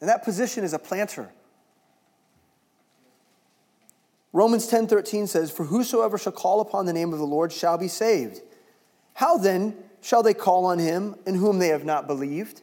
And 0.00 0.08
that 0.08 0.24
position 0.24 0.64
is 0.64 0.72
a 0.72 0.78
planter. 0.78 1.28
Romans 4.32 4.66
10:13 4.66 5.26
says, 5.26 5.50
"For 5.50 5.64
whosoever 5.64 6.16
shall 6.16 6.32
call 6.32 6.60
upon 6.60 6.86
the 6.86 6.94
name 6.94 7.12
of 7.12 7.18
the 7.18 7.26
Lord 7.26 7.52
shall 7.52 7.76
be 7.76 7.88
saved." 7.88 8.40
How 9.18 9.36
then 9.36 9.74
shall 10.00 10.22
they 10.22 10.32
call 10.32 10.64
on 10.66 10.78
him 10.78 11.16
in 11.26 11.34
whom 11.34 11.58
they 11.58 11.70
have 11.70 11.84
not 11.84 12.06
believed? 12.06 12.62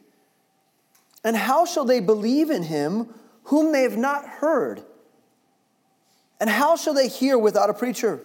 And 1.22 1.36
how 1.36 1.66
shall 1.66 1.84
they 1.84 2.00
believe 2.00 2.48
in 2.48 2.62
him 2.62 3.12
whom 3.44 3.72
they 3.72 3.82
have 3.82 3.98
not 3.98 4.26
heard? 4.26 4.82
And 6.40 6.48
how 6.48 6.76
shall 6.76 6.94
they 6.94 7.08
hear 7.08 7.36
without 7.36 7.68
a 7.68 7.74
preacher? 7.74 8.22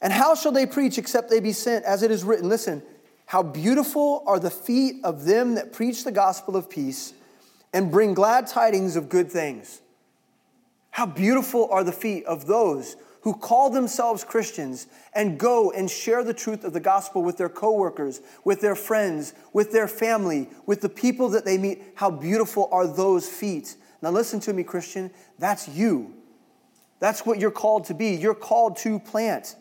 And 0.00 0.12
how 0.12 0.36
shall 0.36 0.52
they 0.52 0.64
preach 0.64 0.96
except 0.96 1.28
they 1.28 1.40
be 1.40 1.50
sent? 1.50 1.84
As 1.84 2.04
it 2.04 2.12
is 2.12 2.22
written, 2.22 2.48
listen, 2.48 2.84
how 3.26 3.42
beautiful 3.42 4.22
are 4.24 4.38
the 4.38 4.48
feet 4.48 5.00
of 5.02 5.24
them 5.24 5.56
that 5.56 5.72
preach 5.72 6.04
the 6.04 6.12
gospel 6.12 6.54
of 6.54 6.70
peace 6.70 7.14
and 7.72 7.90
bring 7.90 8.14
glad 8.14 8.46
tidings 8.46 8.94
of 8.94 9.08
good 9.08 9.28
things. 9.28 9.80
How 10.92 11.06
beautiful 11.06 11.68
are 11.72 11.82
the 11.82 11.90
feet 11.90 12.26
of 12.26 12.46
those 12.46 12.94
who 13.22 13.34
call 13.34 13.70
themselves 13.70 14.24
Christians 14.24 14.86
and 15.12 15.38
go 15.38 15.70
and 15.70 15.90
share 15.90 16.22
the 16.22 16.34
truth 16.34 16.64
of 16.64 16.72
the 16.72 16.80
gospel 16.80 17.22
with 17.22 17.36
their 17.36 17.48
coworkers, 17.48 18.20
with 18.44 18.60
their 18.60 18.76
friends, 18.76 19.34
with 19.52 19.72
their 19.72 19.88
family, 19.88 20.48
with 20.66 20.80
the 20.80 20.88
people 20.88 21.28
that 21.30 21.44
they 21.44 21.58
meet. 21.58 21.82
How 21.94 22.10
beautiful 22.10 22.68
are 22.70 22.86
those 22.86 23.28
feet. 23.28 23.76
Now, 24.00 24.10
listen 24.10 24.40
to 24.40 24.52
me, 24.52 24.62
Christian. 24.62 25.10
That's 25.38 25.68
you. 25.68 26.14
That's 27.00 27.26
what 27.26 27.38
you're 27.40 27.50
called 27.50 27.84
to 27.86 27.94
be. 27.94 28.10
You're 28.10 28.34
called 28.34 28.76
to 28.78 28.98
plant. 28.98 29.56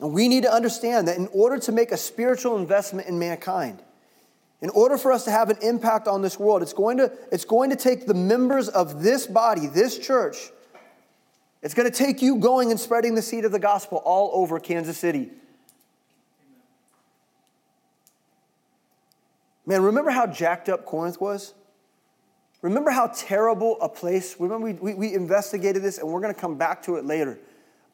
And 0.00 0.12
we 0.12 0.28
need 0.28 0.42
to 0.42 0.52
understand 0.52 1.08
that 1.08 1.16
in 1.16 1.28
order 1.32 1.58
to 1.60 1.72
make 1.72 1.92
a 1.92 1.96
spiritual 1.96 2.56
investment 2.56 3.06
in 3.06 3.18
mankind, 3.18 3.82
in 4.60 4.70
order 4.70 4.96
for 4.96 5.12
us 5.12 5.24
to 5.24 5.30
have 5.30 5.50
an 5.50 5.58
impact 5.60 6.08
on 6.08 6.22
this 6.22 6.38
world, 6.38 6.62
it's 6.62 6.72
going 6.72 6.96
to, 6.98 7.12
it's 7.30 7.44
going 7.44 7.70
to 7.70 7.76
take 7.76 8.06
the 8.06 8.14
members 8.14 8.68
of 8.68 9.02
this 9.02 9.26
body, 9.26 9.66
this 9.66 9.98
church, 9.98 10.50
it's 11.62 11.74
going 11.74 11.90
to 11.90 11.96
take 11.96 12.20
you 12.20 12.36
going 12.36 12.70
and 12.70 12.78
spreading 12.78 13.14
the 13.14 13.22
seed 13.22 13.44
of 13.44 13.52
the 13.52 13.58
gospel 13.58 13.98
all 14.04 14.30
over 14.34 14.58
Kansas 14.58 14.98
City. 14.98 15.30
Man, 19.64 19.82
remember 19.82 20.10
how 20.10 20.26
jacked 20.26 20.68
up 20.68 20.84
Corinth 20.84 21.20
was? 21.20 21.54
Remember 22.62 22.90
how 22.90 23.08
terrible 23.14 23.80
a 23.80 23.88
place, 23.88 24.36
remember 24.38 24.66
we, 24.66 24.72
we, 24.74 24.94
we 24.94 25.14
investigated 25.14 25.82
this 25.82 25.98
and 25.98 26.08
we're 26.08 26.20
going 26.20 26.34
to 26.34 26.40
come 26.40 26.56
back 26.56 26.82
to 26.84 26.96
it 26.96 27.04
later. 27.04 27.38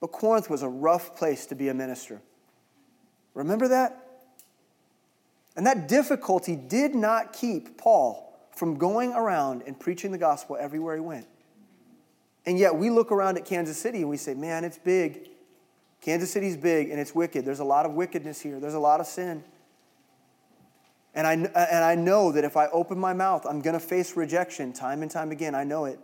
But 0.00 0.12
Corinth 0.12 0.48
was 0.48 0.62
a 0.62 0.68
rough 0.68 1.16
place 1.16 1.46
to 1.46 1.54
be 1.54 1.68
a 1.68 1.74
minister. 1.74 2.20
Remember 3.34 3.68
that? 3.68 4.04
And 5.56 5.66
that 5.66 5.88
difficulty 5.88 6.54
did 6.54 6.94
not 6.94 7.32
keep 7.32 7.78
Paul 7.78 8.38
from 8.54 8.76
going 8.76 9.12
around 9.12 9.62
and 9.66 9.78
preaching 9.78 10.12
the 10.12 10.18
gospel 10.18 10.56
everywhere 10.58 10.94
he 10.94 11.00
went. 11.00 11.26
And 12.46 12.58
yet 12.58 12.74
we 12.76 12.90
look 12.90 13.12
around 13.12 13.36
at 13.36 13.44
Kansas 13.44 13.76
City 13.76 13.98
and 13.98 14.08
we 14.08 14.16
say, 14.16 14.34
man, 14.34 14.64
it's 14.64 14.78
big. 14.78 15.28
Kansas 16.00 16.30
City's 16.30 16.56
big 16.56 16.90
and 16.90 17.00
it's 17.00 17.14
wicked. 17.14 17.44
There's 17.44 17.60
a 17.60 17.64
lot 17.64 17.86
of 17.86 17.92
wickedness 17.92 18.40
here, 18.40 18.60
there's 18.60 18.74
a 18.74 18.78
lot 18.78 19.00
of 19.00 19.06
sin. 19.06 19.44
And 21.14 21.26
I, 21.26 21.32
and 21.32 21.84
I 21.84 21.94
know 21.94 22.30
that 22.32 22.44
if 22.44 22.56
I 22.56 22.68
open 22.68 22.98
my 22.98 23.12
mouth, 23.12 23.44
I'm 23.44 23.60
going 23.60 23.74
to 23.74 23.80
face 23.80 24.16
rejection 24.16 24.72
time 24.72 25.02
and 25.02 25.10
time 25.10 25.32
again. 25.32 25.54
I 25.54 25.64
know 25.64 25.86
it. 25.86 25.98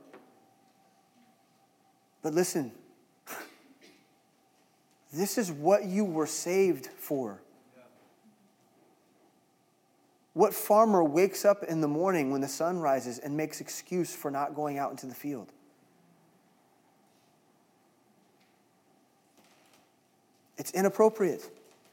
But 2.23 2.35
listen, 2.35 2.73
this 5.13 5.39
is 5.39 5.53
what 5.53 5.85
you 5.85 6.05
were 6.05 6.27
saved 6.27 6.87
for. 6.87 7.41
What 10.33 10.53
farmer 10.53 11.05
wakes 11.05 11.45
up 11.45 11.63
in 11.63 11.81
the 11.81 11.87
morning 11.87 12.33
when 12.33 12.41
the 12.41 12.49
sun 12.49 12.81
rises 12.81 13.21
and 13.21 13.37
makes 13.37 13.61
excuse 13.61 14.17
for 14.17 14.33
not 14.33 14.57
going 14.57 14.79
out 14.79 14.91
into 14.91 15.07
the 15.07 15.15
field? 15.15 15.53
It's 20.57 20.71
inappropriate. 20.73 21.51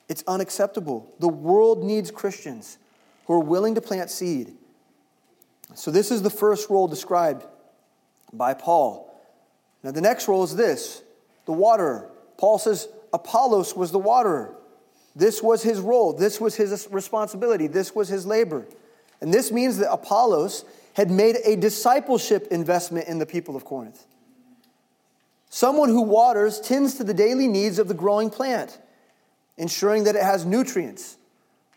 It's 0.08 0.24
unacceptable. 0.28 1.14
The 1.20 1.28
world 1.28 1.84
needs 1.84 2.12
Christians 2.12 2.78
who 3.26 3.34
are 3.34 3.40
willing 3.40 3.76
to 3.76 3.82
plant 3.82 4.10
seed. 4.10 4.54
So, 5.74 5.90
this 5.90 6.12
is 6.12 6.22
the 6.22 6.30
first 6.30 6.70
role 6.70 6.88
described 6.88 7.46
by 8.34 8.54
Paul. 8.54 9.08
Now, 9.84 9.92
the 9.92 10.02
next 10.02 10.28
role 10.28 10.44
is 10.44 10.56
this 10.56 11.02
the 11.46 11.54
waterer. 11.54 12.10
Paul 12.38 12.58
says 12.60 12.88
Apollos 13.14 13.76
was 13.76 13.92
the 13.92 14.00
waterer. 14.00 14.56
This 15.16 15.42
was 15.42 15.64
his 15.64 15.80
role. 15.80 16.14
This 16.14 16.40
was 16.40 16.56
his 16.56 16.88
responsibility. 16.92 17.68
This 17.68 17.94
was 17.94 18.08
his 18.08 18.26
labor. 18.26 18.66
And 19.20 19.34
this 19.34 19.52
means 19.52 19.78
that 19.78 19.92
Apollos 19.92 20.66
had 20.94 21.12
made 21.12 21.38
a 21.46 21.56
discipleship 21.56 22.48
investment 22.52 23.08
in 23.08 23.20
the 23.20 23.26
people 23.26 23.56
of 23.56 23.66
Corinth. 23.66 24.06
Someone 25.62 25.90
who 25.90 26.02
waters 26.02 26.60
tends 26.60 26.96
to 26.96 27.04
the 27.04 27.14
daily 27.14 27.48
needs 27.48 27.78
of 27.78 27.88
the 27.88 27.94
growing 27.94 28.32
plant, 28.32 28.80
ensuring 29.58 30.06
that 30.06 30.16
it 30.16 30.24
has 30.24 30.44
nutrients, 30.44 31.18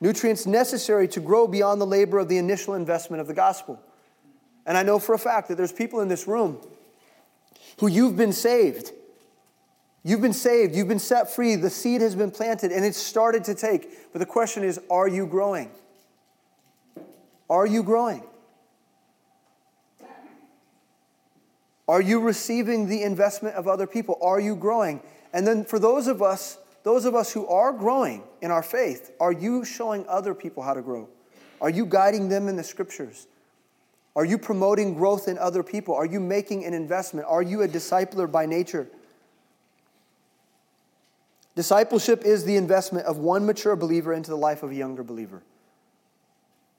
nutrients 0.01 0.47
necessary 0.47 1.07
to 1.09 1.21
grow 1.21 1.47
beyond 1.47 1.83
the 1.83 1.87
labor 1.87 2.19
of 2.19 2.31
the 2.31 2.39
initial 2.39 2.73
investment 2.73 3.21
of 3.21 3.27
the 3.27 3.35
gospel. 3.35 3.79
And 4.65 4.79
I 4.79 4.85
know 4.85 4.99
for 4.99 5.15
a 5.15 5.19
fact 5.19 5.49
that 5.49 5.59
there's 5.59 5.71
people 5.71 6.01
in 6.01 6.09
this 6.09 6.27
room 6.27 6.67
who 7.81 7.89
you've 7.89 8.17
been 8.17 8.33
saved. 8.33 8.91
You've 10.03 10.23
been 10.23 10.33
saved, 10.33 10.75
you've 10.75 10.89
been 10.89 10.99
set 10.99 11.35
free, 11.35 11.55
the 11.55 11.69
seed 11.69 12.01
has 12.01 12.15
been 12.15 12.31
planted, 12.31 12.73
and 12.73 12.87
it's 12.87 12.97
started 12.97 13.45
to 13.45 13.55
take. 13.55 14.11
But 14.15 14.19
the 14.19 14.25
question 14.25 14.65
is 14.65 14.81
are 14.91 15.09
you 15.09 15.27
growing? 15.27 15.71
Are 17.51 17.67
you 17.67 17.83
growing? 17.83 18.23
Are 21.87 22.01
you 22.01 22.21
receiving 22.21 22.89
the 22.89 23.03
investment 23.03 23.57
of 23.57 23.69
other 23.69 23.87
people? 23.87 24.19
Are 24.23 24.41
you 24.41 24.57
growing? 24.57 25.03
And 25.33 25.47
then 25.47 25.65
for 25.65 25.79
those 25.79 26.07
of 26.07 26.23
us 26.23 26.59
those 26.85 27.07
of 27.07 27.15
us 27.15 27.33
who 27.33 27.47
are 27.49 27.73
growing 27.73 28.23
in 28.43 28.51
our 28.51 28.63
faith, 28.63 29.11
are 29.19 29.33
you 29.33 29.65
showing 29.65 30.07
other 30.07 30.35
people 30.35 30.63
how 30.63 30.75
to 30.75 30.83
grow? 30.83 31.09
Are 31.61 31.71
you 31.71 31.87
guiding 31.87 32.29
them 32.29 32.47
in 32.47 32.57
the 32.57 32.63
scriptures? 32.63 33.27
Are 34.15 34.25
you 34.25 34.37
promoting 34.37 34.95
growth 34.95 35.27
in 35.27 35.39
other 35.39 35.63
people? 35.63 35.95
Are 35.95 36.05
you 36.05 36.21
making 36.21 36.65
an 36.67 36.75
investment? 36.75 37.27
Are 37.27 37.43
you 37.43 37.63
a 37.63 37.69
discipler 37.69 38.31
by 38.31 38.45
nature? 38.45 38.87
Discipleship 41.57 42.23
is 42.23 42.45
the 42.45 42.57
investment 42.57 43.07
of 43.07 43.17
one 43.17 43.47
mature 43.47 43.77
believer 43.77 44.13
into 44.13 44.31
the 44.31 44.37
life 44.37 44.63
of 44.63 44.71
a 44.71 44.75
younger 44.75 45.03
believer. 45.03 45.43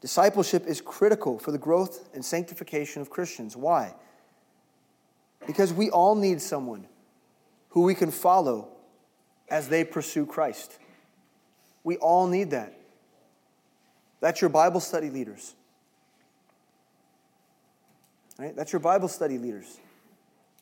Discipleship 0.02 0.68
is 0.68 0.82
critical 0.82 1.40
for 1.40 1.52
the 1.52 1.58
growth 1.58 2.10
and 2.14 2.24
sanctification 2.24 3.02
of 3.02 3.10
Christians. 3.10 3.58
Why? 3.58 3.96
Because 5.48 5.74
we 5.74 5.90
all 5.90 6.16
need 6.16 6.42
someone 6.42 6.88
who 7.70 7.84
we 7.84 7.96
can 7.96 8.12
follow 8.12 8.70
as 9.50 9.68
they 9.68 9.84
pursue 9.84 10.26
Christ. 10.26 10.80
We 11.84 11.98
all 11.98 12.28
need 12.28 12.52
that. 12.52 12.80
That's 14.22 14.42
your 14.42 14.50
Bible 14.50 14.80
study 14.80 15.10
leaders. 15.10 15.54
Right? 18.40 18.56
That's 18.56 18.74
your 18.74 18.80
Bible 18.80 19.08
study 19.08 19.38
leaders. 19.38 19.80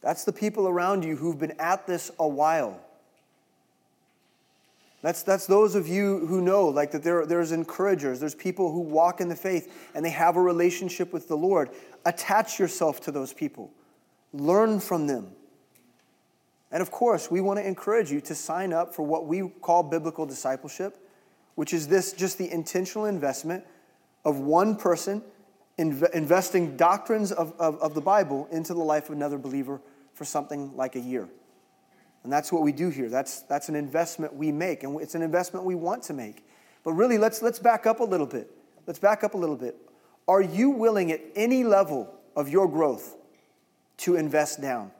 That's 0.01 0.25
the 0.25 0.33
people 0.33 0.67
around 0.67 1.03
you 1.03 1.15
who've 1.15 1.39
been 1.39 1.59
at 1.59 1.87
this 1.87 2.11
a 2.19 2.27
while. 2.27 2.79
That's, 5.01 5.23
that's 5.23 5.47
those 5.47 5.75
of 5.75 5.87
you 5.87 6.25
who 6.27 6.41
know, 6.41 6.67
like 6.67 6.91
that 6.91 7.03
there, 7.03 7.25
there's 7.25 7.51
encouragers, 7.51 8.19
there's 8.19 8.35
people 8.35 8.71
who 8.71 8.79
walk 8.79 9.19
in 9.19 9.27
the 9.27 9.35
faith 9.35 9.89
and 9.93 10.03
they 10.03 10.09
have 10.09 10.37
a 10.37 10.41
relationship 10.41 11.11
with 11.11 11.27
the 11.27 11.35
Lord. 11.35 11.71
Attach 12.05 12.57
yourself 12.57 13.01
to 13.01 13.11
those 13.11 13.33
people, 13.33 13.71
learn 14.33 14.79
from 14.79 15.07
them. 15.07 15.31
And 16.71 16.81
of 16.81 16.89
course, 16.89 17.29
we 17.29 17.39
want 17.39 17.59
to 17.59 17.67
encourage 17.67 18.11
you 18.11 18.19
to 18.21 18.35
sign 18.35 18.73
up 18.73 18.95
for 18.95 19.03
what 19.03 19.27
we 19.27 19.47
call 19.61 19.83
biblical 19.83 20.25
discipleship, 20.25 20.97
which 21.55 21.71
is 21.71 21.87
this 21.87 22.13
just 22.13 22.39
the 22.39 22.51
intentional 22.51 23.05
investment 23.05 23.63
of 24.25 24.39
one 24.39 24.75
person 24.75 25.21
inv- 25.77 26.09
investing 26.11 26.75
doctrines 26.75 27.31
of, 27.31 27.53
of, 27.59 27.79
of 27.79 27.93
the 27.93 28.01
Bible 28.01 28.47
into 28.51 28.73
the 28.73 28.81
life 28.81 29.09
of 29.09 29.15
another 29.15 29.37
believer 29.37 29.79
for 30.13 30.25
something 30.25 30.75
like 30.75 30.95
a 30.95 30.99
year. 30.99 31.29
And 32.23 32.31
that's 32.31 32.51
what 32.51 32.63
we 32.63 32.71
do 32.71 32.89
here. 32.89 33.09
That's, 33.09 33.41
that's 33.41 33.69
an 33.69 33.75
investment 33.75 34.33
we 34.33 34.51
make, 34.51 34.83
and 34.83 34.99
it's 35.01 35.13
an 35.13 35.21
investment 35.21 35.65
we 35.65 35.75
want 35.75 36.03
to 36.03 36.13
make. 36.13 36.45
But 36.83 36.93
really, 36.93 37.17
let's, 37.17 37.41
let's 37.41 37.59
back 37.59 37.85
up 37.85 37.99
a 37.99 38.03
little 38.03 38.25
bit. 38.25 38.49
Let's 38.87 38.99
back 38.99 39.23
up 39.23 39.33
a 39.33 39.37
little 39.37 39.55
bit. 39.55 39.75
Are 40.27 40.41
you 40.41 40.69
willing 40.69 41.11
at 41.11 41.21
any 41.35 41.63
level 41.63 42.13
of 42.35 42.49
your 42.49 42.67
growth 42.67 43.15
to 43.97 44.15
invest 44.15 44.61
down? 44.61 44.91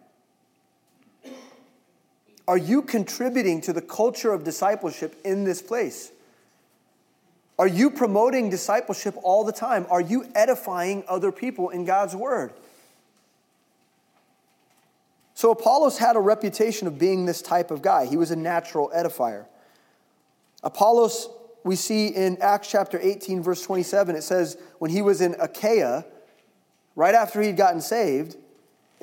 Are 2.48 2.58
you 2.58 2.82
contributing 2.82 3.62
to 3.62 3.74
the 3.74 3.82
culture 3.82 4.34
of 4.34 4.44
discipleship 4.44 5.16
in 5.24 5.44
this 5.46 5.62
place? 5.62 6.12
Are 7.58 7.68
you 7.68 7.90
promoting 7.90 8.50
discipleship 8.50 9.16
all 9.24 9.44
the 9.44 9.52
time? 9.52 9.86
Are 9.90 10.02
you 10.02 10.26
edifying 10.36 11.04
other 11.08 11.32
people 11.32 11.70
in 11.70 11.86
God's 11.86 12.16
word? 12.16 12.52
So, 15.36 15.52
Apollos 15.52 15.98
had 15.98 16.16
a 16.16 16.20
reputation 16.20 16.88
of 16.88 17.00
being 17.00 17.26
this 17.26 17.42
type 17.42 17.72
of 17.72 17.82
guy. 17.82 18.06
He 18.06 18.18
was 18.18 18.32
a 18.32 18.36
natural 18.36 18.92
edifier. 18.96 19.46
Apollos, 20.64 21.30
we 21.64 21.76
see 21.76 22.08
in 22.08 22.38
Acts 22.42 22.70
chapter 22.70 23.00
18, 23.02 23.42
verse 23.42 23.64
27, 23.64 24.16
it 24.16 24.22
says, 24.24 24.58
when 24.80 24.92
he 24.92 25.02
was 25.02 25.22
in 25.22 25.36
Achaia, 25.40 26.06
right 26.96 27.16
after 27.16 27.42
he'd 27.42 27.58
gotten 27.58 27.82
saved, 27.82 28.38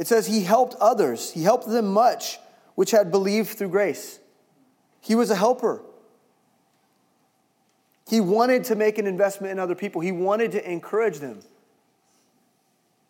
it 0.00 0.06
says 0.06 0.26
he 0.26 0.44
helped 0.44 0.74
others. 0.80 1.30
He 1.30 1.42
helped 1.42 1.68
them 1.68 1.92
much 1.92 2.38
which 2.74 2.90
had 2.90 3.10
believed 3.10 3.50
through 3.50 3.68
grace. 3.68 4.18
He 5.02 5.14
was 5.14 5.30
a 5.30 5.36
helper. 5.36 5.82
He 8.08 8.18
wanted 8.18 8.64
to 8.64 8.74
make 8.74 8.96
an 8.96 9.06
investment 9.06 9.52
in 9.52 9.58
other 9.58 9.74
people, 9.74 10.00
he 10.00 10.10
wanted 10.10 10.52
to 10.52 10.70
encourage 10.70 11.18
them. 11.18 11.42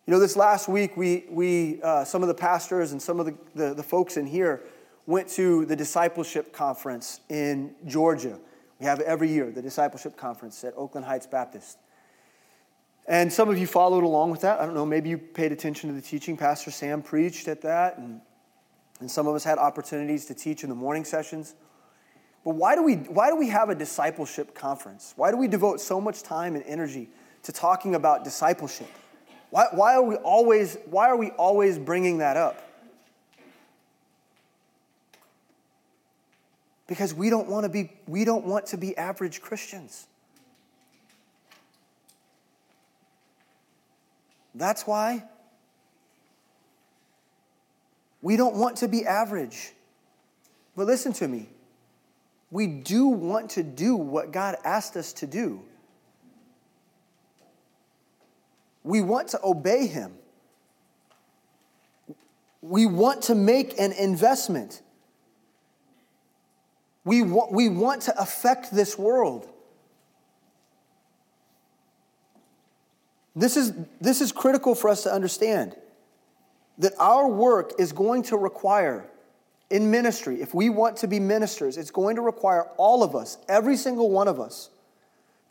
You 0.05 0.11
know, 0.11 0.19
this 0.19 0.35
last 0.35 0.67
week, 0.67 0.97
we, 0.97 1.23
we 1.29 1.81
uh, 1.81 2.03
some 2.03 2.21
of 2.23 2.27
the 2.27 2.33
pastors 2.33 2.91
and 2.91 3.01
some 3.01 3.21
of 3.21 3.25
the, 3.25 3.37
the, 3.55 3.73
the 3.73 3.83
folks 3.83 4.17
in 4.17 4.25
here 4.25 4.61
went 5.05 5.29
to 5.29 5.65
the 5.67 5.75
discipleship 5.77 6.51
conference 6.51 7.21
in 7.29 7.73
Georgia. 7.87 8.37
We 8.81 8.85
have 8.85 8.99
every 8.99 9.31
year, 9.31 9.49
the 9.49 9.61
discipleship 9.61 10.17
conference 10.17 10.61
at 10.65 10.73
Oakland 10.75 11.05
Heights 11.05 11.27
Baptist. 11.27 11.77
And 13.11 13.31
some 13.31 13.47
of 13.47 13.59
you 13.59 13.67
followed 13.67 14.03
along 14.03 14.31
with 14.31 14.41
that. 14.41 14.59
I 14.59 14.65
don't 14.65 14.73
know, 14.73 14.87
maybe 14.87 15.09
you 15.09 15.19
paid 15.19 15.51
attention 15.51 15.89
to 15.89 15.95
the 15.95 16.01
teaching. 16.01 16.35
Pastor 16.35 16.71
Sam 16.71 17.03
preached 17.03 17.47
at 17.47 17.61
that, 17.61 17.99
and 17.99 18.21
and 19.01 19.09
some 19.09 19.27
of 19.27 19.35
us 19.35 19.43
had 19.43 19.57
opportunities 19.57 20.25
to 20.25 20.35
teach 20.35 20.63
in 20.63 20.69
the 20.69 20.75
morning 20.75 21.03
sessions. 21.03 21.55
But 22.45 22.55
why 22.55 22.75
do 22.75 22.83
we, 22.83 22.95
why 22.95 23.29
do 23.29 23.35
we 23.35 23.49
have 23.49 23.69
a 23.69 23.75
discipleship 23.75 24.53
conference? 24.55 25.13
Why 25.17 25.31
do 25.31 25.37
we 25.37 25.47
devote 25.47 25.81
so 25.81 25.99
much 25.99 26.23
time 26.23 26.55
and 26.55 26.63
energy 26.65 27.09
to 27.43 27.51
talking 27.51 27.95
about 27.95 28.23
discipleship? 28.23 28.87
Why, 29.49 29.65
why, 29.71 29.95
are, 29.95 30.03
we 30.03 30.15
always, 30.15 30.77
why 30.85 31.09
are 31.09 31.17
we 31.17 31.31
always 31.31 31.77
bringing 31.77 32.19
that 32.19 32.37
up? 32.37 32.63
Because 36.87 37.13
we 37.13 37.29
don't 37.29 37.47
want 37.47 37.63
to 37.63 37.69
be, 37.69 37.91
we 38.07 38.23
don't 38.23 38.45
want 38.45 38.67
to 38.67 38.77
be 38.77 38.95
average 38.97 39.41
Christians. 39.41 40.07
That's 44.53 44.85
why 44.85 45.23
we 48.21 48.37
don't 48.37 48.55
want 48.55 48.77
to 48.77 48.87
be 48.87 49.05
average. 49.05 49.73
But 50.75 50.87
listen 50.87 51.13
to 51.13 51.27
me. 51.27 51.49
We 52.49 52.67
do 52.67 53.07
want 53.07 53.51
to 53.51 53.63
do 53.63 53.95
what 53.95 54.31
God 54.31 54.57
asked 54.63 54.97
us 54.97 55.13
to 55.13 55.27
do. 55.27 55.61
We 58.83 59.01
want 59.01 59.29
to 59.29 59.39
obey 59.43 59.87
Him. 59.87 60.13
We 62.61 62.85
want 62.85 63.23
to 63.23 63.35
make 63.35 63.79
an 63.79 63.91
investment. 63.93 64.81
We 67.03 67.23
want, 67.23 67.51
we 67.51 67.69
want 67.69 68.03
to 68.03 68.21
affect 68.21 68.71
this 68.71 68.97
world. 68.97 69.50
This 73.35 73.55
is, 73.55 73.73
this 73.99 74.21
is 74.21 74.31
critical 74.31 74.75
for 74.75 74.89
us 74.89 75.03
to 75.03 75.13
understand 75.13 75.75
that 76.77 76.93
our 76.99 77.27
work 77.27 77.73
is 77.79 77.91
going 77.91 78.23
to 78.23 78.37
require, 78.37 79.05
in 79.69 79.89
ministry, 79.89 80.41
if 80.41 80.53
we 80.53 80.69
want 80.69 80.97
to 80.97 81.07
be 81.07 81.19
ministers, 81.19 81.77
it's 81.77 81.91
going 81.91 82.15
to 82.15 82.21
require 82.21 82.63
all 82.77 83.03
of 83.03 83.15
us, 83.15 83.37
every 83.47 83.77
single 83.77 84.09
one 84.09 84.27
of 84.27 84.39
us, 84.39 84.69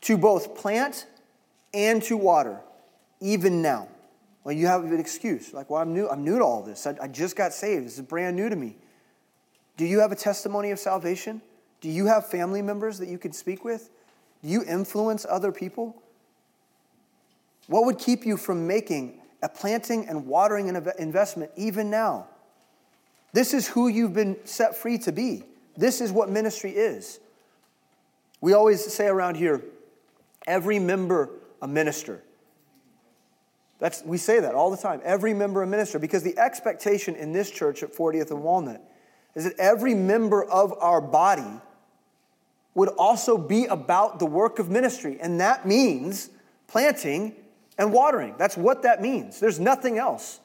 to 0.01 0.17
both 0.17 0.55
plant 0.55 1.07
and 1.73 2.03
to 2.03 2.17
water, 2.17 2.59
even 3.19 3.61
now. 3.61 3.87
Well, 4.43 4.53
you 4.53 4.67
have 4.67 4.83
an 4.83 4.99
excuse. 4.99 5.53
Like, 5.53 5.69
well, 5.69 5.81
I'm 5.81 5.93
new, 5.93 6.09
I'm 6.09 6.23
new 6.23 6.39
to 6.39 6.43
all 6.43 6.63
this. 6.63 6.85
I, 6.87 6.95
I 7.01 7.07
just 7.07 7.35
got 7.35 7.53
saved. 7.53 7.85
This 7.85 7.97
is 7.97 8.01
brand 8.01 8.35
new 8.35 8.49
to 8.49 8.55
me. 8.55 8.75
Do 9.77 9.85
you 9.85 9.99
have 9.99 10.11
a 10.11 10.15
testimony 10.15 10.71
of 10.71 10.79
salvation? 10.79 11.41
Do 11.79 11.89
you 11.89 12.07
have 12.07 12.27
family 12.27 12.61
members 12.61 12.97
that 12.99 13.07
you 13.07 13.17
can 13.17 13.31
speak 13.33 13.63
with? 13.63 13.89
Do 14.43 14.49
you 14.49 14.63
influence 14.63 15.25
other 15.29 15.51
people? 15.51 16.00
What 17.71 17.85
would 17.85 17.99
keep 17.99 18.25
you 18.25 18.35
from 18.35 18.67
making 18.67 19.21
a 19.41 19.47
planting 19.47 20.05
and 20.09 20.27
watering 20.27 20.67
an 20.67 20.91
investment 20.99 21.51
even 21.55 21.89
now? 21.89 22.27
This 23.31 23.53
is 23.53 23.65
who 23.65 23.87
you've 23.87 24.13
been 24.13 24.35
set 24.43 24.75
free 24.75 24.97
to 24.97 25.13
be. 25.13 25.43
This 25.77 26.01
is 26.01 26.11
what 26.11 26.29
ministry 26.29 26.71
is. 26.71 27.21
We 28.41 28.51
always 28.51 28.83
say 28.93 29.07
around 29.07 29.35
here 29.35 29.63
every 30.45 30.79
member 30.79 31.29
a 31.61 31.67
minister. 31.67 32.21
That's, 33.79 34.03
we 34.03 34.17
say 34.17 34.41
that 34.41 34.53
all 34.53 34.69
the 34.69 34.75
time. 34.75 34.99
Every 35.05 35.33
member 35.33 35.63
a 35.63 35.67
minister, 35.67 35.97
because 35.97 36.23
the 36.23 36.37
expectation 36.37 37.15
in 37.15 37.31
this 37.31 37.49
church 37.49 37.83
at 37.83 37.93
40th 37.93 38.31
and 38.31 38.43
Walnut 38.43 38.81
is 39.33 39.45
that 39.45 39.57
every 39.57 39.95
member 39.95 40.43
of 40.43 40.73
our 40.81 40.99
body 40.99 41.61
would 42.73 42.89
also 42.89 43.37
be 43.37 43.63
about 43.67 44.19
the 44.19 44.25
work 44.25 44.59
of 44.59 44.69
ministry. 44.69 45.17
And 45.21 45.39
that 45.39 45.65
means 45.65 46.31
planting 46.67 47.37
and 47.77 47.93
watering. 47.93 48.35
That's 48.37 48.57
what 48.57 48.83
that 48.83 49.01
means. 49.01 49.39
There's 49.39 49.59
nothing 49.59 49.97
else. 49.97 50.39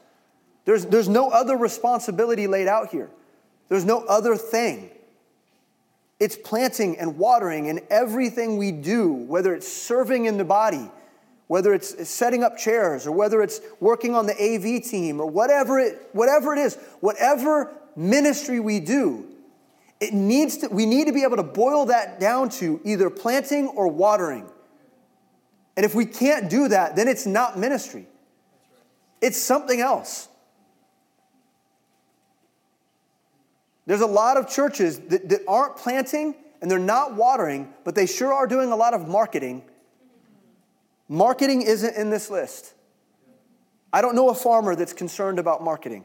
There's, 0.65 0.85
there's 0.87 1.09
no 1.09 1.31
other 1.31 1.57
responsibility 1.57 2.47
laid 2.47 2.69
out 2.69 2.91
here, 2.91 3.11
there's 3.69 3.85
no 3.85 4.05
other 4.05 4.37
thing. 4.37 4.91
It's 6.19 6.35
planting 6.35 6.99
and 6.99 7.19
watering, 7.19 7.69
and 7.69 7.81
everything 7.91 8.57
we 8.57 8.73
do, 8.73 9.13
whether 9.13 9.55
it's 9.55 9.71
serving 9.71 10.25
in 10.25 10.39
the 10.39 10.47
body, 10.47 10.91
whether 11.47 11.75
it's 11.75 12.09
setting 12.09 12.43
up 12.43 12.57
chairs, 12.57 13.07
or 13.07 13.13
whether 13.13 13.43
it's 13.43 13.61
working 13.81 14.15
on 14.15 14.25
the 14.25 14.33
AV 14.33 14.83
team, 14.83 15.21
or 15.21 15.27
whatever 15.27 15.79
it, 15.79 16.09
whatever 16.13 16.55
it 16.55 16.59
is, 16.59 16.77
whatever 17.01 17.71
ministry 17.97 18.61
we 18.61 18.81
do, 18.81 19.27
it 20.01 20.15
needs 20.15 20.59
to, 20.59 20.69
we 20.69 20.87
need 20.87 21.07
to 21.07 21.13
be 21.13 21.23
able 21.23 21.37
to 21.37 21.43
boil 21.43 21.87
that 21.87 22.19
down 22.19 22.49
to 22.49 22.81
either 22.85 23.11
planting 23.11 23.69
or 23.69 23.89
watering. 23.89 24.47
And 25.77 25.85
if 25.85 25.95
we 25.95 26.07
can't 26.07 26.49
do 26.49 26.69
that, 26.69 26.97
then 26.97 27.07
it's 27.07 27.27
not 27.27 27.59
ministry, 27.59 28.07
it's 29.21 29.41
something 29.41 29.81
else. 29.81 30.29
There's 33.87 34.01
a 34.01 34.07
lot 34.07 34.37
of 34.37 34.49
churches 34.49 34.99
that, 34.99 35.29
that 35.29 35.43
aren't 35.47 35.77
planting 35.77 36.35
and 36.61 36.69
they're 36.69 36.79
not 36.79 37.15
watering, 37.15 37.73
but 37.85 37.95
they 37.95 38.07
sure 38.07 38.33
are 38.33 38.49
doing 38.49 38.73
a 38.73 38.77
lot 38.77 38.95
of 38.95 39.07
marketing. 39.07 39.63
Marketing 41.09 41.63
isn't 41.63 41.95
in 41.95 42.11
this 42.11 42.29
list. 42.29 42.75
I 43.93 44.03
don't 44.03 44.17
know 44.17 44.29
a 44.29 44.35
farmer 44.35 44.75
that's 44.75 44.93
concerned 44.93 45.39
about 45.39 45.63
marketing. 45.63 46.05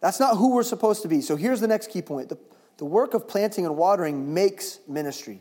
That's 0.00 0.20
not 0.20 0.36
who 0.36 0.54
we're 0.54 0.62
supposed 0.62 1.02
to 1.02 1.08
be. 1.08 1.20
So 1.20 1.36
here's 1.36 1.60
the 1.60 1.66
next 1.66 1.90
key 1.90 2.02
point 2.02 2.28
the, 2.28 2.38
the 2.78 2.84
work 2.84 3.14
of 3.14 3.26
planting 3.26 3.64
and 3.64 3.76
watering 3.76 4.34
makes 4.34 4.80
ministry. 4.86 5.40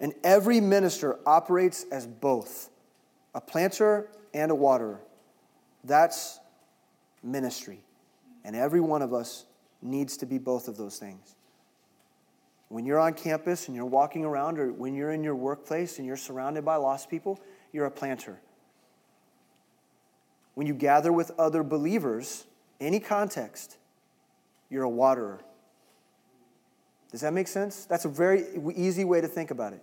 And 0.00 0.12
every 0.22 0.60
minister 0.60 1.18
operates 1.24 1.86
as 1.90 2.06
both 2.06 2.70
a 3.34 3.40
planter 3.40 4.08
and 4.34 4.50
a 4.50 4.54
waterer. 4.54 5.00
That's 5.84 6.40
ministry. 7.22 7.80
And 8.44 8.54
every 8.54 8.80
one 8.80 9.02
of 9.02 9.14
us 9.14 9.46
needs 9.80 10.16
to 10.18 10.26
be 10.26 10.38
both 10.38 10.68
of 10.68 10.76
those 10.76 10.98
things. 10.98 11.36
When 12.68 12.84
you're 12.84 12.98
on 12.98 13.14
campus 13.14 13.68
and 13.68 13.76
you're 13.76 13.86
walking 13.86 14.24
around, 14.24 14.58
or 14.58 14.72
when 14.72 14.94
you're 14.94 15.12
in 15.12 15.22
your 15.22 15.36
workplace 15.36 15.98
and 15.98 16.06
you're 16.06 16.16
surrounded 16.16 16.64
by 16.64 16.76
lost 16.76 17.08
people, 17.08 17.40
you're 17.72 17.86
a 17.86 17.90
planter. 17.90 18.40
When 20.54 20.66
you 20.66 20.74
gather 20.74 21.12
with 21.12 21.30
other 21.38 21.62
believers, 21.62 22.46
any 22.80 23.00
context, 23.00 23.76
you're 24.74 24.82
a 24.82 24.88
waterer. 24.88 25.40
Does 27.12 27.20
that 27.20 27.32
make 27.32 27.46
sense? 27.46 27.84
That's 27.84 28.04
a 28.04 28.08
very 28.08 28.44
easy 28.74 29.04
way 29.04 29.20
to 29.20 29.28
think 29.28 29.52
about 29.52 29.72
it. 29.72 29.82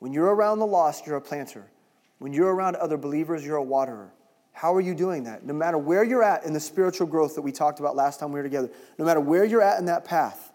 When 0.00 0.12
you're 0.12 0.34
around 0.34 0.58
the 0.58 0.66
lost, 0.66 1.06
you're 1.06 1.16
a 1.16 1.20
planter. 1.20 1.70
When 2.18 2.32
you're 2.32 2.52
around 2.52 2.74
other 2.76 2.96
believers, 2.96 3.46
you're 3.46 3.56
a 3.56 3.62
waterer. 3.62 4.10
How 4.52 4.74
are 4.74 4.80
you 4.80 4.92
doing 4.92 5.22
that? 5.22 5.46
No 5.46 5.54
matter 5.54 5.78
where 5.78 6.02
you're 6.02 6.24
at 6.24 6.44
in 6.44 6.52
the 6.52 6.58
spiritual 6.58 7.06
growth 7.06 7.36
that 7.36 7.42
we 7.42 7.52
talked 7.52 7.78
about 7.78 7.94
last 7.94 8.18
time 8.18 8.32
we 8.32 8.40
were 8.40 8.42
together, 8.42 8.70
no 8.98 9.04
matter 9.04 9.20
where 9.20 9.44
you're 9.44 9.62
at 9.62 9.78
in 9.78 9.84
that 9.86 10.04
path, 10.04 10.52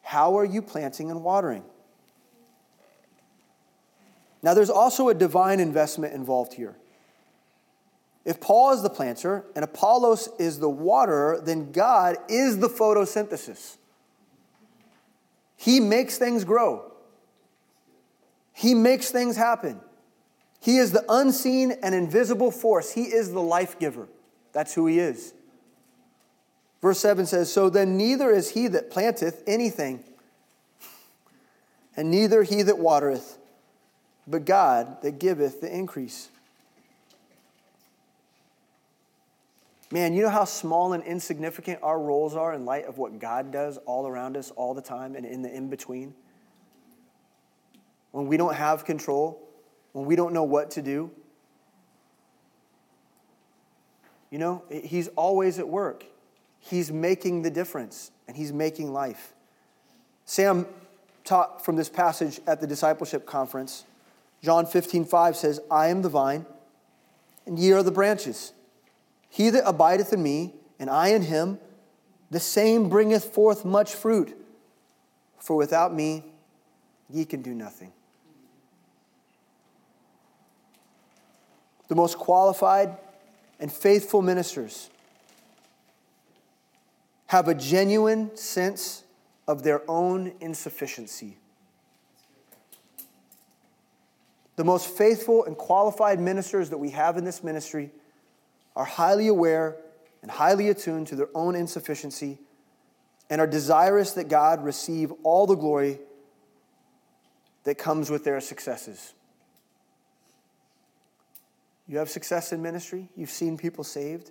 how 0.00 0.38
are 0.38 0.44
you 0.44 0.62
planting 0.62 1.10
and 1.10 1.22
watering? 1.22 1.64
Now, 4.42 4.54
there's 4.54 4.70
also 4.70 5.10
a 5.10 5.14
divine 5.14 5.60
investment 5.60 6.14
involved 6.14 6.54
here. 6.54 6.76
If 8.24 8.40
Paul 8.40 8.72
is 8.72 8.82
the 8.82 8.90
planter 8.90 9.44
and 9.56 9.64
Apollos 9.64 10.28
is 10.38 10.60
the 10.60 10.68
waterer, 10.68 11.40
then 11.42 11.72
God 11.72 12.16
is 12.28 12.58
the 12.58 12.68
photosynthesis. 12.68 13.76
He 15.56 15.80
makes 15.80 16.18
things 16.18 16.44
grow, 16.44 16.92
He 18.52 18.74
makes 18.74 19.10
things 19.10 19.36
happen. 19.36 19.80
He 20.60 20.76
is 20.76 20.92
the 20.92 21.04
unseen 21.08 21.72
and 21.82 21.92
invisible 21.92 22.52
force. 22.52 22.92
He 22.92 23.02
is 23.02 23.32
the 23.32 23.40
life 23.40 23.80
giver. 23.80 24.06
That's 24.52 24.74
who 24.74 24.86
He 24.86 25.00
is. 25.00 25.34
Verse 26.82 26.98
7 26.98 27.26
says, 27.26 27.50
So 27.50 27.70
then 27.70 27.96
neither 27.96 28.30
is 28.30 28.50
he 28.50 28.66
that 28.68 28.90
planteth 28.90 29.42
anything, 29.46 30.02
and 31.96 32.10
neither 32.10 32.42
he 32.42 32.62
that 32.62 32.78
watereth, 32.78 33.38
but 34.26 34.44
God 34.44 35.00
that 35.02 35.20
giveth 35.20 35.60
the 35.60 35.72
increase. 35.72 36.28
Man, 39.92 40.14
you 40.14 40.22
know 40.22 40.30
how 40.30 40.46
small 40.46 40.94
and 40.94 41.04
insignificant 41.04 41.80
our 41.82 42.00
roles 42.00 42.34
are 42.34 42.54
in 42.54 42.64
light 42.64 42.86
of 42.86 42.96
what 42.96 43.18
God 43.18 43.52
does 43.52 43.76
all 43.84 44.08
around 44.08 44.38
us 44.38 44.50
all 44.56 44.72
the 44.72 44.80
time 44.80 45.14
and 45.14 45.26
in 45.26 45.42
the 45.42 45.54
in 45.54 45.68
between? 45.68 46.14
When 48.10 48.26
we 48.26 48.38
don't 48.38 48.54
have 48.54 48.86
control, 48.86 49.46
when 49.92 50.06
we 50.06 50.16
don't 50.16 50.32
know 50.32 50.44
what 50.44 50.70
to 50.72 50.82
do. 50.82 51.10
You 54.30 54.38
know, 54.38 54.64
He's 54.70 55.08
always 55.08 55.58
at 55.58 55.68
work. 55.68 56.06
He's 56.58 56.90
making 56.90 57.42
the 57.42 57.50
difference 57.50 58.12
and 58.26 58.34
He's 58.34 58.50
making 58.50 58.94
life. 58.94 59.34
Sam 60.24 60.64
taught 61.22 61.62
from 61.62 61.76
this 61.76 61.90
passage 61.90 62.40
at 62.46 62.62
the 62.62 62.66
discipleship 62.66 63.26
conference. 63.26 63.84
John 64.42 64.64
15, 64.64 65.04
5 65.04 65.36
says, 65.36 65.60
I 65.70 65.88
am 65.88 66.00
the 66.00 66.08
vine, 66.08 66.46
and 67.44 67.58
ye 67.58 67.72
are 67.72 67.82
the 67.82 67.92
branches. 67.92 68.54
He 69.32 69.48
that 69.48 69.66
abideth 69.66 70.12
in 70.12 70.22
me, 70.22 70.52
and 70.78 70.90
I 70.90 71.08
in 71.08 71.22
him, 71.22 71.58
the 72.30 72.38
same 72.38 72.90
bringeth 72.90 73.24
forth 73.24 73.64
much 73.64 73.94
fruit. 73.94 74.36
For 75.38 75.56
without 75.56 75.94
me, 75.94 76.26
ye 77.08 77.24
can 77.24 77.40
do 77.40 77.54
nothing. 77.54 77.92
The 81.88 81.94
most 81.94 82.18
qualified 82.18 82.98
and 83.58 83.72
faithful 83.72 84.20
ministers 84.20 84.90
have 87.28 87.48
a 87.48 87.54
genuine 87.54 88.36
sense 88.36 89.02
of 89.48 89.62
their 89.62 89.80
own 89.88 90.34
insufficiency. 90.40 91.38
The 94.56 94.64
most 94.64 94.88
faithful 94.88 95.46
and 95.46 95.56
qualified 95.56 96.20
ministers 96.20 96.68
that 96.68 96.76
we 96.76 96.90
have 96.90 97.16
in 97.16 97.24
this 97.24 97.42
ministry 97.42 97.92
are 98.74 98.84
highly 98.84 99.28
aware 99.28 99.76
and 100.22 100.30
highly 100.30 100.68
attuned 100.68 101.06
to 101.08 101.16
their 101.16 101.28
own 101.34 101.54
insufficiency 101.54 102.38
and 103.28 103.40
are 103.40 103.46
desirous 103.46 104.12
that 104.12 104.28
God 104.28 104.62
receive 104.62 105.12
all 105.22 105.46
the 105.46 105.54
glory 105.54 105.98
that 107.64 107.78
comes 107.78 108.10
with 108.10 108.24
their 108.24 108.40
successes. 108.40 109.14
You 111.88 111.98
have 111.98 112.08
success 112.08 112.52
in 112.52 112.62
ministry, 112.62 113.08
you've 113.16 113.30
seen 113.30 113.56
people 113.56 113.84
saved, 113.84 114.30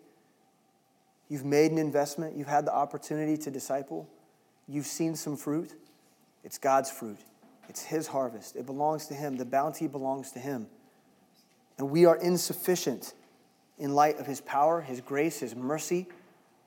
you've 1.29 1.45
made 1.45 1.71
an 1.71 1.77
investment, 1.77 2.35
you've 2.35 2.47
had 2.47 2.65
the 2.65 2.73
opportunity 2.73 3.37
to 3.37 3.51
disciple, 3.51 4.09
you've 4.67 4.85
seen 4.85 5.15
some 5.15 5.37
fruit. 5.37 5.73
It's 6.43 6.57
God's 6.57 6.89
fruit. 6.89 7.19
It's 7.69 7.83
His 7.83 8.07
harvest. 8.07 8.55
It 8.55 8.65
belongs 8.65 9.07
to 9.07 9.13
Him. 9.13 9.37
The 9.37 9.45
bounty 9.45 9.87
belongs 9.87 10.31
to 10.31 10.39
Him. 10.39 10.67
And 11.77 11.89
we 11.89 12.05
are 12.05 12.17
insufficient 12.17 13.13
in 13.81 13.95
light 13.95 14.19
of 14.19 14.27
His 14.27 14.39
power, 14.39 14.79
His 14.79 15.01
grace, 15.01 15.39
His 15.39 15.55
mercy, 15.55 16.07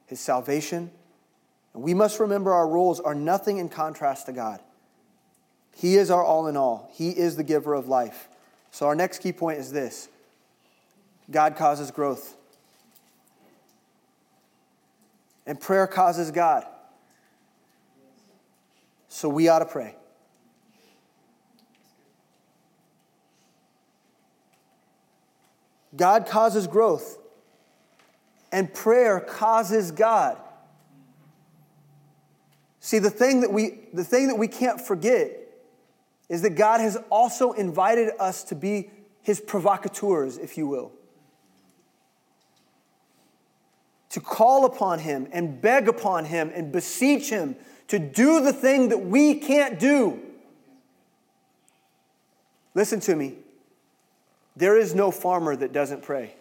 His 0.07 0.21
salvation. 0.21 0.91
And 1.73 1.83
we 1.83 1.95
must 1.95 2.21
remember 2.21 2.53
our 2.53 2.69
roles 2.69 3.01
are 3.01 3.15
nothing 3.15 3.59
in 3.59 3.69
contrast 3.69 4.27
to 4.27 4.33
God. 4.33 4.61
He 5.77 5.97
is 5.97 6.11
our 6.11 6.23
all 6.23 6.49
in 6.49 6.57
all, 6.57 6.91
He 6.93 7.11
is 7.11 7.37
the 7.37 7.45
giver 7.45 7.73
of 7.73 7.89
life. 7.89 8.29
So, 8.73 8.87
our 8.87 8.97
next 8.97 9.21
key 9.21 9.33
point 9.33 9.61
is 9.61 9.71
this 9.71 10.09
God 11.31 11.57
causes 11.57 11.93
growth, 11.93 12.37
and 15.47 15.59
prayer 15.59 15.87
causes 15.87 16.33
God. 16.33 16.67
So, 19.09 19.29
we 19.29 19.47
ought 19.47 19.61
to 19.61 19.67
pray. 19.67 19.95
God 25.97 26.27
causes 26.27 26.67
growth, 26.67 27.19
and 28.51 28.73
prayer 28.73 29.21
causes 29.21 29.91
God. 29.91 30.39
See, 32.81 32.99
the 32.99 33.11
thing 33.11 33.41
that 33.41 33.53
we, 33.53 33.81
the 33.93 34.05
thing 34.05 34.29
that 34.29 34.37
we 34.37 34.49
can't 34.49 34.81
forget 34.81 35.31
is 36.29 36.43
that 36.43 36.51
God 36.51 36.81
has 36.81 36.97
also 37.11 37.53
invited 37.53 38.13
us 38.19 38.45
to 38.45 38.55
be 38.55 38.91
his 39.23 39.41
provocateurs, 39.41 40.37
if 40.37 40.59
you 40.59 40.67
will. 40.67 40.93
To 44.11 44.21
call 44.21 44.65
upon 44.65 44.99
him 44.99 45.29
and 45.33 45.61
beg 45.61 45.89
upon 45.89 46.27
him 46.27 46.51
and 46.55 46.71
beseech 46.71 47.31
him 47.31 47.57
to 47.89 47.99
do 47.99 48.41
the 48.43 48.53
thing 48.53 48.91
that 48.91 48.99
we 48.99 49.35
can't 49.35 49.79
do. 49.79 50.21
Listen 52.75 53.01
to 53.01 53.17
me. 53.17 53.37
There 54.57 54.77
is 54.77 54.95
no 54.95 55.11
farmer 55.11 55.57
that 55.57 55.73
doesn't 55.73 56.03
pray. 56.03 56.35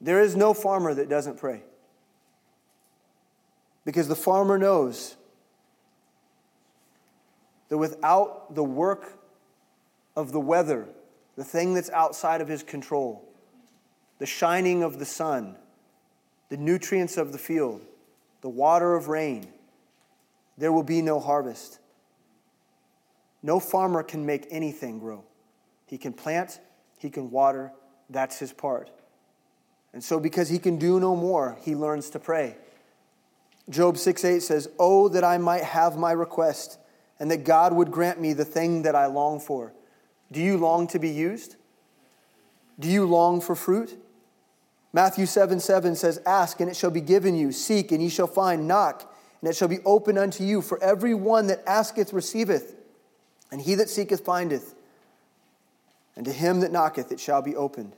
There 0.00 0.20
is 0.20 0.36
no 0.36 0.54
farmer 0.54 0.94
that 0.94 1.08
doesn't 1.08 1.38
pray. 1.38 1.62
Because 3.84 4.08
the 4.08 4.16
farmer 4.16 4.58
knows 4.58 5.16
that 7.68 7.78
without 7.78 8.54
the 8.54 8.64
work 8.64 9.18
of 10.16 10.32
the 10.32 10.40
weather, 10.40 10.86
the 11.36 11.44
thing 11.44 11.74
that's 11.74 11.90
outside 11.90 12.40
of 12.40 12.48
his 12.48 12.62
control, 12.62 13.22
the 14.18 14.26
shining 14.26 14.82
of 14.82 14.98
the 14.98 15.04
sun, 15.04 15.56
the 16.48 16.56
nutrients 16.56 17.16
of 17.16 17.32
the 17.32 17.38
field, 17.38 17.82
the 18.40 18.48
water 18.48 18.94
of 18.94 19.08
rain, 19.08 19.46
there 20.56 20.72
will 20.72 20.82
be 20.82 21.02
no 21.02 21.20
harvest. 21.20 21.78
No 23.42 23.60
farmer 23.60 24.02
can 24.02 24.26
make 24.26 24.46
anything 24.50 24.98
grow. 24.98 25.24
He 25.86 25.98
can 25.98 26.12
plant, 26.12 26.60
he 26.98 27.10
can 27.10 27.30
water, 27.30 27.72
that's 28.10 28.38
his 28.38 28.52
part. 28.52 28.90
And 29.92 30.02
so, 30.02 30.20
because 30.20 30.48
he 30.48 30.58
can 30.58 30.78
do 30.78 31.00
no 31.00 31.16
more, 31.16 31.56
he 31.62 31.74
learns 31.74 32.10
to 32.10 32.18
pray. 32.18 32.56
Job 33.68 33.96
6 33.96 34.24
8 34.24 34.42
says, 34.42 34.68
Oh, 34.78 35.08
that 35.08 35.24
I 35.24 35.38
might 35.38 35.64
have 35.64 35.96
my 35.96 36.12
request 36.12 36.78
and 37.18 37.30
that 37.30 37.44
God 37.44 37.72
would 37.72 37.90
grant 37.90 38.20
me 38.20 38.32
the 38.32 38.44
thing 38.44 38.82
that 38.82 38.94
I 38.94 39.06
long 39.06 39.40
for. 39.40 39.72
Do 40.30 40.40
you 40.40 40.56
long 40.56 40.86
to 40.88 40.98
be 40.98 41.08
used? 41.08 41.56
Do 42.78 42.88
you 42.88 43.06
long 43.06 43.40
for 43.40 43.54
fruit? 43.54 43.98
Matthew 44.92 45.26
7 45.26 45.60
7 45.60 45.96
says, 45.96 46.20
Ask, 46.26 46.60
and 46.60 46.70
it 46.70 46.76
shall 46.76 46.90
be 46.90 47.00
given 47.00 47.34
you. 47.34 47.52
Seek, 47.52 47.90
and 47.92 48.02
ye 48.02 48.08
shall 48.08 48.26
find. 48.26 48.68
Knock, 48.68 49.12
and 49.40 49.50
it 49.50 49.56
shall 49.56 49.68
be 49.68 49.80
opened 49.84 50.18
unto 50.18 50.44
you. 50.44 50.62
For 50.62 50.82
every 50.82 51.14
one 51.14 51.46
that 51.48 51.62
asketh 51.66 52.12
receiveth, 52.12 52.75
and 53.50 53.60
he 53.60 53.74
that 53.76 53.88
seeketh 53.88 54.24
findeth. 54.24 54.74
And 56.16 56.24
to 56.24 56.32
him 56.32 56.60
that 56.60 56.72
knocketh 56.72 57.12
it 57.12 57.20
shall 57.20 57.42
be 57.42 57.54
opened. 57.54 57.92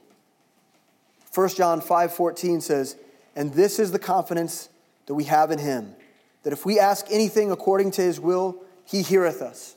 1 1.34 1.48
John 1.50 1.80
5 1.80 2.12
14 2.12 2.60
says, 2.60 2.96
And 3.36 3.54
this 3.54 3.78
is 3.78 3.92
the 3.92 3.98
confidence 3.98 4.68
that 5.06 5.14
we 5.14 5.24
have 5.24 5.50
in 5.50 5.58
him, 5.58 5.94
that 6.42 6.52
if 6.52 6.66
we 6.66 6.78
ask 6.78 7.06
anything 7.10 7.52
according 7.52 7.92
to 7.92 8.02
his 8.02 8.18
will, 8.18 8.62
he 8.84 9.02
heareth 9.02 9.40
us. 9.40 9.76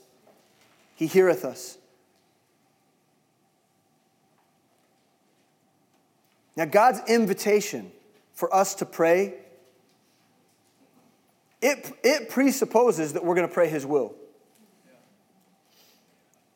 He 0.95 1.07
heareth 1.07 1.45
us. 1.45 1.77
Now, 6.55 6.65
God's 6.65 7.01
invitation 7.07 7.91
for 8.33 8.53
us 8.53 8.75
to 8.75 8.85
pray, 8.85 9.35
it, 11.61 11.91
it 12.03 12.29
presupposes 12.29 13.13
that 13.13 13.23
we're 13.23 13.35
going 13.35 13.47
to 13.47 13.53
pray 13.53 13.69
His 13.69 13.85
will. 13.85 14.13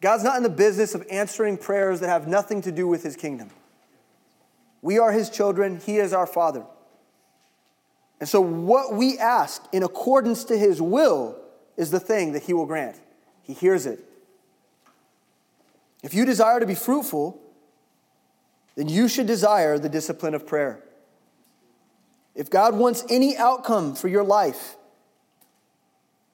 God's 0.02 0.24
not 0.24 0.38
in 0.38 0.44
the 0.44 0.50
business 0.50 0.94
of 0.94 1.06
answering 1.10 1.58
prayers 1.58 2.00
that 2.02 2.10
have 2.10 2.28
nothing 2.28 2.62
to 2.62 2.72
do 2.72 2.88
with 2.88 3.04
His 3.04 3.16
kingdom. 3.16 3.50
We 4.82 5.00
are 5.00 5.12
His 5.12 5.30
children, 5.30 5.80
He 5.84 5.98
is 5.98 6.14
our 6.14 6.28
Father. 6.28 6.66
And 8.20 8.30
so, 8.30 8.40
what 8.40 8.94
we 8.94 9.18
ask 9.18 9.64
in 9.74 9.84
accordance 9.84 10.44
to 10.46 10.58
His 10.58 10.82
will 10.82 11.42
is 11.78 11.92
the 11.92 12.00
thing 12.00 12.32
that 12.34 12.44
he 12.44 12.54
will 12.54 12.66
grant. 12.66 13.00
He 13.44 13.54
hears 13.54 13.86
it. 13.86 14.04
If 16.04 16.14
you 16.14 16.26
desire 16.26 16.60
to 16.60 16.66
be 16.66 16.76
fruitful, 16.76 17.42
then 18.76 18.90
you 18.90 19.08
should 19.08 19.28
desire 19.28 19.78
the 19.78 19.90
discipline 19.90 20.34
of 20.34 20.46
prayer. 20.46 20.84
If 22.34 22.50
God 22.50 22.76
wants 22.76 23.04
any 23.10 23.36
outcome 23.38 23.96
for 23.96 24.08
your 24.08 24.24
life, 24.24 24.76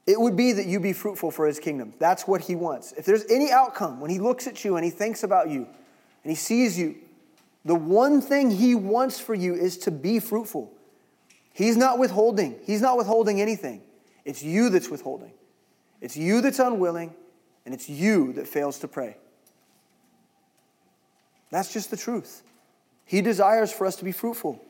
it 0.07 0.19
would 0.19 0.35
be 0.35 0.51
that 0.53 0.65
you 0.65 0.79
be 0.79 0.93
fruitful 0.93 1.31
for 1.31 1.45
his 1.45 1.59
kingdom. 1.59 1.93
That's 1.99 2.27
what 2.27 2.41
he 2.41 2.55
wants. 2.55 2.91
If 2.93 3.05
there's 3.05 3.25
any 3.29 3.51
outcome, 3.51 3.99
when 3.99 4.09
he 4.09 4.19
looks 4.19 4.47
at 4.47 4.63
you 4.65 4.75
and 4.75 4.83
he 4.83 4.91
thinks 4.91 5.23
about 5.23 5.49
you 5.49 5.67
and 6.23 6.31
he 6.31 6.35
sees 6.35 6.77
you, 6.77 6.95
the 7.63 7.75
one 7.75 8.21
thing 8.21 8.49
he 8.49 8.73
wants 8.73 9.19
for 9.19 9.35
you 9.35 9.53
is 9.53 9.77
to 9.79 9.91
be 9.91 10.19
fruitful. 10.19 10.73
He's 11.53 11.77
not 11.77 11.99
withholding, 11.99 12.59
he's 12.65 12.81
not 12.81 12.97
withholding 12.97 13.41
anything. 13.41 13.81
It's 14.25 14.43
you 14.43 14.69
that's 14.69 14.89
withholding. 14.89 15.31
It's 15.99 16.17
you 16.17 16.41
that's 16.41 16.59
unwilling, 16.59 17.13
and 17.65 17.73
it's 17.73 17.89
you 17.89 18.33
that 18.33 18.47
fails 18.47 18.79
to 18.79 18.87
pray. 18.87 19.17
That's 21.51 21.71
just 21.71 21.91
the 21.91 21.97
truth. 21.97 22.43
He 23.05 23.21
desires 23.21 23.71
for 23.71 23.85
us 23.85 23.95
to 23.97 24.05
be 24.05 24.11
fruitful. 24.11 24.63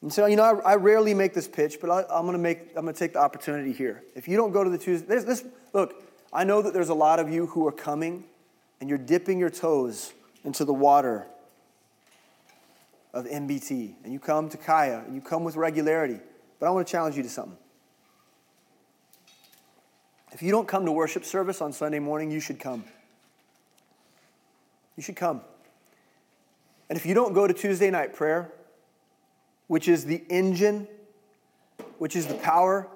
And 0.00 0.12
so, 0.12 0.26
you 0.26 0.36
know, 0.36 0.44
I, 0.44 0.72
I 0.72 0.74
rarely 0.76 1.12
make 1.12 1.34
this 1.34 1.48
pitch, 1.48 1.78
but 1.80 1.90
I, 1.90 2.18
am 2.18 2.22
going 2.22 2.32
to 2.32 2.38
make, 2.38 2.68
I'm 2.76 2.82
going 2.82 2.94
to 2.94 2.98
take 2.98 3.14
the 3.14 3.18
opportunity 3.18 3.72
here. 3.72 4.02
If 4.14 4.28
you 4.28 4.36
don't 4.36 4.52
go 4.52 4.62
to 4.62 4.70
the 4.70 4.78
Tuesday, 4.78 5.06
there's 5.06 5.24
this, 5.24 5.44
look, 5.72 6.02
I 6.32 6.44
know 6.44 6.62
that 6.62 6.72
there's 6.72 6.88
a 6.88 6.94
lot 6.94 7.18
of 7.18 7.30
you 7.30 7.46
who 7.46 7.66
are 7.66 7.72
coming 7.72 8.24
and 8.80 8.88
you're 8.88 8.98
dipping 8.98 9.38
your 9.38 9.50
toes 9.50 10.12
into 10.44 10.64
the 10.64 10.72
water 10.72 11.26
of 13.12 13.24
MBT, 13.24 13.94
and 14.04 14.12
you 14.12 14.20
come 14.20 14.48
to 14.50 14.56
Kaya, 14.56 15.02
and 15.04 15.14
you 15.14 15.20
come 15.20 15.42
with 15.42 15.56
regularity. 15.56 16.20
But 16.60 16.66
I 16.66 16.70
want 16.70 16.86
to 16.86 16.90
challenge 16.90 17.16
you 17.16 17.22
to 17.22 17.28
something. 17.28 17.56
If 20.32 20.42
you 20.42 20.50
don't 20.50 20.68
come 20.68 20.84
to 20.84 20.92
worship 20.92 21.24
service 21.24 21.60
on 21.60 21.72
Sunday 21.72 21.98
morning, 21.98 22.30
you 22.30 22.38
should 22.38 22.60
come. 22.60 22.84
You 24.96 25.02
should 25.02 25.16
come. 25.16 25.40
And 26.88 26.98
if 26.98 27.06
you 27.06 27.14
don't 27.14 27.32
go 27.32 27.46
to 27.46 27.54
Tuesday 27.54 27.90
night 27.90 28.14
prayer, 28.14 28.52
which 29.68 29.86
is 29.86 30.04
the 30.04 30.24
engine, 30.28 30.88
which 31.98 32.16
is 32.16 32.26
the 32.26 32.34
power 32.34 32.88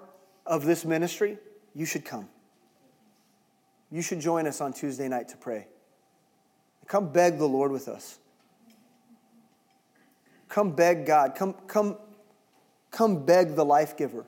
of 0.45 0.65
this 0.65 0.85
ministry, 0.85 1.39
you 1.75 1.87
should 1.87 2.05
come. 2.05 2.29
You 3.91 4.03
should 4.03 4.21
join 4.21 4.47
us 4.47 4.61
on 4.61 4.73
Tuesday 4.73 5.07
night 5.07 5.29
to 5.29 5.37
pray. 5.37 5.69
Come 6.87 7.13
beg 7.13 7.39
the 7.39 7.47
Lord 7.47 7.71
with 7.71 7.89
us. 7.89 8.19
Come 10.49 10.73
beg 10.73 11.07
God. 11.07 11.35
Come, 11.35 11.55
come, 11.67 11.97
come 12.91 13.25
beg 13.25 13.55
the 13.55 13.65
life 13.65 13.97
giver, 13.97 14.27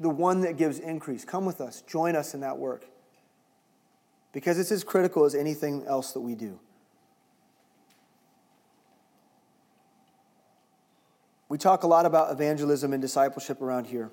the 0.00 0.08
one 0.08 0.40
that 0.40 0.56
gives 0.56 0.78
increase. 0.78 1.24
Come 1.24 1.44
with 1.44 1.60
us. 1.60 1.82
Join 1.82 2.16
us 2.16 2.34
in 2.34 2.40
that 2.40 2.58
work. 2.58 2.84
Because 4.32 4.58
it's 4.58 4.72
as 4.72 4.82
critical 4.82 5.24
as 5.24 5.34
anything 5.34 5.84
else 5.86 6.12
that 6.12 6.20
we 6.20 6.34
do. 6.34 6.58
We 11.54 11.58
talk 11.58 11.84
a 11.84 11.86
lot 11.86 12.04
about 12.04 12.32
evangelism 12.32 12.92
and 12.92 13.00
discipleship 13.00 13.62
around 13.62 13.86
here. 13.86 14.10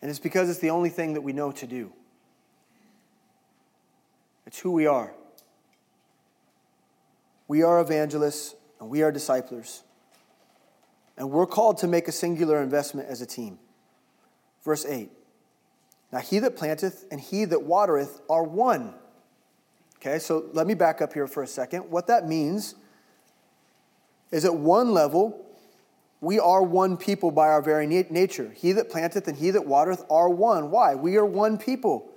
And 0.00 0.10
it's 0.10 0.18
because 0.18 0.48
it's 0.48 0.60
the 0.60 0.70
only 0.70 0.88
thing 0.88 1.12
that 1.12 1.20
we 1.20 1.34
know 1.34 1.52
to 1.52 1.66
do. 1.66 1.92
It's 4.46 4.58
who 4.58 4.72
we 4.72 4.86
are. 4.86 5.12
We 7.46 7.64
are 7.64 7.80
evangelists 7.80 8.54
and 8.80 8.88
we 8.88 9.02
are 9.02 9.12
disciples. 9.12 9.82
And 11.18 11.30
we're 11.30 11.44
called 11.44 11.76
to 11.80 11.86
make 11.86 12.08
a 12.08 12.12
singular 12.12 12.62
investment 12.62 13.10
as 13.10 13.20
a 13.20 13.26
team. 13.26 13.58
Verse 14.64 14.86
8 14.86 15.10
Now 16.12 16.20
he 16.20 16.38
that 16.38 16.56
planteth 16.56 17.04
and 17.10 17.20
he 17.20 17.44
that 17.44 17.62
watereth 17.62 18.22
are 18.30 18.42
one. 18.42 18.94
Okay, 19.96 20.18
so 20.18 20.46
let 20.54 20.66
me 20.66 20.72
back 20.72 21.02
up 21.02 21.12
here 21.12 21.26
for 21.26 21.42
a 21.42 21.46
second. 21.46 21.90
What 21.90 22.06
that 22.06 22.26
means 22.26 22.74
is 24.30 24.44
at 24.44 24.54
one 24.54 24.92
level, 24.92 25.42
We 26.20 26.40
are 26.40 26.62
one 26.62 26.96
people 26.96 27.30
by 27.30 27.48
our 27.48 27.62
very 27.62 27.86
nature. 27.86 28.50
He 28.56 28.72
that 28.72 28.90
planteth 28.90 29.28
and 29.28 29.36
he 29.36 29.50
that 29.50 29.66
watereth 29.66 30.04
are 30.10 30.28
one. 30.28 30.70
Why? 30.70 30.94
We 30.94 31.16
are 31.16 31.26
one 31.26 31.58
people. 31.58 32.10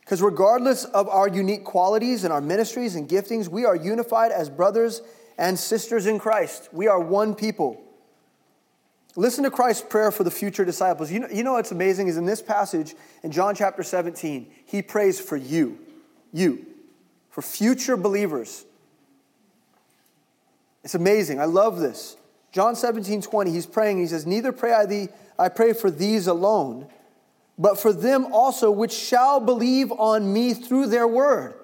Because 0.00 0.22
regardless 0.22 0.84
of 0.84 1.08
our 1.08 1.28
unique 1.28 1.64
qualities 1.64 2.24
and 2.24 2.32
our 2.32 2.40
ministries 2.40 2.94
and 2.94 3.08
giftings, 3.08 3.48
we 3.48 3.64
are 3.64 3.74
unified 3.74 4.32
as 4.32 4.48
brothers 4.48 5.02
and 5.38 5.58
sisters 5.58 6.06
in 6.06 6.18
Christ. 6.18 6.68
We 6.72 6.86
are 6.88 7.00
one 7.00 7.34
people. 7.34 7.80
Listen 9.16 9.44
to 9.44 9.50
Christ's 9.50 9.86
prayer 9.88 10.10
for 10.10 10.24
the 10.24 10.30
future 10.30 10.64
disciples. 10.64 11.10
You 11.10 11.20
know, 11.20 11.28
you 11.30 11.42
know 11.42 11.52
what's 11.54 11.70
amazing 11.70 12.08
is 12.08 12.16
in 12.16 12.26
this 12.26 12.42
passage 12.42 12.94
in 13.22 13.30
John 13.30 13.54
chapter 13.54 13.82
17, 13.82 14.50
he 14.66 14.82
prays 14.82 15.20
for 15.20 15.36
you, 15.36 15.78
you, 16.32 16.66
for 17.30 17.40
future 17.40 17.96
believers. 17.96 18.66
It's 20.84 20.94
amazing. 20.94 21.40
I 21.40 21.46
love 21.46 21.80
this. 21.80 22.16
John 22.52 22.76
17, 22.76 23.22
20, 23.22 23.50
he's 23.50 23.66
praying. 23.66 23.98
He 23.98 24.06
says, 24.06 24.26
Neither 24.26 24.52
pray 24.52 24.72
I 24.72 24.86
thee, 24.86 25.08
I 25.38 25.48
pray 25.48 25.72
for 25.72 25.90
these 25.90 26.26
alone, 26.26 26.86
but 27.58 27.78
for 27.78 27.92
them 27.92 28.26
also 28.32 28.70
which 28.70 28.92
shall 28.92 29.40
believe 29.40 29.90
on 29.90 30.32
me 30.32 30.54
through 30.54 30.86
their 30.86 31.08
word. 31.08 31.54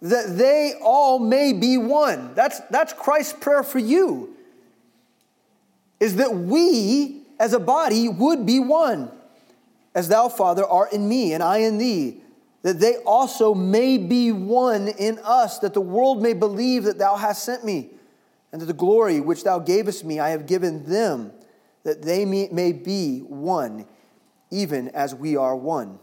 That 0.00 0.38
they 0.38 0.74
all 0.80 1.18
may 1.18 1.52
be 1.52 1.76
one. 1.76 2.34
That's, 2.34 2.60
that's 2.70 2.92
Christ's 2.92 3.32
prayer 3.34 3.62
for 3.62 3.78
you. 3.78 4.34
Is 5.98 6.16
that 6.16 6.34
we 6.34 7.22
as 7.38 7.52
a 7.52 7.58
body 7.58 8.08
would 8.08 8.46
be 8.46 8.60
one. 8.60 9.10
As 9.94 10.08
thou, 10.08 10.28
Father, 10.28 10.64
art 10.64 10.92
in 10.92 11.08
me 11.08 11.32
and 11.32 11.42
I 11.42 11.58
in 11.58 11.78
thee, 11.78 12.20
that 12.66 12.80
they 12.80 12.96
also 13.06 13.54
may 13.54 13.96
be 13.96 14.32
one 14.32 14.88
in 14.88 15.20
us, 15.22 15.60
that 15.60 15.72
the 15.72 15.80
world 15.80 16.20
may 16.20 16.32
believe 16.32 16.82
that 16.82 16.98
thou 16.98 17.14
hast 17.14 17.44
sent 17.44 17.64
me 17.64 17.90
and 18.50 18.60
that 18.60 18.66
the 18.66 18.72
glory 18.72 19.20
which 19.20 19.44
thou 19.44 19.60
gavest 19.60 20.04
me 20.04 20.18
I 20.18 20.30
have 20.30 20.46
given 20.48 20.82
them, 20.82 21.30
that 21.84 22.02
they 22.02 22.24
may 22.24 22.72
be 22.72 23.20
one, 23.20 23.86
even 24.50 24.88
as 24.88 25.14
we 25.14 25.36
are 25.36 25.54
one. 25.54 26.00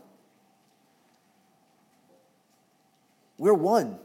We're 3.37 3.53
one. 3.53 3.99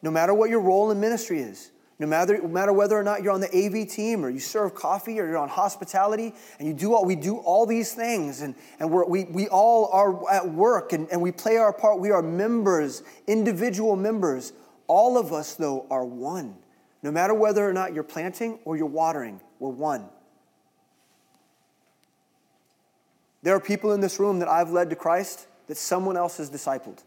No 0.00 0.10
matter 0.10 0.32
what 0.32 0.48
your 0.48 0.60
role 0.60 0.90
in 0.90 1.00
ministry 1.00 1.40
is, 1.40 1.70
no 2.04 2.10
matter, 2.10 2.46
matter 2.46 2.70
whether 2.70 2.98
or 2.98 3.02
not 3.02 3.22
you're 3.22 3.32
on 3.32 3.40
the 3.40 3.48
AV 3.56 3.88
team 3.88 4.26
or 4.26 4.28
you 4.28 4.38
serve 4.38 4.74
coffee 4.74 5.18
or 5.18 5.26
you're 5.26 5.38
on 5.38 5.48
hospitality 5.48 6.34
and 6.58 6.68
you 6.68 6.74
do 6.74 6.92
all, 6.92 7.06
we 7.06 7.16
do 7.16 7.38
all 7.38 7.64
these 7.64 7.94
things 7.94 8.42
and, 8.42 8.54
and 8.78 8.90
we, 8.90 9.24
we 9.24 9.48
all 9.48 9.88
are 9.90 10.30
at 10.30 10.46
work 10.46 10.92
and, 10.92 11.08
and 11.08 11.22
we 11.22 11.32
play 11.32 11.56
our 11.56 11.72
part. 11.72 11.98
We 11.98 12.10
are 12.10 12.20
members, 12.20 13.02
individual 13.26 13.96
members. 13.96 14.52
All 14.86 15.16
of 15.16 15.32
us, 15.32 15.54
though, 15.54 15.86
are 15.90 16.04
one. 16.04 16.56
No 17.02 17.10
matter 17.10 17.32
whether 17.32 17.66
or 17.66 17.72
not 17.72 17.94
you're 17.94 18.04
planting 18.04 18.58
or 18.66 18.76
you're 18.76 18.84
watering, 18.84 19.40
we're 19.58 19.70
one. 19.70 20.04
There 23.42 23.56
are 23.56 23.60
people 23.60 23.92
in 23.92 24.02
this 24.02 24.20
room 24.20 24.40
that 24.40 24.48
I've 24.48 24.70
led 24.70 24.90
to 24.90 24.96
Christ 24.96 25.46
that 25.68 25.78
someone 25.78 26.18
else 26.18 26.36
has 26.36 26.50
discipled. 26.50 27.02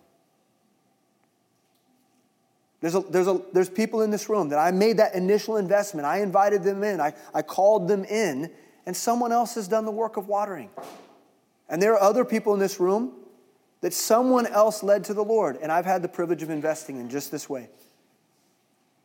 There's, 2.80 2.96
a, 2.96 3.00
there's, 3.02 3.28
a, 3.28 3.42
there's 3.54 3.70
people 3.70 4.02
in 4.02 4.12
this 4.12 4.30
room 4.30 4.50
that 4.50 4.60
I 4.60 4.72
made 4.72 4.98
that 4.98 5.16
initial 5.16 5.58
investment. 5.58 6.06
I 6.06 6.22
invited 6.22 6.64
them 6.64 6.84
in, 6.84 7.02
I, 7.02 7.14
I 7.34 7.42
called 7.42 7.88
them 7.88 8.04
in, 8.06 8.52
and 8.86 8.96
someone 8.96 9.32
else 9.32 9.56
has 9.56 9.68
done 9.68 9.86
the 9.86 9.92
work 9.92 10.18
of 10.18 10.28
watering. 10.28 10.70
And 11.70 11.82
there 11.82 11.94
are 11.94 12.02
other 12.02 12.24
people 12.24 12.54
in 12.54 12.60
this 12.60 12.80
room 12.80 13.14
that 13.82 13.94
someone 13.94 14.48
else 14.48 14.84
led 14.84 15.04
to 15.06 15.14
the 15.14 15.24
Lord, 15.24 15.58
and 15.62 15.72
I've 15.72 15.86
had 15.86 16.02
the 16.02 16.08
privilege 16.08 16.44
of 16.44 16.50
investing 16.50 17.00
in 17.00 17.10
just 17.10 17.32
this 17.32 17.50
way. 17.50 17.70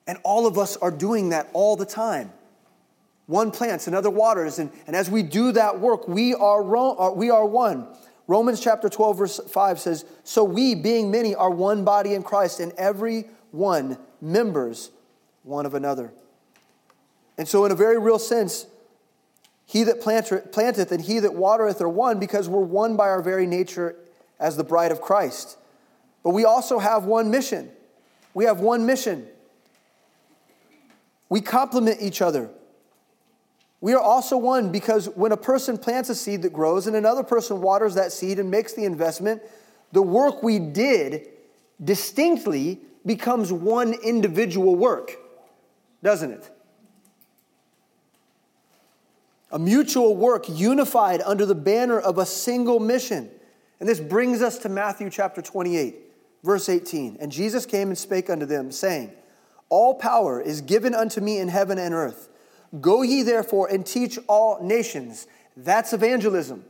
And 0.07 0.19
all 0.23 0.47
of 0.47 0.59
us 0.59 0.77
are 0.77 0.91
doing 0.91 1.31
that 1.31 1.49
all 1.53 1.77
the 1.77 1.87
time. 1.87 2.33
One 3.27 3.51
plants, 3.51 3.87
another 3.87 4.11
waters. 4.11 4.59
And, 4.59 4.71
and 4.87 4.97
as 4.97 5.11
we 5.11 5.23
do 5.23 5.53
that 5.53 5.79
work, 5.79 6.09
we 6.09 6.35
are, 6.35 6.63
ro- 6.63 6.97
uh, 6.99 7.13
we 7.13 7.31
are 7.31 7.47
one. 7.47 7.87
Romans 8.27 8.61
chapter 8.61 8.89
12, 8.89 9.19
verse 9.19 9.41
5 9.49 9.81
says, 9.81 10.05
So 10.25 10.45
we, 10.45 10.75
being 10.75 11.11
many, 11.11 11.35
are 11.35 11.51
one 11.51 11.85
body 11.85 12.15
in 12.15 12.23
Christ, 12.23 12.61
and 12.61 12.73
every 12.73 13.27
one 13.53 13.99
members 14.21 14.91
one 15.45 15.67
of 15.67 15.75
another. 15.75 16.13
And 17.39 17.49
so, 17.49 17.65
in 17.65 17.73
a 17.73 17.75
very 17.75 17.99
real 17.99 18.19
sense, 18.19 18.67
he 19.65 19.85
that 19.85 20.01
planteth 20.01 20.93
and 20.93 21.01
he 21.01 21.19
that 21.21 21.35
watereth 21.35 21.81
are 21.81 21.89
one 21.89 22.19
because 22.19 22.49
we're 22.49 22.61
one 22.61 22.97
by 22.97 23.09
our 23.09 23.23
very 23.23 23.47
nature 23.47 23.97
as 24.39 24.57
the 24.57 24.65
bride 24.65 24.93
of 24.93 25.01
Christ. 25.01 25.57
But 26.23 26.31
we 26.31 26.45
also 26.45 26.79
have 26.79 27.05
one 27.05 27.31
mission. 27.31 27.71
We 28.35 28.45
have 28.45 28.61
one 28.61 28.87
mission. 28.87 29.27
We 31.29 31.41
complement 31.41 32.03
each 32.03 32.21
other. 32.21 32.51
We 33.81 33.95
are 33.95 34.01
also 34.01 34.37
one 34.37 34.71
because 34.71 35.09
when 35.09 35.33
a 35.33 35.37
person 35.37 35.79
plants 35.79 36.09
a 36.09 36.15
seed 36.15 36.43
that 36.43 36.53
grows 36.53 36.87
and 36.87 36.95
another 36.95 37.25
person 37.25 37.61
waters 37.61 37.95
that 37.95 38.13
seed 38.13 38.39
and 38.39 38.51
makes 38.51 38.75
the 38.75 38.85
investment, 38.85 39.43
the 39.91 40.03
work 40.03 40.43
we 40.43 40.59
did 40.59 41.29
distinctly 41.83 42.81
becomes 43.05 43.53
one 43.53 43.95
individual 43.95 44.75
work, 44.75 45.13
doesn't 46.03 46.31
it? 46.31 46.51
A 49.51 49.59
mutual 49.59 50.17
work 50.17 50.45
unified 50.49 51.21
under 51.23 51.45
the 51.45 51.55
banner 51.55 51.99
of 51.99 52.19
a 52.19 52.25
single 52.25 52.81
mission. 52.81 53.31
And 53.81 53.89
this 53.89 54.01
brings 54.01 54.41
us 54.41 54.59
to 54.59 54.69
Matthew 54.69 55.11
chapter 55.11 55.43
28, 55.43 55.97
verse 56.43 56.69
18. 56.69 57.19
And 57.21 57.31
Jesus 57.31 57.67
came 57.67 57.89
and 57.89 57.99
spake 57.99 58.31
unto 58.31 58.47
them, 58.47 58.73
saying, 58.73 59.13
all 59.73 59.95
power 59.95 60.39
is 60.39 60.61
given 60.61 60.95
unto 60.95 61.23
me 61.23 61.39
in 61.39 61.49
heaven 61.49 61.79
and 61.79 61.95
earth. 61.95 62.29
Go 62.79 63.01
ye 63.01 63.23
therefore 63.23 63.69
and 63.69 63.87
teach 63.87 64.19
all 64.29 64.63
nations. 64.63 65.27
That's 65.57 65.95
evangelism. 65.95 66.67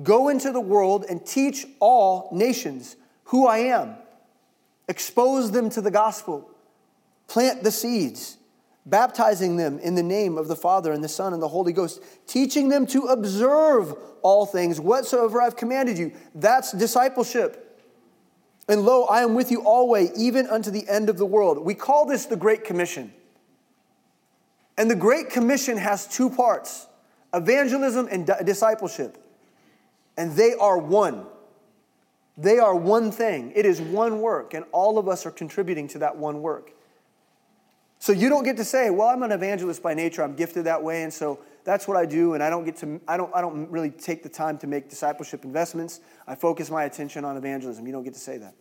Go 0.00 0.28
into 0.28 0.52
the 0.52 0.60
world 0.60 1.04
and 1.10 1.26
teach 1.26 1.66
all 1.80 2.28
nations 2.30 2.94
who 3.28 3.46
I 3.46 3.58
am. 3.58 3.94
Expose 4.88 5.50
them 5.50 5.70
to 5.70 5.80
the 5.80 5.90
gospel. 5.90 6.50
Plant 7.26 7.62
the 7.62 7.70
seeds, 7.70 8.38
baptizing 8.86 9.56
them 9.56 9.78
in 9.80 9.94
the 9.94 10.02
name 10.02 10.38
of 10.38 10.48
the 10.48 10.56
Father 10.56 10.92
and 10.92 11.04
the 11.04 11.08
Son 11.08 11.34
and 11.34 11.42
the 11.42 11.48
Holy 11.48 11.74
Ghost, 11.74 12.02
teaching 12.26 12.70
them 12.70 12.86
to 12.86 13.04
observe 13.04 13.94
all 14.22 14.46
things 14.46 14.80
whatsoever 14.80 15.42
I've 15.42 15.56
commanded 15.56 15.98
you. 15.98 16.12
That's 16.34 16.72
discipleship. 16.72 17.64
And 18.66 18.82
lo, 18.82 19.04
I 19.04 19.22
am 19.22 19.34
with 19.34 19.50
you 19.50 19.62
always, 19.62 20.10
even 20.16 20.46
unto 20.46 20.70
the 20.70 20.88
end 20.88 21.10
of 21.10 21.18
the 21.18 21.26
world. 21.26 21.58
We 21.58 21.74
call 21.74 22.06
this 22.06 22.26
the 22.26 22.36
Great 22.36 22.64
Commission. 22.64 23.12
And 24.78 24.90
the 24.90 24.96
Great 24.96 25.28
Commission 25.28 25.76
has 25.76 26.06
two 26.06 26.30
parts 26.30 26.86
evangelism 27.34 28.08
and 28.10 28.30
discipleship. 28.46 29.18
And 30.16 30.32
they 30.32 30.54
are 30.54 30.78
one. 30.78 31.26
They 32.38 32.60
are 32.60 32.74
one 32.74 33.10
thing. 33.10 33.52
It 33.56 33.66
is 33.66 33.80
one 33.80 34.20
work, 34.20 34.54
and 34.54 34.64
all 34.70 34.96
of 34.96 35.08
us 35.08 35.26
are 35.26 35.32
contributing 35.32 35.88
to 35.88 35.98
that 35.98 36.16
one 36.16 36.40
work. 36.40 36.70
So 37.98 38.12
you 38.12 38.28
don't 38.28 38.44
get 38.44 38.56
to 38.58 38.64
say, 38.64 38.90
well, 38.90 39.08
I'm 39.08 39.24
an 39.24 39.32
evangelist 39.32 39.82
by 39.82 39.92
nature, 39.92 40.22
I'm 40.22 40.36
gifted 40.36 40.64
that 40.64 40.80
way, 40.80 41.02
and 41.02 41.12
so 41.12 41.40
that's 41.64 41.88
what 41.88 41.96
I 41.96 42.06
do, 42.06 42.34
and 42.34 42.42
I 42.42 42.48
don't 42.48 42.64
get 42.64 42.76
to 42.76 43.00
I 43.08 43.16
don't 43.16 43.34
I 43.34 43.40
don't 43.40 43.68
really 43.70 43.90
take 43.90 44.22
the 44.22 44.28
time 44.28 44.56
to 44.58 44.68
make 44.68 44.88
discipleship 44.88 45.44
investments. 45.44 46.00
I 46.28 46.36
focus 46.36 46.70
my 46.70 46.84
attention 46.84 47.24
on 47.24 47.36
evangelism. 47.36 47.84
You 47.86 47.92
don't 47.92 48.04
get 48.04 48.14
to 48.14 48.20
say 48.20 48.38
that. 48.38 48.54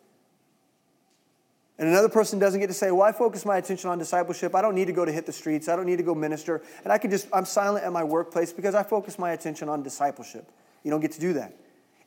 And 1.77 1.87
another 1.87 2.09
person 2.09 2.39
doesn't 2.39 2.59
get 2.59 2.67
to 2.67 2.73
say, 2.73 2.89
Well, 2.89 3.03
I 3.03 3.11
focus 3.11 3.45
my 3.45 3.57
attention 3.57 3.91
on 3.91 3.99
discipleship. 3.99 4.55
I 4.55 4.63
don't 4.63 4.73
need 4.73 4.87
to 4.87 4.93
go 4.93 5.05
to 5.05 5.11
hit 5.11 5.27
the 5.27 5.31
streets. 5.31 5.69
I 5.69 5.75
don't 5.75 5.85
need 5.85 5.97
to 5.97 6.03
go 6.03 6.15
minister. 6.15 6.63
And 6.83 6.91
I 6.91 6.97
can 6.97 7.11
just, 7.11 7.27
I'm 7.31 7.45
silent 7.45 7.85
at 7.85 7.93
my 7.93 8.03
workplace 8.03 8.51
because 8.51 8.73
I 8.73 8.81
focus 8.81 9.19
my 9.19 9.33
attention 9.33 9.69
on 9.69 9.83
discipleship. 9.83 10.51
You 10.83 10.89
don't 10.89 11.01
get 11.01 11.11
to 11.11 11.19
do 11.19 11.33
that. 11.33 11.53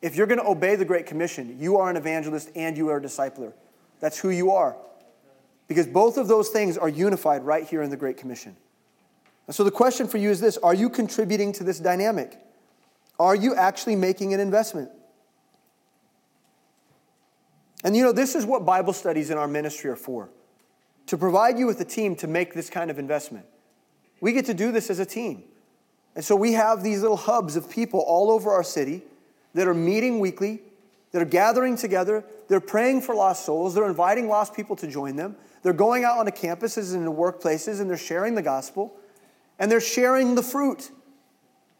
If 0.03 0.16
you're 0.16 0.26
going 0.26 0.40
to 0.40 0.46
obey 0.46 0.76
the 0.76 0.84
Great 0.84 1.07
Commission, 1.07 1.57
you 1.59 1.76
are 1.76 1.90
an 1.90 1.96
evangelist 1.96 2.51
and 2.55 2.76
you 2.76 2.88
are 2.88 2.96
a 2.96 3.01
discipler. 3.01 3.53
That's 4.01 4.18
who 4.18 4.30
you 4.30 4.51
are. 4.53 4.76
Because 5.68 5.86
both 5.86 6.16
of 6.16 6.26
those 6.26 6.48
things 6.48 6.78
are 6.78 6.88
unified 6.88 7.44
right 7.44 7.66
here 7.66 7.82
in 7.82 7.90
the 7.90 7.96
Great 7.96 8.16
Commission. 8.16 8.57
And 9.46 9.55
so 9.55 9.62
the 9.62 9.70
question 9.70 10.09
for 10.09 10.18
you 10.18 10.30
is 10.30 10.40
this 10.40 10.57
Are 10.59 10.74
you 10.74 10.88
contributing 10.88 11.53
to 11.55 11.64
this 11.64 11.78
dynamic? 11.78 12.38
Are 13.18 13.34
you 13.34 13.55
actually 13.55 13.96
making 13.96 14.32
an 14.32 14.40
investment? 14.40 14.90
And 17.84 17.96
you 17.96 18.03
know, 18.03 18.12
this 18.12 18.34
is 18.34 18.46
what 18.46 18.64
Bible 18.64 18.92
studies 18.92 19.30
in 19.30 19.38
our 19.38 19.48
ministry 19.48 19.90
are 19.90 19.96
for 19.96 20.30
to 21.07 21.18
provide 21.18 21.59
you 21.59 21.66
with 21.66 21.80
a 21.80 21.84
team 21.84 22.14
to 22.14 22.28
make 22.28 22.55
this 22.55 22.70
kind 22.70 22.90
of 22.90 22.98
investment. 22.98 23.44
We 24.20 24.32
get 24.32 24.46
to 24.46 24.55
do 24.55 24.70
this 24.70 24.90
as 24.90 25.01
a 25.01 25.07
team. 25.07 25.42
And 26.14 26.24
so 26.24 26.36
we 26.36 26.53
have 26.53 26.84
these 26.84 27.03
little 27.03 27.16
hubs 27.16 27.57
of 27.57 27.68
people 27.68 28.01
all 28.01 28.30
over 28.30 28.51
our 28.51 28.62
city 28.62 29.03
that 29.55 29.66
are 29.66 29.74
meeting 29.74 30.20
weekly, 30.20 30.62
that 31.12 31.22
are 31.22 31.26
gathering 31.26 31.76
together, 31.76 32.24
they're 32.48 32.61
praying 32.61 33.03
for 33.03 33.14
lost 33.14 33.44
souls, 33.44 33.74
they're 33.74 33.88
inviting 33.88 34.28
lost 34.28 34.55
people 34.55 34.76
to 34.76 34.86
join 34.86 35.16
them, 35.16 35.36
they're 35.62 35.72
going 35.72 36.05
out 36.05 36.18
onto 36.18 36.32
campuses 36.32 36.94
and 36.94 37.07
into 37.07 37.12
workplaces 37.12 37.80
and 37.80 37.90
they're 37.90 37.96
sharing 37.96 38.34
the 38.34 38.42
gospel 38.42 38.96
and 39.59 39.70
they're 39.70 39.80
sharing 39.80 40.34
the 40.34 40.42
fruit. 40.42 40.90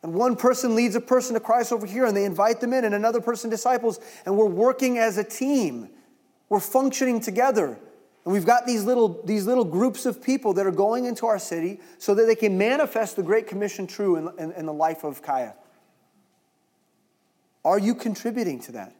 And 0.03 0.15
one 0.15 0.37
person 0.37 0.75
leads 0.75 0.95
a 0.95 1.01
person 1.01 1.35
to 1.35 1.41
Christ 1.41 1.73
over 1.73 1.87
here 1.87 2.07
and 2.07 2.17
they 2.17 2.25
invite 2.25 2.61
them 2.61 2.73
in, 2.73 2.85
and 2.85 2.95
another 2.95 3.21
person 3.21 3.51
disciples, 3.51 4.01
and 4.25 4.37
we're 4.37 4.47
working 4.47 4.99
as 4.99 5.19
a 5.19 5.25
team. 5.25 5.89
We're 6.49 6.61
functioning 6.61 7.21
together. 7.21 7.79
And 8.25 8.33
we've 8.33 8.47
got 8.47 8.67
these 8.67 8.85
little, 8.85 9.23
these 9.25 9.47
little 9.47 9.65
groups 9.65 10.05
of 10.07 10.23
people 10.23 10.53
that 10.55 10.67
are 10.67 10.73
going 10.73 11.07
into 11.07 11.27
our 11.27 11.39
city 11.39 11.81
so 11.99 12.15
that 12.15 12.27
they 12.27 12.35
can 12.35 12.57
manifest 12.59 13.17
the 13.17 13.23
Great 13.23 13.47
Commission 13.47 13.87
true 13.87 14.17
in, 14.17 14.29
in, 14.39 14.53
in 14.53 14.67
the 14.67 14.73
life 14.73 15.05
of 15.05 15.23
Kaya. 15.23 15.55
Are 17.65 17.79
you 17.79 17.95
contributing 17.95 18.61
to 18.61 18.73
that? 18.73 18.95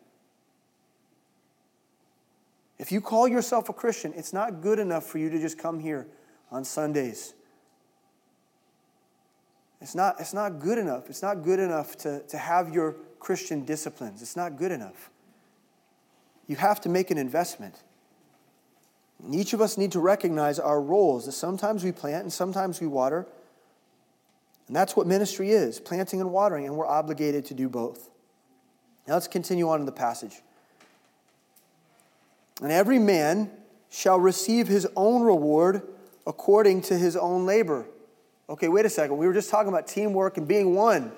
If 2.79 2.91
you 2.91 3.01
call 3.01 3.29
yourself 3.29 3.69
a 3.69 3.73
Christian, 3.73 4.13
it's 4.17 4.33
not 4.33 4.63
good 4.63 4.79
enough 4.79 5.05
for 5.05 5.19
you 5.19 5.29
to 5.31 5.39
just 5.39 5.59
come 5.59 5.81
here 5.81 6.07
on 6.51 6.65
Sundays. 6.65 7.35
It's 9.81 9.95
not, 9.95 10.17
it's 10.19 10.35
not 10.35 10.61
good 10.61 10.79
enough. 10.79 11.09
It's 11.09 11.23
not 11.23 11.43
good 11.43 11.59
enough 11.59 11.97
to, 11.99 12.21
to 12.29 12.39
have 12.39 12.73
your 12.73 12.97
Christian 13.19 13.65
disciplines. 13.65 14.23
It's 14.23 14.37
not 14.37 14.57
good 14.57 14.73
enough. 14.73 15.11
You 16.47 16.57
have 16.57 16.81
to 16.83 16.89
make 16.89 17.11
an 17.11 17.19
investment. 17.19 17.83
And 19.23 19.35
each 19.35 19.53
of 19.53 19.61
us 19.61 19.77
need 19.77 19.93
to 19.93 20.01
recognize 20.01 20.59
our 20.59 20.81
roles 20.81 21.27
that 21.27 21.33
sometimes 21.33 21.85
we 21.85 21.93
plant 21.93 22.23
and 22.23 22.33
sometimes 22.33 22.81
we 22.81 22.87
water. 22.87 23.27
And 24.67 24.77
that's 24.77 24.97
what 24.97 25.07
ministry 25.07 25.51
is 25.51 25.81
planting 25.81 26.21
and 26.21 26.31
watering, 26.31 26.65
and 26.67 26.77
we're 26.77 26.87
obligated 26.87 27.45
to 27.47 27.55
do 27.55 27.69
both. 27.69 28.11
Now 29.07 29.15
let's 29.15 29.29
continue 29.29 29.69
on 29.69 29.81
in 29.81 29.87
the 29.87 29.93
passage. 29.93 30.41
And 32.63 32.71
every 32.71 32.99
man 32.99 33.51
shall 33.91 34.21
receive 34.21 34.69
his 34.69 34.87
own 34.97 35.23
reward 35.23 35.83
according 36.27 36.83
to 36.83 36.97
his 36.97 37.17
own 37.17 37.47
labor. 37.47 37.87
Okay, 38.49 38.69
wait 38.69 38.85
a 38.85 38.91
second. 38.91 39.17
We 39.17 39.27
were 39.27 39.33
just 39.33 39.51
talking 39.51 39.69
about 39.69 39.87
teamwork 39.87 40.37
and 40.37 40.47
being 40.47 40.75
one. 40.75 41.13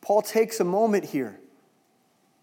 Paul 0.00 0.20
takes 0.20 0.60
a 0.60 0.64
moment 0.64 1.04
here 1.04 1.40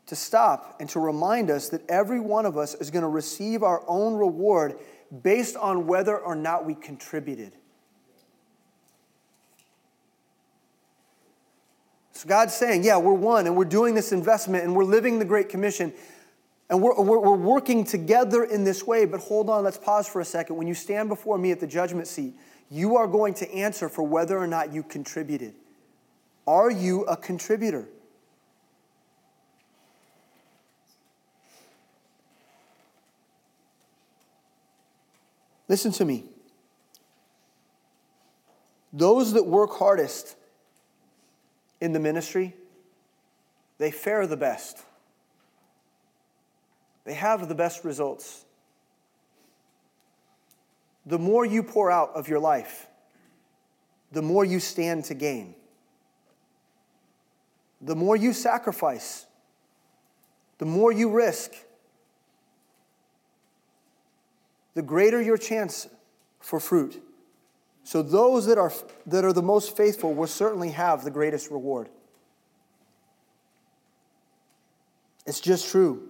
to 0.08 0.16
stop 0.16 0.78
and 0.80 0.90
to 0.90 1.00
remind 1.00 1.50
us 1.52 1.70
that 1.70 1.88
every 1.90 2.20
one 2.20 2.46
of 2.46 2.58
us 2.58 2.74
is 2.76 2.90
going 2.90 3.04
to 3.04 3.08
receive 3.08 3.64
our 3.64 3.84
own 3.88 4.16
reward 4.16 4.78
based 5.24 5.56
on 5.56 5.88
whether 5.88 6.18
or 6.18 6.36
not 6.36 6.66
we 6.66 6.74
contributed. 6.74 7.54
So 12.22 12.28
God's 12.28 12.54
saying, 12.54 12.84
yeah, 12.84 12.98
we're 12.98 13.16
one 13.16 13.48
and 13.48 13.58
we're 13.58 13.66
doing 13.66 13.96
this 13.96 14.12
investment 14.12 14.64
and 14.64 14.76
we're 14.76 14.84
living 14.84 15.18
the 15.18 15.26
Great 15.26 15.50
Commission 15.50 15.92
and 16.70 16.80
we're, 16.80 16.94
we're, 17.02 17.18
we're, 17.18 17.36
working 17.36 17.84
together 17.84 18.44
in 18.44 18.64
this 18.64 18.86
way. 18.86 19.06
But 19.06 19.22
hold 19.22 19.50
on, 19.50 19.64
let's 19.64 19.80
pause 19.80 20.08
for 20.08 20.22
a 20.22 20.26
second. 20.26 20.56
When 20.56 20.68
you 20.68 20.76
stand 20.76 21.10
before 21.10 21.40
me 21.40 21.50
at 21.50 21.60
the 21.60 21.66
judgment 21.66 22.06
seat, 22.06 22.36
you 22.70 22.96
are 22.96 23.08
going 23.08 23.34
to 23.34 23.52
answer 23.52 23.90
for 23.90 24.04
whether 24.04 24.38
or 24.38 24.46
not 24.46 24.72
you 24.72 24.84
contributed. 24.84 25.56
Are 26.46 26.70
you 26.70 27.06
a 27.06 27.18
contributor? 27.18 27.88
Listen 35.68 35.92
to 35.94 36.06
me. 36.06 36.26
Those 38.94 39.34
that 39.34 39.48
work 39.48 39.72
hardest 39.72 40.36
in 41.82 41.92
the 41.92 42.00
ministry, 42.00 42.56
they 43.80 43.92
fare 43.92 44.28
the 44.28 44.38
best. 44.38 44.78
They 47.04 47.16
have 47.16 47.50
the 47.50 47.56
best 47.56 47.84
results. 47.84 48.46
The 51.08 51.18
more 51.18 51.44
you 51.44 51.64
pour 51.64 51.90
out 51.90 52.12
of 52.14 52.30
your 52.30 52.40
life, 52.40 52.88
the 54.12 54.22
more 54.22 54.46
you 54.46 54.60
stand 54.60 55.06
to 55.06 55.16
gain. 55.16 55.56
The 57.82 57.96
more 57.96 58.16
you 58.16 58.34
sacrifice, 58.34 59.26
the 60.60 60.66
more 60.66 60.92
you 60.92 61.10
risk, 61.10 61.54
the 64.76 64.84
greater 64.84 65.20
your 65.20 65.38
chance 65.38 65.88
for 66.40 66.60
fruit. 66.60 67.02
So, 67.84 68.02
those 68.02 68.46
that 68.46 68.58
are, 68.58 68.72
that 69.08 69.26
are 69.26 69.34
the 69.34 69.42
most 69.42 69.76
faithful 69.76 70.14
will 70.14 70.28
certainly 70.28 70.70
have 70.70 71.04
the 71.04 71.12
greatest 71.12 71.50
reward. 71.50 71.90
It's 75.26 75.40
just 75.40 75.70
true. 75.70 76.10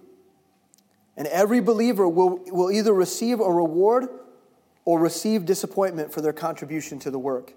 And 1.16 1.26
every 1.28 1.60
believer 1.60 2.08
will, 2.08 2.40
will 2.46 2.70
either 2.70 2.92
receive 2.92 3.40
a 3.40 3.50
reward 3.50 4.08
or 4.84 4.98
receive 4.98 5.44
disappointment 5.44 6.12
for 6.12 6.20
their 6.20 6.32
contribution 6.32 6.98
to 7.00 7.10
the 7.10 7.18
work. 7.18 7.54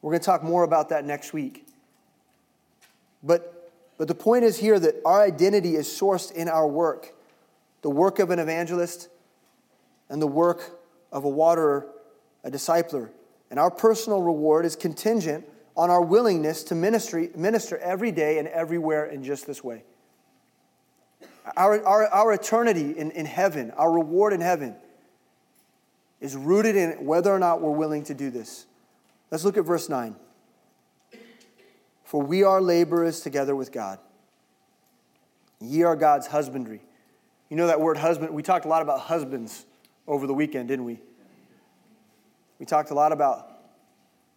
We're 0.00 0.12
going 0.12 0.20
to 0.20 0.26
talk 0.26 0.42
more 0.42 0.62
about 0.62 0.88
that 0.90 1.04
next 1.04 1.32
week. 1.32 1.66
But, 3.22 3.72
but 3.98 4.08
the 4.08 4.14
point 4.14 4.44
is 4.44 4.58
here 4.58 4.78
that 4.78 4.96
our 5.04 5.22
identity 5.22 5.74
is 5.74 5.88
sourced 5.88 6.32
in 6.32 6.48
our 6.48 6.66
work 6.66 7.14
the 7.82 7.90
work 7.90 8.18
of 8.18 8.30
an 8.30 8.40
evangelist 8.40 9.08
and 10.08 10.20
the 10.20 10.26
work 10.26 10.80
of 11.12 11.24
a 11.24 11.28
waterer, 11.28 11.86
a 12.44 12.50
discipler. 12.50 13.10
And 13.50 13.58
our 13.58 13.70
personal 13.70 14.22
reward 14.22 14.64
is 14.64 14.76
contingent 14.76 15.46
on 15.76 15.90
our 15.90 16.02
willingness 16.02 16.64
to 16.64 16.74
ministry, 16.74 17.30
minister 17.36 17.78
every 17.78 18.12
day 18.12 18.38
and 18.38 18.48
everywhere 18.48 19.06
in 19.06 19.22
just 19.22 19.46
this 19.46 19.62
way. 19.62 19.84
Our, 21.56 21.82
our, 21.84 22.06
our 22.08 22.32
eternity 22.32 22.98
in, 22.98 23.10
in 23.12 23.24
heaven, 23.24 23.70
our 23.70 23.90
reward 23.90 24.32
in 24.32 24.40
heaven, 24.40 24.76
is 26.20 26.36
rooted 26.36 26.76
in 26.76 27.04
whether 27.04 27.32
or 27.32 27.38
not 27.38 27.60
we're 27.60 27.70
willing 27.70 28.04
to 28.04 28.14
do 28.14 28.28
this. 28.28 28.66
Let's 29.30 29.44
look 29.44 29.56
at 29.56 29.64
verse 29.64 29.88
9. 29.88 30.16
For 32.04 32.22
we 32.22 32.42
are 32.42 32.60
laborers 32.60 33.20
together 33.20 33.54
with 33.54 33.70
God. 33.70 33.98
Ye 35.60 35.82
are 35.82 35.96
God's 35.96 36.26
husbandry. 36.26 36.82
You 37.48 37.56
know 37.56 37.66
that 37.66 37.80
word 37.80 37.96
husband? 37.96 38.34
We 38.34 38.42
talked 38.42 38.64
a 38.64 38.68
lot 38.68 38.82
about 38.82 39.00
husbands 39.00 39.64
over 40.06 40.26
the 40.26 40.34
weekend, 40.34 40.68
didn't 40.68 40.84
we? 40.84 41.00
We 42.58 42.66
talked 42.66 42.90
a 42.90 42.94
lot 42.94 43.12
about 43.12 43.50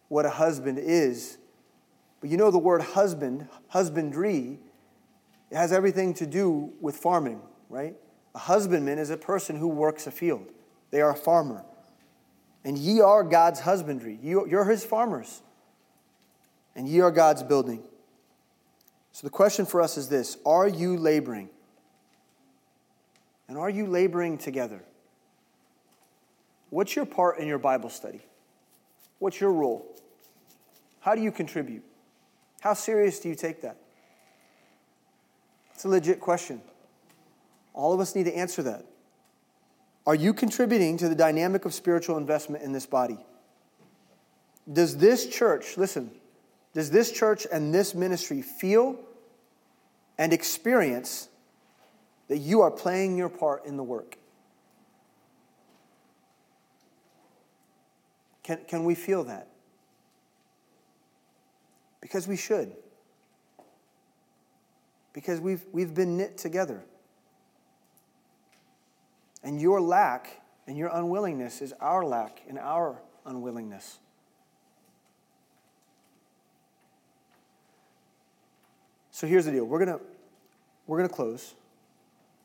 what 0.08 0.26
a 0.26 0.30
husband 0.30 0.78
is. 0.78 1.38
But 2.20 2.30
you 2.30 2.36
know 2.36 2.50
the 2.50 2.58
word 2.58 2.82
husband, 2.82 3.48
husbandry, 3.68 4.60
it 5.50 5.56
has 5.56 5.72
everything 5.72 6.14
to 6.14 6.26
do 6.26 6.72
with 6.80 6.96
farming, 6.96 7.40
right? 7.68 7.96
A 8.34 8.38
husbandman 8.38 8.98
is 8.98 9.10
a 9.10 9.16
person 9.16 9.56
who 9.56 9.68
works 9.68 10.06
a 10.06 10.10
field. 10.10 10.46
They 10.90 11.00
are 11.00 11.10
a 11.10 11.16
farmer. 11.16 11.64
And 12.64 12.78
ye 12.78 13.00
are 13.00 13.24
God's 13.24 13.60
husbandry. 13.60 14.18
You're 14.22 14.64
his 14.64 14.84
farmers. 14.84 15.42
And 16.76 16.88
ye 16.88 17.00
are 17.00 17.10
God's 17.10 17.42
building. 17.42 17.82
So 19.10 19.26
the 19.26 19.30
question 19.30 19.66
for 19.66 19.82
us 19.82 19.98
is 19.98 20.08
this 20.08 20.38
Are 20.46 20.68
you 20.68 20.96
laboring? 20.96 21.50
And 23.48 23.58
are 23.58 23.68
you 23.68 23.86
laboring 23.86 24.38
together? 24.38 24.82
What's 26.72 26.96
your 26.96 27.04
part 27.04 27.38
in 27.38 27.46
your 27.46 27.58
Bible 27.58 27.90
study? 27.90 28.22
What's 29.18 29.38
your 29.38 29.52
role? 29.52 29.94
How 31.00 31.14
do 31.14 31.20
you 31.20 31.30
contribute? 31.30 31.84
How 32.62 32.72
serious 32.72 33.20
do 33.20 33.28
you 33.28 33.34
take 33.34 33.60
that? 33.60 33.76
It's 35.74 35.84
a 35.84 35.88
legit 35.88 36.18
question. 36.18 36.62
All 37.74 37.92
of 37.92 38.00
us 38.00 38.14
need 38.14 38.24
to 38.24 38.34
answer 38.34 38.62
that. 38.62 38.86
Are 40.06 40.14
you 40.14 40.32
contributing 40.32 40.96
to 40.96 41.10
the 41.10 41.14
dynamic 41.14 41.66
of 41.66 41.74
spiritual 41.74 42.16
investment 42.16 42.64
in 42.64 42.72
this 42.72 42.86
body? 42.86 43.18
Does 44.72 44.96
this 44.96 45.26
church, 45.26 45.76
listen, 45.76 46.10
does 46.72 46.90
this 46.90 47.12
church 47.12 47.46
and 47.52 47.74
this 47.74 47.94
ministry 47.94 48.40
feel 48.40 48.98
and 50.16 50.32
experience 50.32 51.28
that 52.28 52.38
you 52.38 52.62
are 52.62 52.70
playing 52.70 53.18
your 53.18 53.28
part 53.28 53.66
in 53.66 53.76
the 53.76 53.84
work? 53.84 54.16
Can, 58.42 58.60
can 58.66 58.84
we 58.84 58.94
feel 58.94 59.24
that? 59.24 59.48
Because 62.00 62.26
we 62.26 62.36
should 62.36 62.74
because 65.12 65.40
we've, 65.40 65.64
we've 65.72 65.94
been 65.94 66.16
knit 66.16 66.38
together. 66.38 66.82
And 69.42 69.60
your 69.60 69.80
lack 69.80 70.40
and 70.66 70.76
your 70.76 70.90
unwillingness 70.92 71.60
is 71.60 71.74
our 71.80 72.04
lack 72.04 72.42
and 72.48 72.58
our 72.58 73.00
unwillingness. 73.26 73.98
So 79.10 79.26
here's 79.26 79.44
the 79.44 79.52
deal. 79.52 79.64
We're 79.64 79.84
going 79.84 79.98
to 79.98 80.04
we're 80.86 80.98
going 80.98 81.08
to 81.08 81.14
close. 81.14 81.54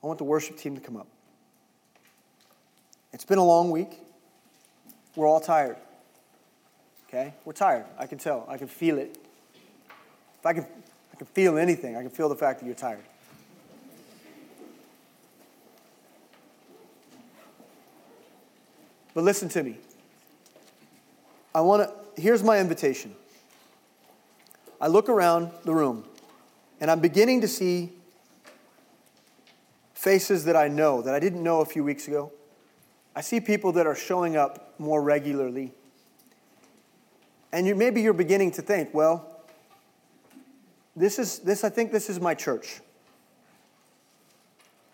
I 0.04 0.08
want 0.08 0.20
the 0.20 0.24
worship 0.24 0.58
team 0.58 0.76
to 0.76 0.82
come 0.82 0.96
up. 0.96 1.08
It's 3.12 3.26
been 3.26 3.40
a 3.40 3.44
long 3.44 3.72
week. 3.72 4.00
We're 5.16 5.26
all 5.26 5.40
tired. 5.40 5.78
Okay? 7.08 7.34
We're 7.46 7.54
tired. 7.54 7.86
I 7.98 8.06
can 8.06 8.18
tell. 8.18 8.46
I 8.50 8.58
can 8.58 8.68
feel 8.68 8.98
it. 8.98 9.18
If 10.40 10.46
I 10.46 10.54
can 10.54 10.66
I 11.18 11.18
can 11.18 11.28
feel 11.28 11.58
anything. 11.58 11.96
I 11.96 12.02
can 12.02 12.12
feel 12.12 12.30
the 12.30 12.36
fact 12.36 12.60
that 12.60 12.68
you're 12.68 12.76
tired. 12.76 13.04
But 19.16 19.24
listen 19.24 19.50
to 19.50 19.64
me. 19.64 19.78
I 21.56 21.62
want 21.62 21.90
to, 21.90 22.22
here's 22.22 22.44
my 22.44 22.60
invitation. 22.60 23.16
I 24.80 24.86
look 24.86 25.10
around 25.10 25.50
the 25.66 25.74
room 25.74 26.06
and 26.80 26.92
I'm 26.92 27.00
beginning 27.00 27.42
to 27.42 27.48
see 27.48 27.94
faces 29.96 30.46
that 30.46 30.56
I 30.56 30.68
know 30.68 31.02
that 31.02 31.16
I 31.16 31.20
didn't 31.20 31.42
know 31.42 31.62
a 31.62 31.66
few 31.66 31.84
weeks 31.84 32.08
ago. 32.08 32.32
I 33.16 33.22
see 33.22 33.40
people 33.40 33.72
that 33.72 33.88
are 33.88 33.96
showing 33.96 34.38
up 34.38 34.76
more 34.78 35.02
regularly. 35.02 35.72
And 37.52 37.66
you, 37.66 37.76
maybe 37.76 38.02
you're 38.02 38.14
beginning 38.14 38.52
to 38.52 38.62
think, 38.62 38.94
well, 38.94 39.38
this 40.96 41.20
is 41.20 41.40
this 41.40 41.64
I 41.64 41.70
think 41.70 41.92
this 41.92 42.10
is 42.10 42.20
my 42.20 42.34
church. 42.34 42.82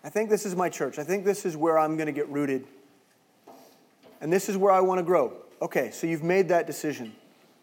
I 0.04 0.10
think 0.10 0.28
this 0.28 0.44
is 0.44 0.54
my 0.54 0.68
church. 0.68 0.98
I 0.98 1.04
think 1.04 1.24
this 1.24 1.46
is 1.46 1.56
where 1.56 1.78
I'm 1.78 1.96
going 1.96 2.06
to 2.06 2.12
get 2.12 2.28
rooted. 2.28 2.66
And 4.20 4.32
this 4.32 4.48
is 4.48 4.56
where 4.56 4.72
I 4.72 4.80
want 4.80 4.98
to 4.98 5.02
grow. 5.02 5.32
Okay, 5.62 5.90
so 5.90 6.06
you've 6.06 6.22
made 6.22 6.48
that 6.48 6.66
decision. 6.66 7.14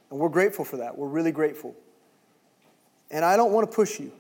And 0.10 0.20
we're 0.20 0.30
grateful 0.30 0.66
for 0.66 0.78
that. 0.78 0.98
We're 0.98 1.08
really 1.08 1.32
grateful. 1.32 1.76
And 3.12 3.24
I 3.24 3.38
don't 3.38 3.52
want 3.52 3.70
to 3.70 3.76
push 3.76 4.00
you. 4.00 4.12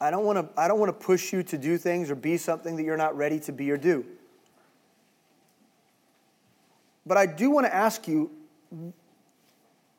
I 0.00 0.10
don't 0.10 0.24
want 0.24 0.38
to, 0.38 0.60
I 0.60 0.66
don't 0.66 0.80
want 0.80 0.88
to 0.88 1.06
push 1.06 1.32
you 1.32 1.42
to 1.44 1.58
do 1.58 1.78
things 1.78 2.10
or 2.10 2.14
be 2.14 2.36
something 2.36 2.76
that 2.76 2.82
you're 2.82 2.96
not 2.96 3.16
ready 3.16 3.38
to 3.40 3.52
be 3.52 3.70
or 3.70 3.76
do. 3.76 4.04
But 7.06 7.16
I 7.16 7.26
do 7.26 7.50
want 7.50 7.66
to 7.66 7.74
ask 7.74 8.06
you 8.06 8.30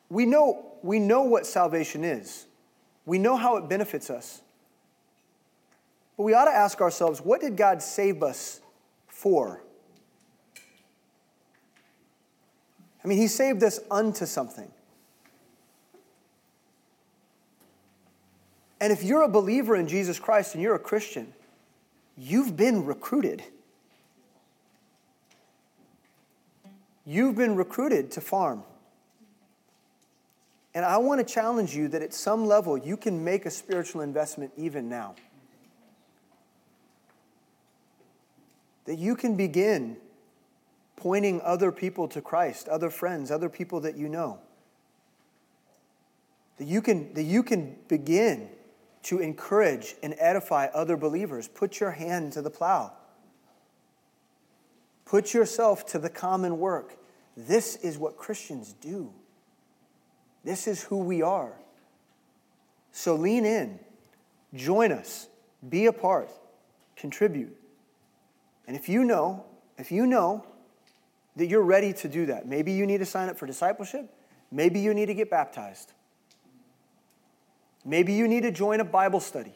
we 0.10 0.26
know, 0.26 0.66
we 0.84 1.00
know 1.00 1.24
what 1.24 1.46
salvation 1.46 2.04
is, 2.04 2.46
we 3.06 3.18
know 3.18 3.36
how 3.36 3.58
it 3.58 3.70
benefits 3.70 4.10
us. 4.10 4.42
But 6.18 6.24
we 6.24 6.34
ought 6.34 6.46
to 6.46 6.52
ask 6.52 6.82
ourselves 6.82 7.22
what 7.22 7.42
did 7.42 7.58
God 7.58 7.82
save 7.82 8.22
us 8.22 8.62
for? 9.08 9.62
I 13.04 13.08
mean, 13.08 13.18
He 13.18 13.28
saved 13.28 13.64
us 13.64 13.80
unto 13.90 14.26
something. 14.26 14.72
And 18.80 18.92
if 18.92 19.04
you're 19.04 19.22
a 19.22 19.30
believer 19.30 19.76
in 19.76 19.88
Jesus 19.88 20.20
Christ 20.20 20.56
and 20.56 20.64
you're 20.64 20.76
a 20.76 20.80
Christian, 20.80 21.34
you've 22.18 22.58
been 22.58 22.84
recruited. 22.84 23.44
You've 27.12 27.36
been 27.36 27.58
recruited 27.58 28.10
to 28.12 28.22
farm. 28.22 28.64
And 30.74 30.86
I 30.86 30.96
want 31.00 31.20
to 31.20 31.34
challenge 31.34 31.76
you 31.76 31.90
that 31.90 32.02
at 32.02 32.14
some 32.14 32.46
level 32.46 32.78
you 32.78 32.96
can 32.96 33.22
make 33.22 33.46
a 33.46 33.52
spiritual 33.52 34.00
investment 34.00 34.54
even 34.56 34.88
now. 34.88 35.16
That 38.86 38.98
you 38.98 39.18
can 39.18 39.36
begin 39.36 39.98
pointing 40.96 41.42
other 41.42 41.70
people 41.70 42.08
to 42.08 42.22
Christ, 42.22 42.70
other 42.70 42.90
friends, 42.90 43.30
other 43.30 43.50
people 43.50 43.82
that 43.82 43.98
you 43.98 44.08
know. 44.08 44.40
That 46.60 46.66
you 46.70 46.82
can, 46.82 47.14
that 47.16 47.24
you 47.24 47.44
can 47.44 47.76
begin 47.90 48.48
to 49.04 49.20
encourage 49.20 49.96
and 50.02 50.16
edify 50.18 50.68
other 50.68 50.96
believers. 50.96 51.50
Put 51.50 51.82
your 51.82 51.92
hand 51.92 52.32
to 52.32 52.42
the 52.42 52.50
plow. 52.50 52.94
Put 55.04 55.34
yourself 55.34 55.86
to 55.88 56.00
the 56.00 56.10
common 56.10 56.58
work. 56.58 56.96
This 57.36 57.76
is 57.78 57.98
what 57.98 58.18
Christians 58.18 58.74
do. 58.74 59.14
This 60.44 60.68
is 60.68 60.84
who 60.84 60.98
we 60.98 61.22
are. 61.22 61.54
So 62.92 63.16
lean 63.16 63.46
in, 63.46 63.80
join 64.54 64.92
us, 64.92 65.28
be 65.68 65.86
a 65.86 65.94
part, 65.94 66.30
contribute. 66.96 67.56
And 68.68 68.76
if 68.76 68.90
you 68.90 69.04
know, 69.04 69.46
if 69.78 69.92
you 69.92 70.06
know 70.06 70.46
that 71.36 71.48
you're 71.48 71.62
ready 71.62 71.94
to 71.94 72.10
do 72.10 72.26
that, 72.28 72.48
maybe 72.48 72.72
you 72.72 72.86
need 72.86 72.98
to 73.00 73.06
sign 73.06 73.30
up 73.30 73.38
for 73.38 73.46
discipleship, 73.46 74.14
maybe 74.52 74.80
you 74.80 74.94
need 74.94 75.06
to 75.06 75.14
get 75.14 75.30
baptized. 75.30 75.94
Maybe 77.84 78.14
you 78.14 78.28
need 78.28 78.44
to 78.44 78.52
join 78.52 78.80
a 78.80 78.86
Bible 78.86 79.20
study. 79.20 79.54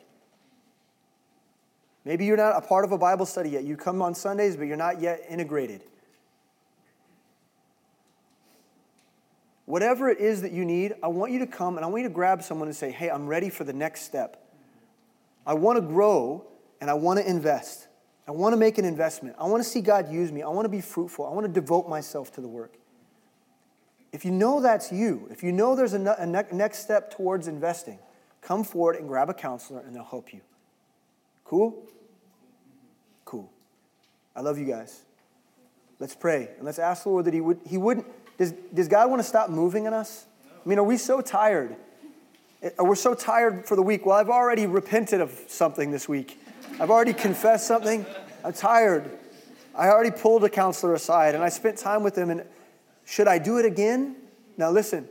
Maybe 2.05 2.25
you're 2.25 2.37
not 2.37 2.55
a 2.55 2.61
part 2.61 2.85
of 2.85 2.91
a 2.91 2.97
Bible 2.97 3.25
study 3.25 3.49
yet. 3.49 3.63
You 3.63 3.77
come 3.77 4.01
on 4.01 4.15
Sundays, 4.15 4.55
but 4.55 4.63
you're 4.63 4.77
not 4.77 5.01
yet 5.01 5.21
integrated. 5.29 5.83
Whatever 9.65 10.09
it 10.09 10.19
is 10.19 10.41
that 10.43 10.51
you 10.51 10.63
need, 10.63 10.93
I 11.01 11.07
want 11.07 11.31
you 11.31 11.39
to 11.39 11.47
come 11.47 11.77
and 11.77 11.85
I 11.85 11.87
want 11.87 12.03
you 12.03 12.09
to 12.09 12.13
grab 12.13 12.43
someone 12.43 12.67
and 12.67 12.75
say, 12.75 12.91
Hey, 12.91 13.09
I'm 13.09 13.27
ready 13.27 13.49
for 13.49 13.63
the 13.63 13.73
next 13.73 14.01
step. 14.01 14.43
I 15.45 15.53
want 15.53 15.77
to 15.77 15.81
grow 15.81 16.45
and 16.81 16.89
I 16.89 16.93
want 16.93 17.19
to 17.19 17.27
invest. 17.27 17.87
I 18.27 18.31
want 18.31 18.53
to 18.53 18.57
make 18.57 18.77
an 18.77 18.85
investment. 18.85 19.35
I 19.39 19.45
want 19.45 19.63
to 19.63 19.69
see 19.69 19.81
God 19.81 20.11
use 20.11 20.31
me. 20.31 20.41
I 20.41 20.47
want 20.47 20.65
to 20.65 20.69
be 20.69 20.81
fruitful. 20.81 21.25
I 21.25 21.29
want 21.29 21.45
to 21.45 21.51
devote 21.51 21.87
myself 21.87 22.31
to 22.33 22.41
the 22.41 22.47
work. 22.47 22.73
If 24.11 24.23
you 24.23 24.31
know 24.31 24.61
that's 24.61 24.91
you, 24.91 25.27
if 25.29 25.43
you 25.43 25.51
know 25.51 25.75
there's 25.75 25.93
a, 25.93 25.99
ne- 25.99 26.45
next 26.51 26.79
step 26.79 27.11
towards 27.11 27.47
investing, 27.47 27.99
come 28.41 28.63
forward 28.63 28.95
and 28.95 29.07
grab 29.07 29.29
a 29.29 29.33
counselor 29.33 29.81
and 29.81 29.95
they'll 29.95 30.03
help 30.03 30.33
you. 30.33 30.41
Cool? 31.43 31.85
Cool. 33.25 33.51
I 34.35 34.41
love 34.41 34.57
you 34.57 34.65
guys. 34.65 35.01
Let's 35.99 36.15
pray 36.15 36.49
and 36.55 36.65
let's 36.65 36.79
ask 36.79 37.03
the 37.03 37.09
Lord 37.09 37.25
that 37.25 37.33
He 37.33 37.41
would 37.41 37.59
He 37.65 37.77
wouldn't. 37.77 38.07
Does, 38.37 38.53
does 38.73 38.87
God 38.87 39.09
want 39.09 39.19
to 39.21 39.27
stop 39.27 39.49
moving 39.49 39.85
in 39.85 39.93
us? 39.93 40.25
I 40.65 40.69
mean, 40.69 40.79
are 40.79 40.83
we 40.83 40.97
so 40.97 41.21
tired? 41.21 41.75
Eh, 42.61 42.69
we're 42.79 42.89
we 42.89 42.95
so 42.95 43.13
tired 43.13 43.65
for 43.65 43.75
the 43.75 43.83
week? 43.83 44.05
Well, 44.05 44.17
I've 44.17 44.29
already 44.29 44.65
repented 44.65 45.21
of 45.21 45.39
something 45.47 45.91
this 45.91 46.09
week. 46.09 46.39
I've 46.79 46.89
already 46.89 47.13
confessed 47.13 47.67
something. 47.67 48.05
I'm 48.43 48.53
tired. 48.53 49.09
I 49.75 49.89
already 49.89 50.11
pulled 50.11 50.43
a 50.43 50.49
counselor 50.49 50.93
aside 50.93 51.35
and 51.35 51.43
I 51.43 51.49
spent 51.49 51.77
time 51.77 52.03
with 52.03 52.17
him. 52.17 52.29
And 52.29 52.43
should 53.05 53.27
I 53.27 53.37
do 53.37 53.57
it 53.57 53.65
again? 53.65 54.15
Now, 54.57 54.71
listen. 54.71 55.07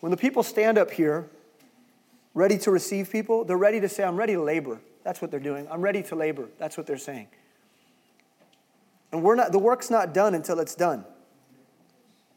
When 0.00 0.10
the 0.10 0.16
people 0.16 0.42
stand 0.42 0.76
up 0.76 0.90
here 0.90 1.30
ready 2.34 2.58
to 2.58 2.70
receive 2.70 3.10
people, 3.10 3.44
they're 3.44 3.56
ready 3.56 3.80
to 3.80 3.88
say, 3.88 4.04
I'm 4.04 4.16
ready 4.16 4.34
to 4.34 4.42
labor. 4.42 4.78
That's 5.02 5.22
what 5.22 5.30
they're 5.30 5.40
doing. 5.40 5.66
I'm 5.70 5.80
ready 5.80 6.02
to 6.04 6.14
labor. 6.14 6.48
That's 6.58 6.76
what 6.76 6.86
they're 6.86 6.98
saying. 6.98 7.28
And 9.12 9.22
we're 9.22 9.36
not, 9.36 9.52
the 9.52 9.58
work's 9.58 9.90
not 9.90 10.12
done 10.12 10.34
until 10.34 10.60
it's 10.60 10.74
done. 10.74 11.04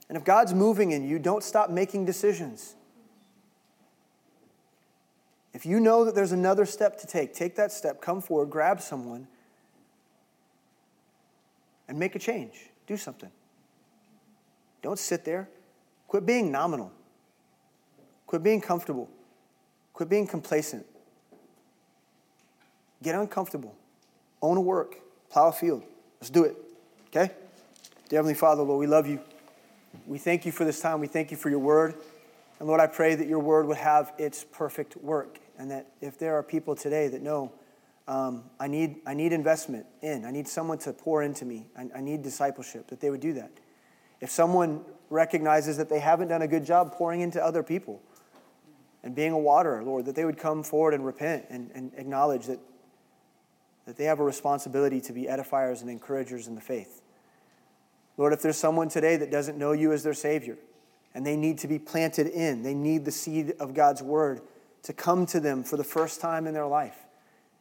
And 0.10 0.18
if 0.18 0.24
God's 0.24 0.54
moving 0.54 0.92
in 0.92 1.08
you, 1.08 1.20
don't 1.20 1.44
stop 1.44 1.70
making 1.70 2.06
decisions. 2.06 2.76
If 5.54 5.66
you 5.66 5.80
know 5.80 6.06
that 6.06 6.16
there's 6.16 6.32
another 6.32 6.66
step 6.66 7.00
to 7.00 7.08
take, 7.08 7.34
take 7.34 7.56
that 7.56 7.72
step, 7.72 8.00
come 8.00 8.22
forward, 8.22 8.50
grab 8.50 8.80
someone, 8.80 9.28
and 11.88 11.98
make 11.98 12.16
a 12.16 12.20
change. 12.20 12.70
Do 12.86 12.96
something. 12.96 13.32
Don't 14.82 15.00
sit 15.00 15.26
there. 15.26 15.50
Quit 16.08 16.26
being 16.26 16.52
nominal. 16.52 16.92
Quit 18.28 18.44
being 18.44 18.62
comfortable. 18.62 19.10
Quit 19.94 20.10
being 20.10 20.28
complacent. 20.28 20.86
Get 23.02 23.16
uncomfortable. 23.16 23.76
Own 24.42 24.58
a 24.58 24.62
work. 24.62 24.98
Plow 25.30 25.50
a 25.50 25.52
field. 25.52 25.84
Let's 26.22 26.30
do 26.30 26.44
it. 26.44 26.56
Okay? 27.08 27.34
Dear 28.10 28.20
Heavenly 28.20 28.36
Father, 28.36 28.64
Lord, 28.64 28.80
we 28.80 28.88
love 28.88 29.08
you. 29.08 29.20
We 30.06 30.18
thank 30.18 30.46
you 30.46 30.52
for 30.52 30.66
this 30.66 30.80
time. 30.80 31.00
We 31.00 31.08
thank 31.08 31.32
you 31.32 31.38
for 31.38 31.50
your 31.50 31.60
word. 31.60 31.96
And 32.60 32.68
Lord, 32.68 32.80
I 32.80 32.88
pray 32.88 33.16
that 33.16 33.28
your 33.28 33.40
word 33.40 33.68
would 33.68 33.78
have 33.78 34.14
its 34.18 34.44
perfect 34.44 34.96
work. 34.98 35.40
And 35.58 35.72
that 35.72 35.88
if 36.02 36.20
there 36.20 36.36
are 36.36 36.44
people 36.44 36.76
today 36.76 37.08
that 37.08 37.22
know, 37.22 37.52
um, 38.08 38.44
I, 38.60 38.68
need, 38.68 38.98
I 39.06 39.14
need 39.14 39.34
investment 39.34 39.86
in, 40.02 40.26
I 40.26 40.32
need 40.32 40.48
someone 40.48 40.78
to 40.80 40.94
pour 40.94 41.24
into 41.24 41.46
me, 41.46 41.68
I, 41.78 41.88
I 41.98 42.02
need 42.02 42.22
discipleship, 42.22 42.88
that 42.88 43.02
they 43.02 43.10
would 43.10 43.20
do 43.20 43.34
that. 43.34 43.52
If 44.22 44.30
someone 44.30 44.82
recognizes 45.10 45.78
that 45.78 45.90
they 45.90 46.00
haven't 46.00 46.30
done 46.30 46.42
a 46.42 46.48
good 46.48 46.66
job 46.66 46.94
pouring 46.94 47.22
into 47.22 47.44
other 47.44 47.64
people, 47.64 48.02
and 49.04 49.16
being 49.16 49.32
a 49.32 49.38
waterer, 49.38 49.84
Lord, 49.84 50.06
that 50.06 50.16
they 50.16 50.26
would 50.26 50.38
come 50.38 50.64
forward 50.64 50.94
and 50.94 51.06
repent 51.06 51.46
and, 51.50 51.72
and 51.74 51.94
acknowledge 51.96 52.48
that, 52.48 52.60
that 53.86 53.96
they 53.96 54.06
have 54.06 54.20
a 54.20 54.24
responsibility 54.24 55.00
to 55.02 55.14
be 55.14 55.24
edifiers 55.24 55.82
and 55.82 55.90
encouragers 55.90 56.48
in 56.48 56.56
the 56.56 56.62
faith. 56.62 57.02
Lord, 58.18 58.34
if 58.34 58.42
there's 58.42 58.58
someone 58.58 58.90
today 58.90 59.16
that 59.18 59.32
doesn't 59.32 59.58
know 59.58 59.72
you 59.72 59.94
as 59.94 60.04
their 60.04 60.14
Savior 60.14 60.58
and 61.14 61.26
they 61.26 61.36
need 61.36 61.60
to 61.60 61.68
be 61.68 61.80
planted 61.80 62.28
in, 62.28 62.64
they 62.64 62.74
need 62.74 63.06
the 63.06 63.12
seed 63.12 63.54
of 63.60 63.74
God's 63.74 64.02
Word 64.02 64.42
to 64.84 64.94
come 64.94 65.26
to 65.28 65.40
them 65.40 65.64
for 65.64 65.78
the 65.78 65.84
first 65.84 66.20
time 66.20 66.48
in 66.48 66.54
their 66.54 66.68
life. 66.68 66.98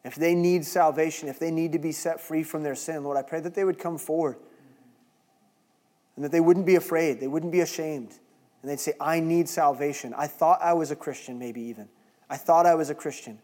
If 0.05 0.15
they 0.15 0.35
need 0.35 0.65
salvation, 0.65 1.29
if 1.29 1.39
they 1.39 1.51
need 1.51 1.73
to 1.73 1.79
be 1.79 1.93
set 1.93 2.21
free 2.21 2.43
from 2.43 2.63
their 2.63 2.75
sin, 2.75 3.05
Lord, 3.05 3.17
I 3.17 3.23
pray 3.23 3.41
that 3.41 3.55
they 3.55 3.65
would 3.65 3.79
come 3.79 3.99
forward 3.99 4.37
and 6.15 6.25
that 6.25 6.33
they 6.33 6.41
wouldn't 6.41 6.65
be 6.65 6.77
afraid, 6.77 7.21
they 7.21 7.27
wouldn't 7.27 7.53
be 7.53 7.61
ashamed, 7.61 8.19
and 8.63 8.71
they'd 8.71 8.81
say, 8.81 8.95
I 9.01 9.21
need 9.21 9.49
salvation. 9.49 10.15
I 10.17 10.29
thought 10.29 10.61
I 10.63 10.73
was 10.73 10.91
a 10.91 10.97
Christian, 10.97 11.39
maybe 11.39 11.61
even. 11.63 11.89
I 12.31 12.37
thought 12.37 12.67
I 12.67 12.75
was 12.75 12.89
a 12.89 12.95
Christian. 12.95 13.39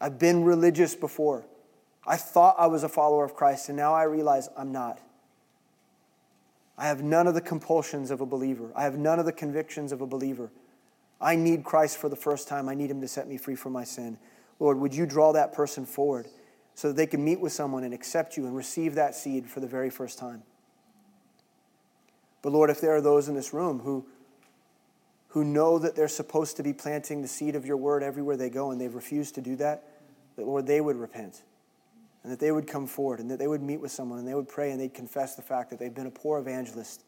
I've 0.00 0.18
been 0.18 0.44
religious 0.44 0.94
before. 0.94 1.44
I 2.06 2.16
thought 2.16 2.54
I 2.58 2.66
was 2.66 2.84
a 2.84 2.88
follower 2.88 3.24
of 3.24 3.34
Christ, 3.34 3.68
and 3.68 3.76
now 3.76 3.94
I 3.94 4.04
realize 4.04 4.48
I'm 4.56 4.72
not. 4.72 5.00
I 6.78 6.86
have 6.86 7.02
none 7.02 7.26
of 7.26 7.34
the 7.34 7.40
compulsions 7.40 8.12
of 8.12 8.20
a 8.20 8.26
believer. 8.26 8.70
I 8.76 8.84
have 8.84 8.96
none 8.96 9.18
of 9.18 9.26
the 9.26 9.32
convictions 9.32 9.90
of 9.90 10.00
a 10.00 10.06
believer. 10.06 10.52
I 11.20 11.34
need 11.34 11.64
Christ 11.64 11.98
for 11.98 12.08
the 12.08 12.16
first 12.16 12.46
time. 12.46 12.68
I 12.68 12.74
need 12.74 12.88
Him 12.90 13.00
to 13.00 13.08
set 13.08 13.26
me 13.26 13.36
free 13.36 13.56
from 13.56 13.72
my 13.72 13.82
sin. 13.82 14.16
Lord, 14.60 14.78
would 14.78 14.94
you 14.94 15.04
draw 15.04 15.32
that 15.32 15.52
person 15.52 15.84
forward 15.84 16.28
so 16.76 16.88
that 16.88 16.96
they 16.96 17.06
can 17.06 17.24
meet 17.24 17.40
with 17.40 17.52
someone 17.52 17.82
and 17.82 17.92
accept 17.92 18.36
you 18.36 18.46
and 18.46 18.56
receive 18.56 18.94
that 18.94 19.16
seed 19.16 19.46
for 19.46 19.58
the 19.58 19.66
very 19.66 19.90
first 19.90 20.18
time? 20.18 20.44
But 22.42 22.52
Lord, 22.52 22.70
if 22.70 22.80
there 22.80 22.94
are 22.94 23.00
those 23.00 23.28
in 23.28 23.34
this 23.34 23.52
room 23.52 23.80
who 23.80 24.06
who 25.32 25.44
know 25.44 25.78
that 25.78 25.94
they're 25.94 26.08
supposed 26.08 26.56
to 26.56 26.62
be 26.62 26.72
planting 26.72 27.20
the 27.20 27.28
seed 27.28 27.54
of 27.54 27.66
your 27.66 27.76
word 27.76 28.02
everywhere 28.02 28.36
they 28.36 28.48
go 28.48 28.70
and 28.70 28.80
they've 28.80 28.94
refused 28.94 29.34
to 29.34 29.42
do 29.42 29.56
that, 29.56 29.84
that, 30.36 30.46
Lord, 30.46 30.66
they 30.66 30.80
would 30.80 30.96
repent 30.96 31.42
and 32.28 32.34
that 32.34 32.40
they 32.40 32.52
would 32.52 32.66
come 32.66 32.86
forward 32.86 33.20
and 33.20 33.30
that 33.30 33.38
they 33.38 33.46
would 33.46 33.62
meet 33.62 33.80
with 33.80 33.90
someone 33.90 34.18
and 34.18 34.28
they 34.28 34.34
would 34.34 34.50
pray 34.50 34.70
and 34.70 34.78
they'd 34.78 34.92
confess 34.92 35.34
the 35.34 35.40
fact 35.40 35.70
that 35.70 35.78
they've 35.78 35.94
been 35.94 36.06
a 36.06 36.10
poor 36.10 36.38
evangelist, 36.38 37.02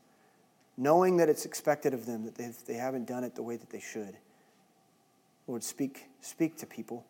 knowing 0.78 1.18
that 1.18 1.28
it's 1.28 1.44
expected 1.44 1.92
of 1.92 2.06
them 2.06 2.24
that 2.24 2.36
they 2.66 2.72
haven't 2.72 3.06
done 3.06 3.22
it 3.22 3.34
the 3.34 3.42
way 3.42 3.54
that 3.54 3.68
they 3.68 3.80
should. 3.80 4.16
Lord, 5.46 5.62
speak, 5.62 6.06
speak 6.22 6.56
to 6.56 6.66
people 6.66 7.04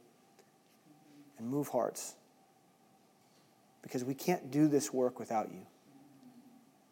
and 1.39 1.47
move 1.47 1.69
hearts 1.69 2.17
because 3.81 4.03
we 4.03 4.15
can't 4.15 4.51
do 4.51 4.67
this 4.67 4.93
work 4.93 5.21
without 5.21 5.53
you. 5.53 5.65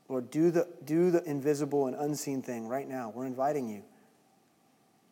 Lord, 0.08 0.30
do 0.30 0.52
the, 0.52 0.68
do 0.84 1.10
the 1.10 1.24
invisible 1.24 1.88
and 1.88 1.96
unseen 1.96 2.42
thing 2.42 2.68
right 2.68 2.88
now. 2.88 3.10
We're 3.12 3.26
inviting 3.26 3.68
you 3.68 3.82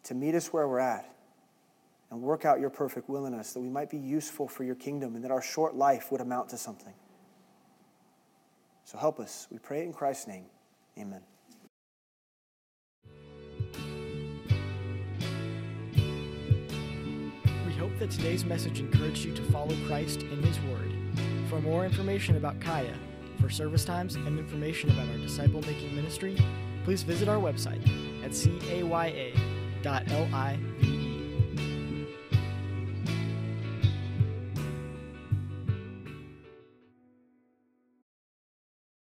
to 0.04 0.14
meet 0.14 0.36
us 0.36 0.52
where 0.52 0.68
we're 0.68 0.78
at 0.78 1.15
and 2.10 2.20
work 2.20 2.44
out 2.44 2.60
your 2.60 2.70
perfect 2.70 3.08
will 3.08 3.26
in 3.26 3.34
us 3.34 3.52
that 3.52 3.60
we 3.60 3.68
might 3.68 3.90
be 3.90 3.98
useful 3.98 4.46
for 4.46 4.64
your 4.64 4.74
kingdom 4.74 5.14
and 5.16 5.24
that 5.24 5.30
our 5.30 5.42
short 5.42 5.74
life 5.74 6.12
would 6.12 6.20
amount 6.20 6.48
to 6.50 6.56
something. 6.56 6.94
So 8.84 8.96
help 8.98 9.18
us. 9.18 9.48
We 9.50 9.58
pray 9.58 9.82
in 9.82 9.92
Christ's 9.92 10.28
name. 10.28 10.46
Amen. 10.98 11.20
We 17.66 17.72
hope 17.72 17.98
that 17.98 18.10
today's 18.12 18.44
message 18.44 18.78
encouraged 18.78 19.24
you 19.24 19.34
to 19.34 19.42
follow 19.44 19.74
Christ 19.86 20.22
in 20.22 20.42
His 20.42 20.60
Word. 20.60 20.92
For 21.48 21.60
more 21.60 21.84
information 21.84 22.36
about 22.36 22.60
Kaya, 22.60 22.94
for 23.40 23.50
service 23.50 23.84
times, 23.84 24.14
and 24.14 24.38
information 24.38 24.90
about 24.90 25.08
our 25.08 25.18
disciple 25.18 25.60
making 25.62 25.94
ministry, 25.94 26.38
please 26.84 27.02
visit 27.02 27.28
our 27.28 27.38
website 27.38 27.82
at 28.24 28.30
caya.live. 28.30 29.36